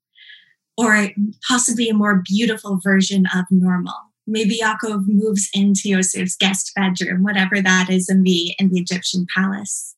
or 0.76 1.10
possibly 1.46 1.88
a 1.88 1.94
more 1.94 2.22
beautiful 2.24 2.80
version 2.82 3.26
of 3.34 3.44
normal. 3.50 3.94
Maybe 4.26 4.58
Yaakov 4.58 5.04
moves 5.06 5.48
into 5.52 5.88
Yosef's 5.90 6.36
guest 6.36 6.72
bedroom, 6.74 7.22
whatever 7.22 7.60
that 7.60 7.90
is 7.90 8.08
in 8.08 8.22
the, 8.22 8.54
in 8.58 8.70
the 8.70 8.80
Egyptian 8.80 9.26
palace. 9.34 9.96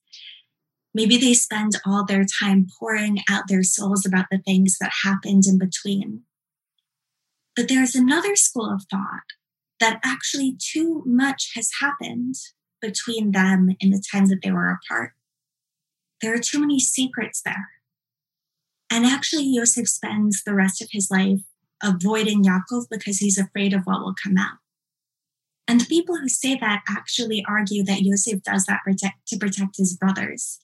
Maybe 0.93 1.16
they 1.16 1.34
spend 1.34 1.72
all 1.86 2.05
their 2.05 2.24
time 2.24 2.66
pouring 2.78 3.18
out 3.28 3.49
their 3.49 3.62
souls 3.62 4.05
about 4.05 4.26
the 4.30 4.38
things 4.38 4.76
that 4.80 4.93
happened 5.05 5.45
in 5.47 5.59
between. 5.59 6.22
But 7.55 7.68
there's 7.68 7.95
another 7.95 8.36
school 8.36 8.72
of 8.72 8.84
thought 8.91 9.22
that 9.78 10.01
actually 10.05 10.57
too 10.59 11.03
much 11.07 11.53
has 11.55 11.70
happened 11.80 12.34
between 12.80 13.32
them 13.32 13.70
in 13.78 13.91
the 13.91 14.03
time 14.12 14.26
that 14.26 14.41
they 14.43 14.51
were 14.51 14.70
apart. 14.70 15.12
There 16.20 16.34
are 16.34 16.38
too 16.38 16.61
many 16.61 16.80
secrets 16.80 17.41
there. 17.43 17.68
And 18.91 19.07
actually, 19.07 19.45
Yosef 19.45 19.88
spends 19.88 20.43
the 20.43 20.55
rest 20.55 20.82
of 20.82 20.88
his 20.91 21.11
life 21.11 21.41
avoiding 21.82 22.45
Yaakov 22.45 22.86
because 22.91 23.18
he's 23.18 23.38
afraid 23.38 23.72
of 23.72 23.82
what 23.84 24.01
will 24.01 24.14
come 24.20 24.36
out. 24.36 24.59
And 25.68 25.80
the 25.80 25.86
people 25.86 26.16
who 26.16 26.28
say 26.28 26.57
that 26.57 26.82
actually 26.88 27.45
argue 27.49 27.84
that 27.84 28.03
Yosef 28.03 28.43
does 28.43 28.64
that 28.64 28.80
protect, 28.84 29.28
to 29.28 29.38
protect 29.38 29.76
his 29.76 29.97
brothers. 29.97 30.59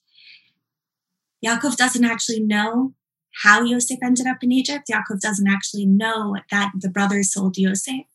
Yaakov 1.45 1.75
doesn't 1.75 2.05
actually 2.05 2.41
know 2.41 2.93
how 3.43 3.63
Yosef 3.63 3.99
ended 4.03 4.25
up 4.25 4.37
in 4.41 4.51
Egypt. 4.51 4.89
Yaakov 4.91 5.19
doesn't 5.21 5.47
actually 5.47 5.85
know 5.85 6.35
that 6.51 6.71
the 6.79 6.89
brothers 6.89 7.33
sold 7.33 7.57
Yosef. 7.57 8.05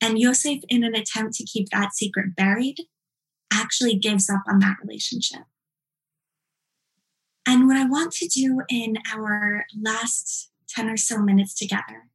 And 0.00 0.18
Yosef, 0.18 0.60
in 0.68 0.84
an 0.84 0.94
attempt 0.94 1.34
to 1.34 1.44
keep 1.44 1.68
that 1.70 1.94
secret 1.94 2.36
buried, 2.36 2.76
actually 3.52 3.96
gives 3.96 4.30
up 4.30 4.42
on 4.48 4.58
that 4.60 4.76
relationship. 4.82 5.42
And 7.46 7.66
what 7.66 7.76
I 7.76 7.84
want 7.84 8.12
to 8.14 8.28
do 8.28 8.62
in 8.68 8.98
our 9.14 9.64
last 9.80 10.50
10 10.68 10.90
or 10.90 10.96
so 10.96 11.18
minutes 11.18 11.54
together 11.54 12.10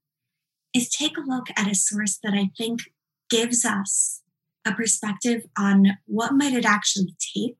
is 0.74 0.90
take 0.90 1.18
a 1.18 1.22
look 1.22 1.48
at 1.56 1.72
a 1.72 1.76
source 1.76 2.20
that 2.24 2.34
I 2.34 2.50
think 2.58 2.82
gives 3.30 3.66
us 3.66 4.22
a 4.66 4.74
perspective 4.74 5.44
on 5.58 5.98
what 6.06 6.34
might 6.34 6.54
it 6.54 6.66
actually 6.66 7.16
take 7.36 7.58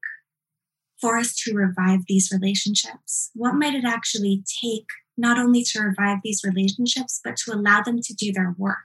for 1.02 1.18
us 1.18 1.36
to 1.36 1.54
revive 1.54 2.02
these 2.08 2.32
relationships? 2.32 3.32
What 3.34 3.56
might 3.56 3.74
it 3.74 3.84
actually 3.84 4.44
take 4.64 4.88
not 5.18 5.38
only 5.38 5.64
to 5.64 5.82
revive 5.82 6.20
these 6.24 6.44
relationships, 6.46 7.20
but 7.24 7.36
to 7.38 7.54
allow 7.54 7.82
them 7.82 8.00
to 8.02 8.14
do 8.14 8.32
their 8.32 8.56
work? 8.58 8.78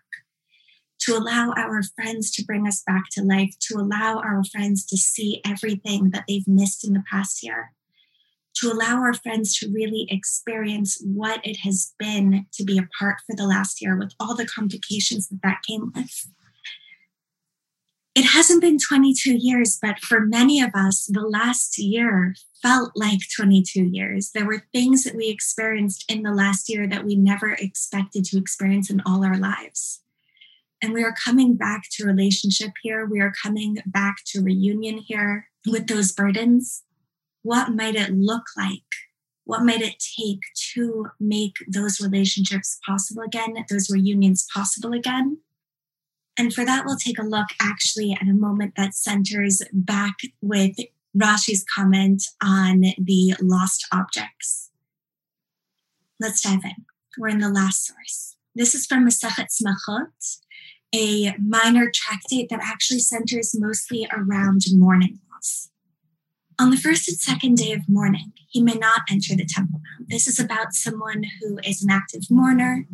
To 1.01 1.17
allow 1.17 1.53
our 1.57 1.83
friends 1.83 2.33
to 2.33 2.45
bring 2.45 2.67
us 2.67 2.83
back 2.85 3.05
to 3.12 3.23
life, 3.23 3.55
to 3.69 3.77
allow 3.77 4.19
our 4.19 4.43
friends 4.45 4.85
to 4.87 4.97
see 4.97 5.41
everything 5.45 6.11
that 6.11 6.25
they've 6.27 6.49
missed 6.49 6.87
in 6.87 6.95
the 6.95 7.05
past 7.09 7.45
year, 7.45 7.73
to 8.57 8.73
allow 8.73 8.97
our 8.97 9.12
friends 9.12 9.57
to 9.59 9.71
really 9.71 10.07
experience 10.11 11.01
what 11.05 11.47
it 11.47 11.59
has 11.59 11.93
been 11.99 12.47
to 12.55 12.64
be 12.64 12.79
apart 12.79 13.17
for 13.27 13.37
the 13.37 13.47
last 13.47 13.83
year 13.83 13.97
with 13.97 14.14
all 14.19 14.35
the 14.35 14.47
complications 14.47 15.29
that 15.29 15.41
that 15.43 15.59
came 15.69 15.93
with. 15.95 16.29
It 18.17 18.25
hasn't 18.25 18.62
been 18.62 18.79
22 18.79 19.35
years, 19.35 19.79
but 19.81 20.01
for 20.01 20.21
many 20.21 20.61
of 20.61 20.71
us, 20.75 21.07
the 21.07 21.21
last 21.21 21.79
year 21.79 22.35
felt 22.62 22.93
like 22.97 23.21
22 23.37 23.85
years. 23.85 24.31
There 24.31 24.47
were 24.47 24.64
things 24.73 25.05
that 25.05 25.14
we 25.14 25.29
experienced 25.29 26.11
in 26.11 26.23
the 26.23 26.33
last 26.33 26.69
year 26.69 26.89
that 26.89 27.05
we 27.05 27.14
never 27.14 27.53
expected 27.53 28.25
to 28.25 28.39
experience 28.39 28.91
in 28.91 29.03
all 29.07 29.25
our 29.25 29.37
lives. 29.37 30.01
And 30.83 30.93
we 30.93 31.05
are 31.05 31.14
coming 31.25 31.55
back 31.55 31.83
to 31.93 32.07
relationship 32.07 32.73
here. 32.83 33.07
We 33.07 33.21
are 33.21 33.33
coming 33.43 33.79
back 33.87 34.17
to 34.29 34.41
reunion 34.41 34.99
here 34.99 35.49
with 35.67 35.87
those 35.87 36.11
burdens 36.11 36.83
what 37.47 37.69
might 37.71 37.95
it 37.95 38.11
look 38.11 38.43
like? 38.57 38.83
What 39.45 39.62
might 39.62 39.81
it 39.81 40.03
take 40.19 40.41
to 40.75 41.07
make 41.21 41.55
those 41.73 42.01
relationships 42.01 42.81
possible 42.85 43.23
again, 43.23 43.55
those 43.71 43.89
reunions 43.89 44.45
possible 44.53 44.93
again? 44.93 45.39
And 46.39 46.53
for 46.53 46.64
that, 46.64 46.84
we'll 46.84 46.97
take 46.97 47.18
a 47.18 47.24
look 47.24 47.47
actually 47.61 48.12
at 48.12 48.28
a 48.28 48.34
moment 48.34 48.74
that 48.76 48.95
centers 48.95 49.62
back 49.72 50.16
with 50.43 50.76
Rashi's 51.16 51.64
comment 51.74 52.24
on 52.43 52.82
the 52.99 53.34
lost 53.41 53.87
objects. 53.91 54.70
Let's 56.20 56.43
dive 56.43 56.64
in. 56.64 56.84
We're 57.18 57.28
in 57.28 57.39
the 57.39 57.49
last 57.49 57.87
source. 57.87 58.37
This 58.55 58.74
is 58.74 58.87
from 58.87 59.07
Masechet 59.07 59.49
Smachot, 59.51 60.39
a 60.95 61.34
minor 61.39 61.91
tractate 61.93 62.49
that 62.51 62.61
actually 62.62 63.01
centers 63.01 63.55
mostly 63.59 64.07
around 64.12 64.62
mourning 64.72 65.20
laws. 65.30 65.70
On 66.59 66.70
the 66.70 66.76
first 66.76 67.09
and 67.09 67.18
second 67.18 67.57
day 67.57 67.72
of 67.72 67.89
mourning, 67.89 68.32
he 68.49 68.62
may 68.62 68.74
not 68.74 69.03
enter 69.11 69.34
the 69.34 69.47
Temple 69.47 69.80
Mount. 69.82 70.09
This 70.09 70.26
is 70.26 70.39
about 70.39 70.72
someone 70.72 71.24
who 71.41 71.59
is 71.64 71.82
an 71.82 71.91
active 71.91 72.22
mourner, 72.30 72.87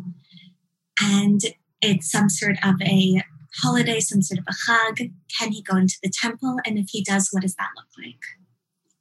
and 1.01 1.41
it's 1.81 2.11
some 2.11 2.29
sort 2.29 2.57
of 2.63 2.75
a 2.81 3.21
holiday, 3.61 3.99
some 3.99 4.21
sort 4.21 4.39
of 4.39 4.45
a 4.47 4.71
chag. 4.71 5.11
Can 5.39 5.51
he 5.51 5.61
go 5.61 5.77
into 5.77 5.97
the 6.01 6.11
temple? 6.11 6.59
And 6.65 6.77
if 6.77 6.87
he 6.89 7.03
does, 7.03 7.29
what 7.31 7.43
does 7.43 7.55
that 7.55 7.71
look 7.75 7.87
like? 7.97 8.21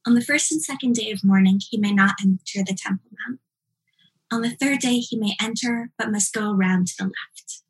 On 0.07 0.15
the 0.15 0.21
first 0.21 0.51
and 0.51 0.63
second 0.63 0.95
day 0.95 1.11
of 1.11 1.25
mourning, 1.25 1.61
he 1.61 1.79
may 1.79 1.93
not 1.93 2.17
enter 2.21 2.65
the 2.67 2.77
Temple 2.77 3.11
Mount. 3.29 3.41
On 4.33 4.43
the 4.43 4.51
third 4.51 4.81
day, 4.81 4.99
he 4.99 5.17
may 5.17 5.37
enter, 5.41 5.91
but 5.97 6.11
must 6.11 6.35
go 6.35 6.51
around 6.51 6.89
to 6.89 6.95
the 6.99 7.05
left 7.05 7.63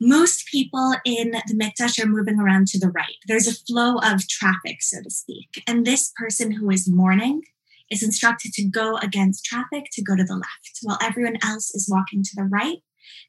most 0.00 0.46
people 0.46 0.94
in 1.04 1.32
the 1.32 1.54
Mikdash 1.54 2.02
are 2.02 2.08
moving 2.08 2.38
around 2.38 2.68
to 2.68 2.78
the 2.78 2.90
right. 2.90 3.16
There's 3.26 3.48
a 3.48 3.54
flow 3.54 3.96
of 3.96 4.28
traffic, 4.28 4.80
so 4.80 5.02
to 5.02 5.10
speak. 5.10 5.62
And 5.66 5.84
this 5.84 6.12
person 6.16 6.52
who 6.52 6.70
is 6.70 6.88
mourning 6.88 7.42
is 7.90 8.02
instructed 8.02 8.52
to 8.52 8.64
go 8.64 8.96
against 8.98 9.44
traffic 9.44 9.86
to 9.92 10.02
go 10.02 10.14
to 10.14 10.24
the 10.24 10.34
left, 10.34 10.78
while 10.82 10.98
everyone 11.02 11.38
else 11.42 11.74
is 11.74 11.88
walking 11.90 12.22
to 12.22 12.30
the 12.36 12.44
right. 12.44 12.78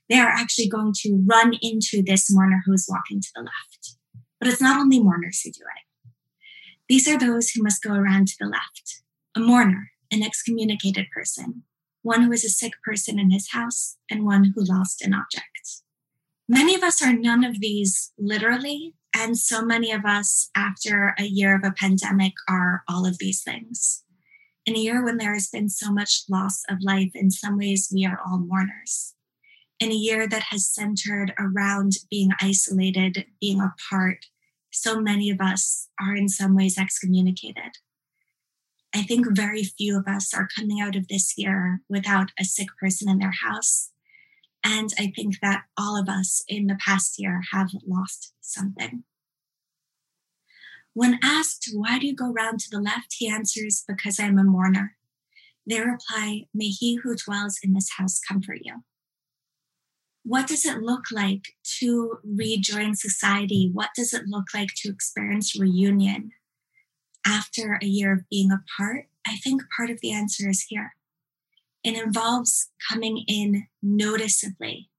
They 0.09 0.17
are 0.17 0.29
actually 0.29 0.69
going 0.69 0.93
to 1.01 1.23
run 1.25 1.53
into 1.61 2.01
this 2.01 2.31
mourner 2.31 2.61
who 2.65 2.73
is 2.73 2.87
walking 2.89 3.21
to 3.21 3.29
the 3.35 3.41
left. 3.41 3.97
But 4.39 4.49
it's 4.49 4.61
not 4.61 4.79
only 4.79 5.01
mourners 5.01 5.41
who 5.41 5.51
do 5.51 5.61
it. 5.61 6.11
These 6.87 7.07
are 7.07 7.19
those 7.19 7.49
who 7.49 7.61
must 7.61 7.83
go 7.83 7.93
around 7.93 8.27
to 8.29 8.35
the 8.39 8.47
left 8.47 9.03
a 9.35 9.39
mourner, 9.39 9.91
an 10.11 10.23
excommunicated 10.23 11.05
person, 11.13 11.63
one 12.01 12.23
who 12.23 12.31
is 12.31 12.43
a 12.43 12.49
sick 12.49 12.73
person 12.83 13.19
in 13.19 13.29
his 13.29 13.51
house, 13.51 13.97
and 14.09 14.25
one 14.25 14.53
who 14.55 14.63
lost 14.63 15.03
an 15.03 15.13
object. 15.13 15.83
Many 16.47 16.73
of 16.73 16.81
us 16.81 17.01
are 17.01 17.13
none 17.13 17.43
of 17.43 17.59
these 17.59 18.11
literally, 18.17 18.95
and 19.15 19.37
so 19.37 19.63
many 19.63 19.91
of 19.91 20.03
us, 20.03 20.49
after 20.55 21.13
a 21.19 21.25
year 21.25 21.55
of 21.55 21.63
a 21.63 21.71
pandemic, 21.71 22.33
are 22.47 22.83
all 22.87 23.05
of 23.05 23.19
these 23.19 23.43
things. 23.43 24.03
In 24.65 24.75
a 24.75 24.79
year 24.79 25.03
when 25.03 25.17
there 25.17 25.33
has 25.33 25.47
been 25.47 25.69
so 25.69 25.91
much 25.91 26.23
loss 26.29 26.63
of 26.69 26.77
life, 26.81 27.11
in 27.13 27.29
some 27.29 27.57
ways, 27.57 27.91
we 27.93 28.05
are 28.05 28.19
all 28.25 28.39
mourners. 28.39 29.13
In 29.79 29.91
a 29.91 29.95
year 29.95 30.27
that 30.27 30.43
has 30.49 30.67
centered 30.67 31.33
around 31.39 31.93
being 32.09 32.31
isolated, 32.41 33.25
being 33.39 33.61
apart, 33.61 34.25
so 34.71 34.99
many 34.99 35.29
of 35.29 35.39
us 35.39 35.87
are 35.99 36.15
in 36.15 36.27
some 36.27 36.55
ways 36.55 36.77
excommunicated. 36.77 37.77
I 38.93 39.03
think 39.03 39.37
very 39.37 39.63
few 39.63 39.97
of 39.97 40.07
us 40.07 40.33
are 40.33 40.49
coming 40.53 40.81
out 40.81 40.95
of 40.95 41.07
this 41.07 41.35
year 41.37 41.81
without 41.87 42.31
a 42.39 42.43
sick 42.43 42.67
person 42.79 43.07
in 43.07 43.19
their 43.19 43.33
house 43.43 43.91
and 44.63 44.89
I 44.99 45.11
think 45.15 45.39
that 45.41 45.63
all 45.77 45.99
of 45.99 46.09
us 46.09 46.43
in 46.47 46.67
the 46.67 46.77
past 46.83 47.15
year 47.17 47.41
have 47.51 47.69
lost 47.87 48.33
something. 48.41 49.03
When 50.93 51.19
asked, 51.23 51.69
why 51.73 51.99
do 51.99 52.07
you 52.07 52.15
go 52.15 52.31
round 52.31 52.59
to 52.61 52.69
the 52.69 52.81
left? 52.81 53.15
He 53.17 53.29
answers, 53.29 53.83
because 53.87 54.19
I 54.19 54.23
am 54.25 54.37
a 54.37 54.43
mourner. 54.43 54.97
They 55.65 55.79
reply, 55.79 56.47
may 56.53 56.67
he 56.67 56.95
who 56.95 57.15
dwells 57.15 57.59
in 57.63 57.73
this 57.73 57.91
house 57.97 58.19
comfort 58.19 58.59
you. 58.63 58.83
What 60.23 60.47
does 60.47 60.65
it 60.65 60.81
look 60.81 61.05
like 61.11 61.55
to 61.79 62.19
rejoin 62.23 62.95
society? 62.95 63.69
What 63.71 63.89
does 63.95 64.13
it 64.13 64.27
look 64.27 64.47
like 64.53 64.69
to 64.77 64.89
experience 64.89 65.59
reunion 65.59 66.31
after 67.25 67.79
a 67.81 67.85
year 67.85 68.13
of 68.13 68.29
being 68.29 68.51
apart? 68.51 69.07
I 69.25 69.37
think 69.37 69.63
part 69.75 69.89
of 69.89 70.01
the 70.01 70.11
answer 70.11 70.49
is 70.49 70.65
here. 70.69 70.93
It 71.83 71.97
involves 71.97 72.69
coming 72.89 73.23
in 73.27 73.67
noticeably 73.81 74.89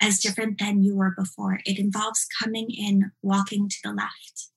as 0.00 0.18
different 0.18 0.58
than 0.58 0.82
you 0.82 0.96
were 0.96 1.14
before. 1.16 1.60
It 1.64 1.78
involves 1.78 2.26
coming 2.42 2.70
in, 2.70 3.12
walking 3.22 3.68
to 3.68 3.76
the 3.82 3.92
left. 3.92 4.48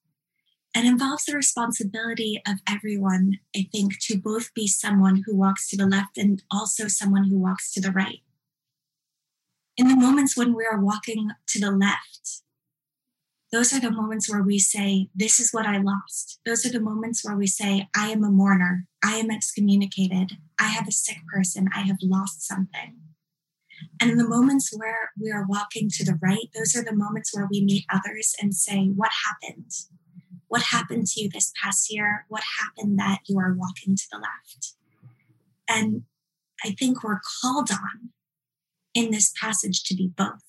It 0.76 0.86
involves 0.86 1.26
the 1.26 1.36
responsibility 1.36 2.42
of 2.48 2.58
everyone, 2.70 3.40
I 3.56 3.68
think, 3.72 4.00
to 4.02 4.18
both 4.18 4.54
be 4.54 4.68
someone 4.68 5.24
who 5.26 5.36
walks 5.36 5.68
to 5.70 5.78
the 5.78 5.88
left 5.88 6.18
and 6.18 6.44
also 6.52 6.88
someone 6.88 7.26
who 7.26 7.40
walks 7.40 7.74
to 7.74 7.82
the 7.82 7.92
right. 7.92 8.22
In 9.80 9.88
the 9.88 9.96
moments 9.96 10.36
when 10.36 10.54
we 10.54 10.66
are 10.66 10.84
walking 10.84 11.30
to 11.48 11.58
the 11.58 11.72
left, 11.72 12.42
those 13.50 13.72
are 13.72 13.80
the 13.80 13.90
moments 13.90 14.30
where 14.30 14.44
we 14.44 14.60
say, 14.60 15.08
This 15.16 15.40
is 15.40 15.52
what 15.54 15.66
I 15.66 15.78
lost. 15.78 16.42
Those 16.46 16.66
are 16.66 16.70
the 16.70 16.82
moments 16.82 17.24
where 17.24 17.38
we 17.38 17.48
say, 17.48 17.88
I 17.96 18.10
am 18.10 18.26
a 18.26 18.30
mourner. 18.30 18.88
I 19.02 19.16
am 19.16 19.32
excommunicated. 19.32 20.34
I 20.60 20.66
have 20.66 20.86
a 20.90 20.92
sick 20.92 21.20
person. 21.34 21.70
I 21.74 21.84
have 21.84 21.96
lost 22.02 22.46
something. 22.46 22.98
And 24.02 24.12
in 24.12 24.18
the 24.18 24.28
moments 24.28 24.70
where 24.76 25.12
we 25.18 25.32
are 25.32 25.46
walking 25.48 25.90
to 25.94 26.04
the 26.04 26.20
right, 26.22 26.50
those 26.54 26.76
are 26.76 26.84
the 26.84 26.94
moments 26.94 27.34
where 27.34 27.48
we 27.50 27.64
meet 27.64 27.86
others 27.90 28.36
and 28.42 28.54
say, 28.54 28.88
What 28.88 29.12
happened? 29.26 29.72
What 30.50 30.64
happened 30.74 31.08
to 31.08 31.22
you 31.22 31.30
this 31.30 31.54
past 31.64 31.90
year? 31.90 32.26
What 32.28 32.44
happened 32.60 33.00
that 33.00 33.20
you 33.30 33.40
are 33.40 33.56
walking 33.58 33.96
to 33.96 34.04
the 34.12 34.18
left? 34.18 34.74
And 35.70 36.04
I 36.66 36.72
think 36.72 37.02
we're 37.02 37.22
called 37.42 37.72
on 37.72 38.10
in 38.94 39.12
this 39.12 39.34
passage 39.40 39.84
to 39.84 39.96
be 39.96 40.08
both. 40.08 40.44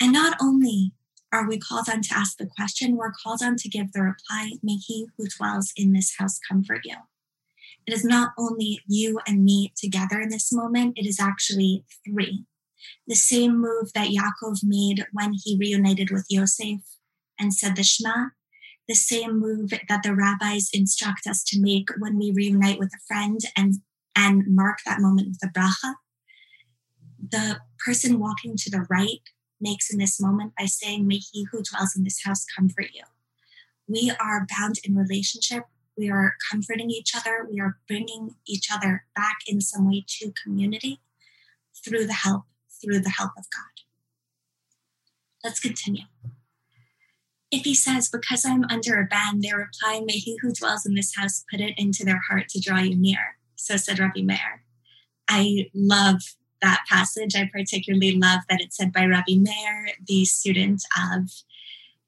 And 0.00 0.12
not 0.12 0.36
only 0.40 0.92
are 1.32 1.48
we 1.48 1.58
called 1.58 1.88
on 1.88 2.02
to 2.02 2.14
ask 2.14 2.36
the 2.36 2.46
question, 2.46 2.96
we're 2.96 3.12
called 3.12 3.40
on 3.42 3.56
to 3.56 3.68
give 3.68 3.92
the 3.92 4.02
reply 4.02 4.52
May 4.62 4.74
he 4.74 5.06
who 5.16 5.26
dwells 5.26 5.72
in 5.76 5.92
this 5.92 6.16
house 6.18 6.38
comfort 6.38 6.80
you. 6.84 6.96
It 7.86 7.94
is 7.94 8.04
not 8.04 8.32
only 8.38 8.80
you 8.86 9.20
and 9.26 9.44
me 9.44 9.72
together 9.76 10.20
in 10.20 10.28
this 10.28 10.52
moment, 10.52 10.94
it 10.96 11.06
is 11.06 11.18
actually 11.18 11.84
three. 12.06 12.44
The 13.06 13.14
same 13.14 13.58
move 13.58 13.92
that 13.94 14.08
Yaakov 14.08 14.60
made 14.62 15.06
when 15.12 15.34
he 15.42 15.56
reunited 15.58 16.10
with 16.10 16.26
Yosef 16.28 16.80
and 17.38 17.54
said 17.54 17.76
the 17.76 17.82
Shema, 17.82 18.28
the 18.88 18.94
same 18.94 19.38
move 19.38 19.70
that 19.88 20.02
the 20.02 20.14
rabbis 20.14 20.68
instruct 20.72 21.26
us 21.26 21.42
to 21.44 21.60
make 21.60 21.88
when 21.98 22.18
we 22.18 22.32
reunite 22.32 22.78
with 22.78 22.92
a 22.94 23.06
friend 23.06 23.40
and, 23.56 23.76
and 24.16 24.44
mark 24.46 24.78
that 24.84 25.00
moment 25.00 25.28
with 25.28 25.50
a 25.50 25.52
bracha. 25.52 25.94
The 27.20 27.60
person 27.84 28.18
walking 28.18 28.56
to 28.56 28.70
the 28.70 28.86
right 28.90 29.20
makes 29.60 29.92
in 29.92 29.98
this 29.98 30.20
moment 30.20 30.52
by 30.58 30.66
saying, 30.66 31.06
May 31.06 31.18
he 31.18 31.46
who 31.50 31.62
dwells 31.62 31.94
in 31.96 32.04
this 32.04 32.22
house 32.24 32.44
comfort 32.44 32.88
you. 32.92 33.04
We 33.86 34.12
are 34.20 34.46
bound 34.58 34.76
in 34.84 34.96
relationship 34.96 35.64
we 35.96 36.10
are 36.10 36.34
comforting 36.50 36.90
each 36.90 37.14
other, 37.14 37.46
we 37.50 37.60
are 37.60 37.78
bringing 37.86 38.34
each 38.46 38.68
other 38.72 39.04
back 39.14 39.38
in 39.46 39.60
some 39.60 39.88
way 39.88 40.04
to 40.06 40.32
community 40.42 41.00
through 41.84 42.06
the 42.06 42.12
help, 42.12 42.44
through 42.82 43.00
the 43.00 43.10
help 43.10 43.32
of 43.36 43.44
God. 43.54 43.84
Let's 45.44 45.60
continue. 45.60 46.04
If 47.50 47.64
he 47.64 47.74
says, 47.74 48.08
Because 48.08 48.44
I'm 48.46 48.64
under 48.70 48.98
a 48.98 49.04
ban, 49.04 49.40
they 49.40 49.52
reply, 49.52 50.00
May 50.04 50.14
he 50.14 50.38
who 50.40 50.52
dwells 50.52 50.86
in 50.86 50.94
this 50.94 51.14
house 51.14 51.44
put 51.50 51.60
it 51.60 51.74
into 51.76 52.04
their 52.04 52.20
heart 52.28 52.48
to 52.50 52.60
draw 52.60 52.78
you 52.78 52.96
near. 52.96 53.36
So 53.62 53.76
said 53.76 54.00
Rabbi 54.00 54.22
Meir. 54.22 54.64
I 55.28 55.70
love 55.72 56.20
that 56.62 56.82
passage. 56.88 57.36
I 57.36 57.48
particularly 57.52 58.18
love 58.18 58.40
that 58.50 58.60
it's 58.60 58.76
said 58.76 58.92
by 58.92 59.04
Rabbi 59.04 59.36
Meir, 59.36 59.90
the 60.04 60.24
student 60.24 60.82
of 61.12 61.30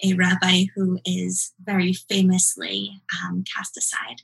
a 0.03 0.15
rabbi 0.15 0.65
who 0.75 0.99
is 1.05 1.53
very 1.65 1.93
famously 1.93 3.03
um, 3.23 3.45
cast 3.45 3.77
aside. 3.77 4.23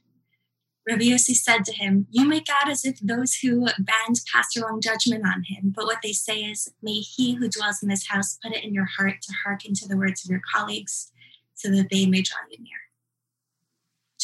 Rabbi 0.89 1.05
Yossi 1.05 1.37
said 1.37 1.65
to 1.67 1.73
him, 1.73 2.09
You 2.11 2.27
make 2.27 2.49
out 2.51 2.69
as 2.69 2.85
if 2.85 2.99
those 2.99 3.35
who 3.37 3.67
banned 3.79 4.23
passed 4.33 4.57
a 4.57 4.63
wrong 4.63 4.81
judgment 4.81 5.25
on 5.25 5.45
him, 5.45 5.73
but 5.73 5.85
what 5.85 6.03
they 6.03 6.13
say 6.13 6.41
is, 6.41 6.73
May 6.83 6.99
he 6.99 7.35
who 7.35 7.49
dwells 7.49 7.81
in 7.81 7.89
this 7.89 8.09
house 8.09 8.41
put 8.43 8.57
it 8.57 8.65
in 8.65 8.75
your 8.75 8.89
heart 8.99 9.23
to 9.23 9.33
hearken 9.45 9.75
to 9.75 9.87
the 9.87 9.97
words 9.97 10.25
of 10.25 10.33
your 10.33 10.43
colleagues, 10.53 11.13
so 11.55 11.71
that 11.71 11.91
they 11.93 12.07
may 12.07 12.23
draw 12.23 12.39
you 12.51 12.59
near. 12.59 12.80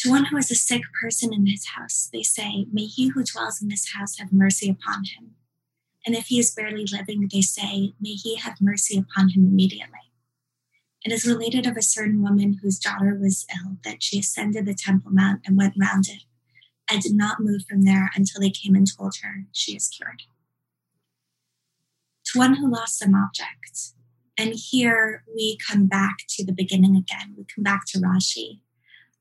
To 0.07 0.11
one 0.11 0.23
who 0.23 0.37
is 0.37 0.49
a 0.49 0.55
sick 0.55 0.83
person 1.01 1.33
in 1.33 1.47
his 1.47 1.67
house, 1.75 2.07
they 2.13 2.23
say, 2.23 2.65
May 2.71 2.85
he 2.85 3.09
who 3.09 3.25
dwells 3.25 3.61
in 3.61 3.67
this 3.67 3.91
house 3.93 4.17
have 4.19 4.31
mercy 4.31 4.69
upon 4.69 5.03
him. 5.03 5.31
And 6.05 6.15
if 6.15 6.27
he 6.27 6.39
is 6.39 6.49
barely 6.49 6.85
living, 6.85 7.27
they 7.29 7.41
say, 7.41 7.93
May 7.99 8.11
he 8.11 8.37
have 8.37 8.61
mercy 8.61 8.97
upon 8.97 9.31
him 9.31 9.43
immediately. 9.43 10.13
It 11.03 11.11
is 11.11 11.25
related 11.25 11.67
of 11.67 11.75
a 11.75 11.81
certain 11.81 12.21
woman 12.21 12.59
whose 12.61 12.79
daughter 12.79 13.19
was 13.21 13.45
ill 13.53 13.79
that 13.83 14.01
she 14.01 14.19
ascended 14.19 14.65
the 14.65 14.73
Temple 14.73 15.11
Mount 15.11 15.41
and 15.45 15.57
went 15.57 15.73
round 15.77 16.07
it, 16.07 16.23
and 16.89 17.01
did 17.01 17.13
not 17.13 17.41
move 17.41 17.63
from 17.69 17.81
there 17.81 18.09
until 18.15 18.39
they 18.39 18.49
came 18.49 18.75
and 18.75 18.87
told 18.89 19.15
her 19.23 19.43
she 19.51 19.75
is 19.75 19.89
cured. 19.89 20.23
To 22.27 22.39
one 22.39 22.55
who 22.55 22.71
lost 22.71 22.97
some 22.97 23.13
object, 23.13 23.91
and 24.37 24.53
here 24.55 25.25
we 25.35 25.57
come 25.67 25.87
back 25.87 26.15
to 26.29 26.45
the 26.45 26.53
beginning 26.53 26.95
again. 26.95 27.35
We 27.37 27.43
come 27.53 27.65
back 27.65 27.81
to 27.87 27.99
Rashi. 27.99 28.61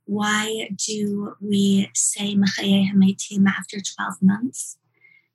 Why 0.07 0.71
do 0.77 1.35
we 1.41 1.91
say 1.93 2.37
Mechaye 2.37 2.89
Hametim 2.89 3.47
after 3.49 3.79
12 3.81 4.23
months? 4.23 4.79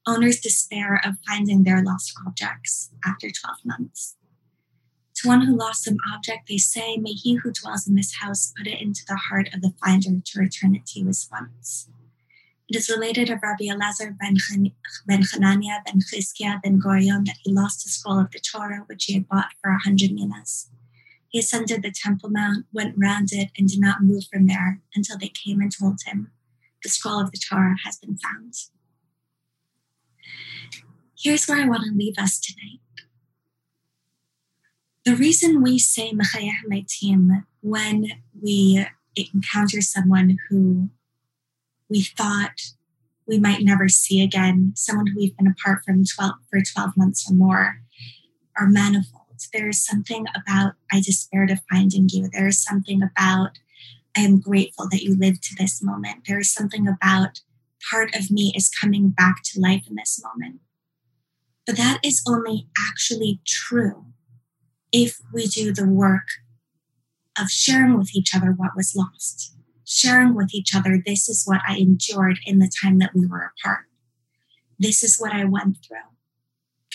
Owners 0.08 0.40
despair 0.40 1.00
of 1.06 1.16
finding 1.28 1.64
their 1.64 1.84
lost 1.84 2.14
objects 2.26 2.90
after 3.06 3.30
12 3.30 3.58
months. 3.66 4.16
To 5.16 5.28
one 5.28 5.42
who 5.42 5.58
lost 5.58 5.84
some 5.84 5.98
object, 6.16 6.48
they 6.48 6.58
say, 6.58 6.96
May 6.96 7.12
he 7.12 7.36
who 7.36 7.52
dwells 7.52 7.86
in 7.86 7.96
this 7.96 8.16
house 8.22 8.54
put 8.58 8.66
it 8.66 8.82
into 8.82 9.02
the 9.08 9.18
heart 9.18 9.54
of 9.54 9.62
the 9.62 9.74
finder 9.84 10.22
to 10.24 10.40
return 10.40 10.74
it 10.74 10.86
to 10.88 11.04
his 11.04 11.28
once. 11.30 11.90
It 12.70 12.78
is 12.78 12.90
related 12.90 13.30
of 13.30 13.44
Rabbi 13.44 13.66
Elazar 13.66 14.18
ben, 14.18 14.38
Hanania 15.20 15.84
ben 15.86 16.00
Chizkiah 16.00 16.62
ben 16.64 16.80
Gorion 16.80 17.26
that 17.26 17.36
he 17.44 17.52
lost 17.52 17.86
a 17.86 17.90
scroll 17.90 18.20
of 18.20 18.32
the 18.32 18.40
Torah 18.40 18.86
which 18.88 19.04
he 19.06 19.16
had 19.16 19.28
bought 19.28 19.52
for 19.62 19.72
a 19.72 19.80
hundred 19.80 20.14
minas. 20.14 20.70
He 21.32 21.40
ascended 21.40 21.82
the 21.82 21.92
Temple 21.92 22.30
Mount, 22.30 22.66
went 22.74 22.96
round 22.98 23.30
it, 23.32 23.52
and 23.58 23.68
did 23.68 23.80
not 23.80 24.04
move 24.04 24.26
from 24.32 24.48
there 24.48 24.82
until 24.94 25.18
they 25.18 25.30
came 25.30 25.62
and 25.62 25.72
told 25.72 26.00
him, 26.06 26.30
The 26.84 26.90
scroll 26.90 27.22
of 27.22 27.32
the 27.32 27.40
Torah 27.40 27.78
has 27.86 27.98
been 27.98 28.18
found. 28.18 28.54
Here's 31.18 31.48
where 31.48 31.62
I 31.62 31.68
want 31.68 31.84
to 31.86 31.96
leave 31.96 32.16
us 32.18 32.38
tonight. 32.38 32.80
The 35.06 35.16
reason 35.16 35.64
we 35.64 35.80
say 35.80 36.12
Mechayah 36.12 37.46
when 37.62 38.08
we 38.40 38.86
encounter 39.16 39.82
someone 39.82 40.38
who 40.50 40.90
we 41.90 42.02
thought 42.02 42.60
we 43.26 43.40
might 43.40 43.62
never 43.62 43.88
see 43.88 44.22
again, 44.22 44.74
someone 44.76 45.08
who 45.08 45.16
we've 45.16 45.38
been 45.38 45.48
apart 45.48 45.84
from 45.86 46.04
12, 46.04 46.34
for 46.50 46.60
12 46.62 46.98
months 46.98 47.30
or 47.32 47.34
more, 47.34 47.78
are 48.58 48.68
manifold. 48.68 49.21
There 49.54 49.70
is 49.70 49.84
something 49.84 50.26
about 50.36 50.74
I 50.92 51.02
despair 51.02 51.46
to 51.48 51.62
finding 51.70 52.10
you. 52.10 52.30
There 52.32 52.48
is 52.48 52.64
something 52.64 53.02
about 53.02 53.52
I 54.16 54.22
am 54.22 54.40
grateful 54.40 54.90
that 54.90 55.04
you 55.04 55.16
lived 55.18 55.44
to 55.44 55.56
this 55.56 55.82
moment. 55.82 56.24
There 56.28 56.40
is 56.40 56.54
something 56.54 56.88
about 56.88 57.42
part 57.90 58.16
of 58.16 58.30
me 58.30 58.54
is 58.56 58.70
coming 58.70 59.10
back 59.10 59.38
to 59.46 59.60
life 59.60 59.86
in 59.90 59.96
this 59.96 60.22
moment. 60.24 60.60
But 61.66 61.78
that 61.78 62.00
is 62.04 62.22
only 62.28 62.68
actually 62.78 63.40
true 63.46 64.06
if 64.92 65.20
we 65.34 65.48
do 65.48 65.74
the 65.74 65.88
work 65.88 66.28
of 67.40 67.50
sharing 67.50 67.98
with 67.98 68.14
each 68.14 68.36
other 68.36 68.52
what 68.52 68.76
was 68.76 68.96
lost, 68.96 69.56
sharing 69.86 70.36
with 70.36 70.54
each 70.54 70.76
other, 70.76 71.02
this 71.04 71.30
is 71.30 71.44
what 71.46 71.62
I 71.68 71.78
endured 71.78 72.40
in 72.46 72.60
the 72.60 72.72
time 72.82 73.00
that 73.00 73.16
we 73.16 73.26
were 73.26 73.52
apart. 73.64 73.86
This 74.78 75.02
is 75.04 75.18
what 75.18 75.32
I 75.32 75.46
went 75.46 75.78
through. 75.86 75.98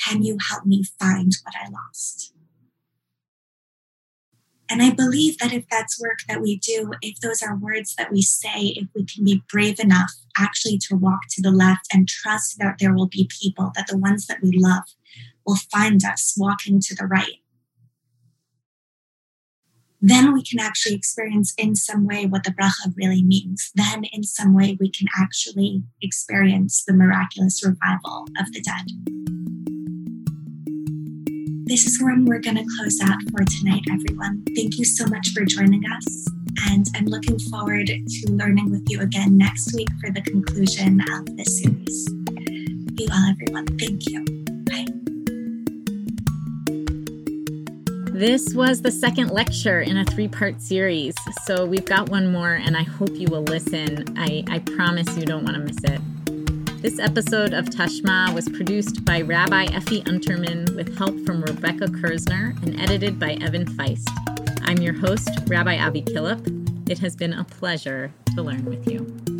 Can 0.04 0.22
you 0.22 0.36
help 0.50 0.66
me 0.66 0.84
find 0.98 1.32
what 1.42 1.54
I 1.54 1.68
lost? 1.70 2.34
And 4.68 4.82
I 4.82 4.90
believe 4.90 5.38
that 5.38 5.52
if 5.52 5.64
that's 5.70 6.00
work 6.00 6.18
that 6.28 6.40
we 6.40 6.58
do, 6.58 6.92
if 7.00 7.20
those 7.20 7.42
are 7.42 7.56
words 7.56 7.94
that 7.96 8.10
we 8.10 8.22
say, 8.22 8.74
if 8.76 8.88
we 8.94 9.04
can 9.04 9.24
be 9.24 9.42
brave 9.50 9.78
enough 9.78 10.10
actually 10.36 10.78
to 10.88 10.96
walk 10.96 11.20
to 11.30 11.42
the 11.42 11.50
left 11.50 11.86
and 11.92 12.08
trust 12.08 12.58
that 12.58 12.76
there 12.80 12.94
will 12.94 13.06
be 13.06 13.30
people, 13.40 13.70
that 13.76 13.86
the 13.86 13.96
ones 13.96 14.26
that 14.26 14.42
we 14.42 14.50
love 14.54 14.84
will 15.46 15.58
find 15.72 16.04
us 16.04 16.34
walking 16.36 16.80
to 16.80 16.94
the 16.94 17.06
right, 17.06 17.40
then 20.00 20.32
we 20.34 20.42
can 20.42 20.60
actually 20.60 20.94
experience 20.94 21.54
in 21.56 21.74
some 21.74 22.06
way 22.06 22.26
what 22.26 22.44
the 22.44 22.50
bracha 22.50 22.92
really 22.96 23.22
means. 23.22 23.70
Then, 23.74 24.04
in 24.04 24.22
some 24.22 24.54
way, 24.54 24.76
we 24.78 24.90
can 24.90 25.08
actually 25.18 25.82
experience 26.02 26.84
the 26.86 26.92
miraculous 26.92 27.64
revival 27.64 28.26
of 28.38 28.52
the 28.52 28.60
dead. 28.60 29.35
This 31.68 31.84
is 31.84 32.00
where 32.00 32.14
we're 32.16 32.38
going 32.38 32.54
to 32.58 32.64
close 32.78 33.00
out 33.02 33.18
for 33.32 33.42
tonight, 33.42 33.82
everyone. 33.90 34.40
Thank 34.54 34.78
you 34.78 34.84
so 34.84 35.04
much 35.06 35.30
for 35.30 35.44
joining 35.44 35.82
us. 35.90 36.28
And 36.68 36.86
I'm 36.94 37.06
looking 37.06 37.40
forward 37.40 37.88
to 37.88 38.30
learning 38.30 38.70
with 38.70 38.88
you 38.88 39.00
again 39.00 39.36
next 39.36 39.74
week 39.74 39.88
for 40.00 40.12
the 40.12 40.20
conclusion 40.20 41.00
of 41.12 41.36
this 41.36 41.60
series. 41.60 42.08
Be 42.94 43.08
well, 43.10 43.30
everyone. 43.30 43.66
Thank 43.78 44.08
you. 44.08 44.24
Bye. 44.64 44.86
This 48.12 48.54
was 48.54 48.82
the 48.82 48.92
second 48.92 49.32
lecture 49.32 49.80
in 49.80 49.96
a 49.96 50.04
three 50.04 50.28
part 50.28 50.62
series. 50.62 51.16
So 51.46 51.66
we've 51.66 51.84
got 51.84 52.10
one 52.10 52.30
more, 52.30 52.52
and 52.52 52.76
I 52.76 52.84
hope 52.84 53.10
you 53.14 53.26
will 53.26 53.42
listen. 53.42 54.04
I, 54.16 54.44
I 54.48 54.60
promise 54.60 55.16
you 55.16 55.26
don't 55.26 55.42
want 55.42 55.56
to 55.56 55.62
miss 55.64 55.82
it. 55.82 56.00
This 56.82 56.98
episode 56.98 57.54
of 57.54 57.64
Tashma 57.66 58.34
was 58.34 58.48
produced 58.50 59.04
by 59.04 59.22
Rabbi 59.22 59.64
Effie 59.72 60.02
Unterman 60.02 60.76
with 60.76 60.96
help 60.98 61.18
from 61.24 61.42
Rebecca 61.42 61.86
Kirzner 61.86 62.62
and 62.62 62.78
edited 62.78 63.18
by 63.18 63.32
Evan 63.40 63.64
Feist. 63.64 64.08
I'm 64.62 64.78
your 64.78 64.92
host, 64.92 65.30
Rabbi 65.46 65.78
Avi 65.78 66.02
Killip. 66.02 66.90
It 66.90 66.98
has 66.98 67.16
been 67.16 67.32
a 67.32 67.44
pleasure 67.44 68.12
to 68.34 68.42
learn 68.42 68.64
with 68.66 68.86
you. 68.88 69.35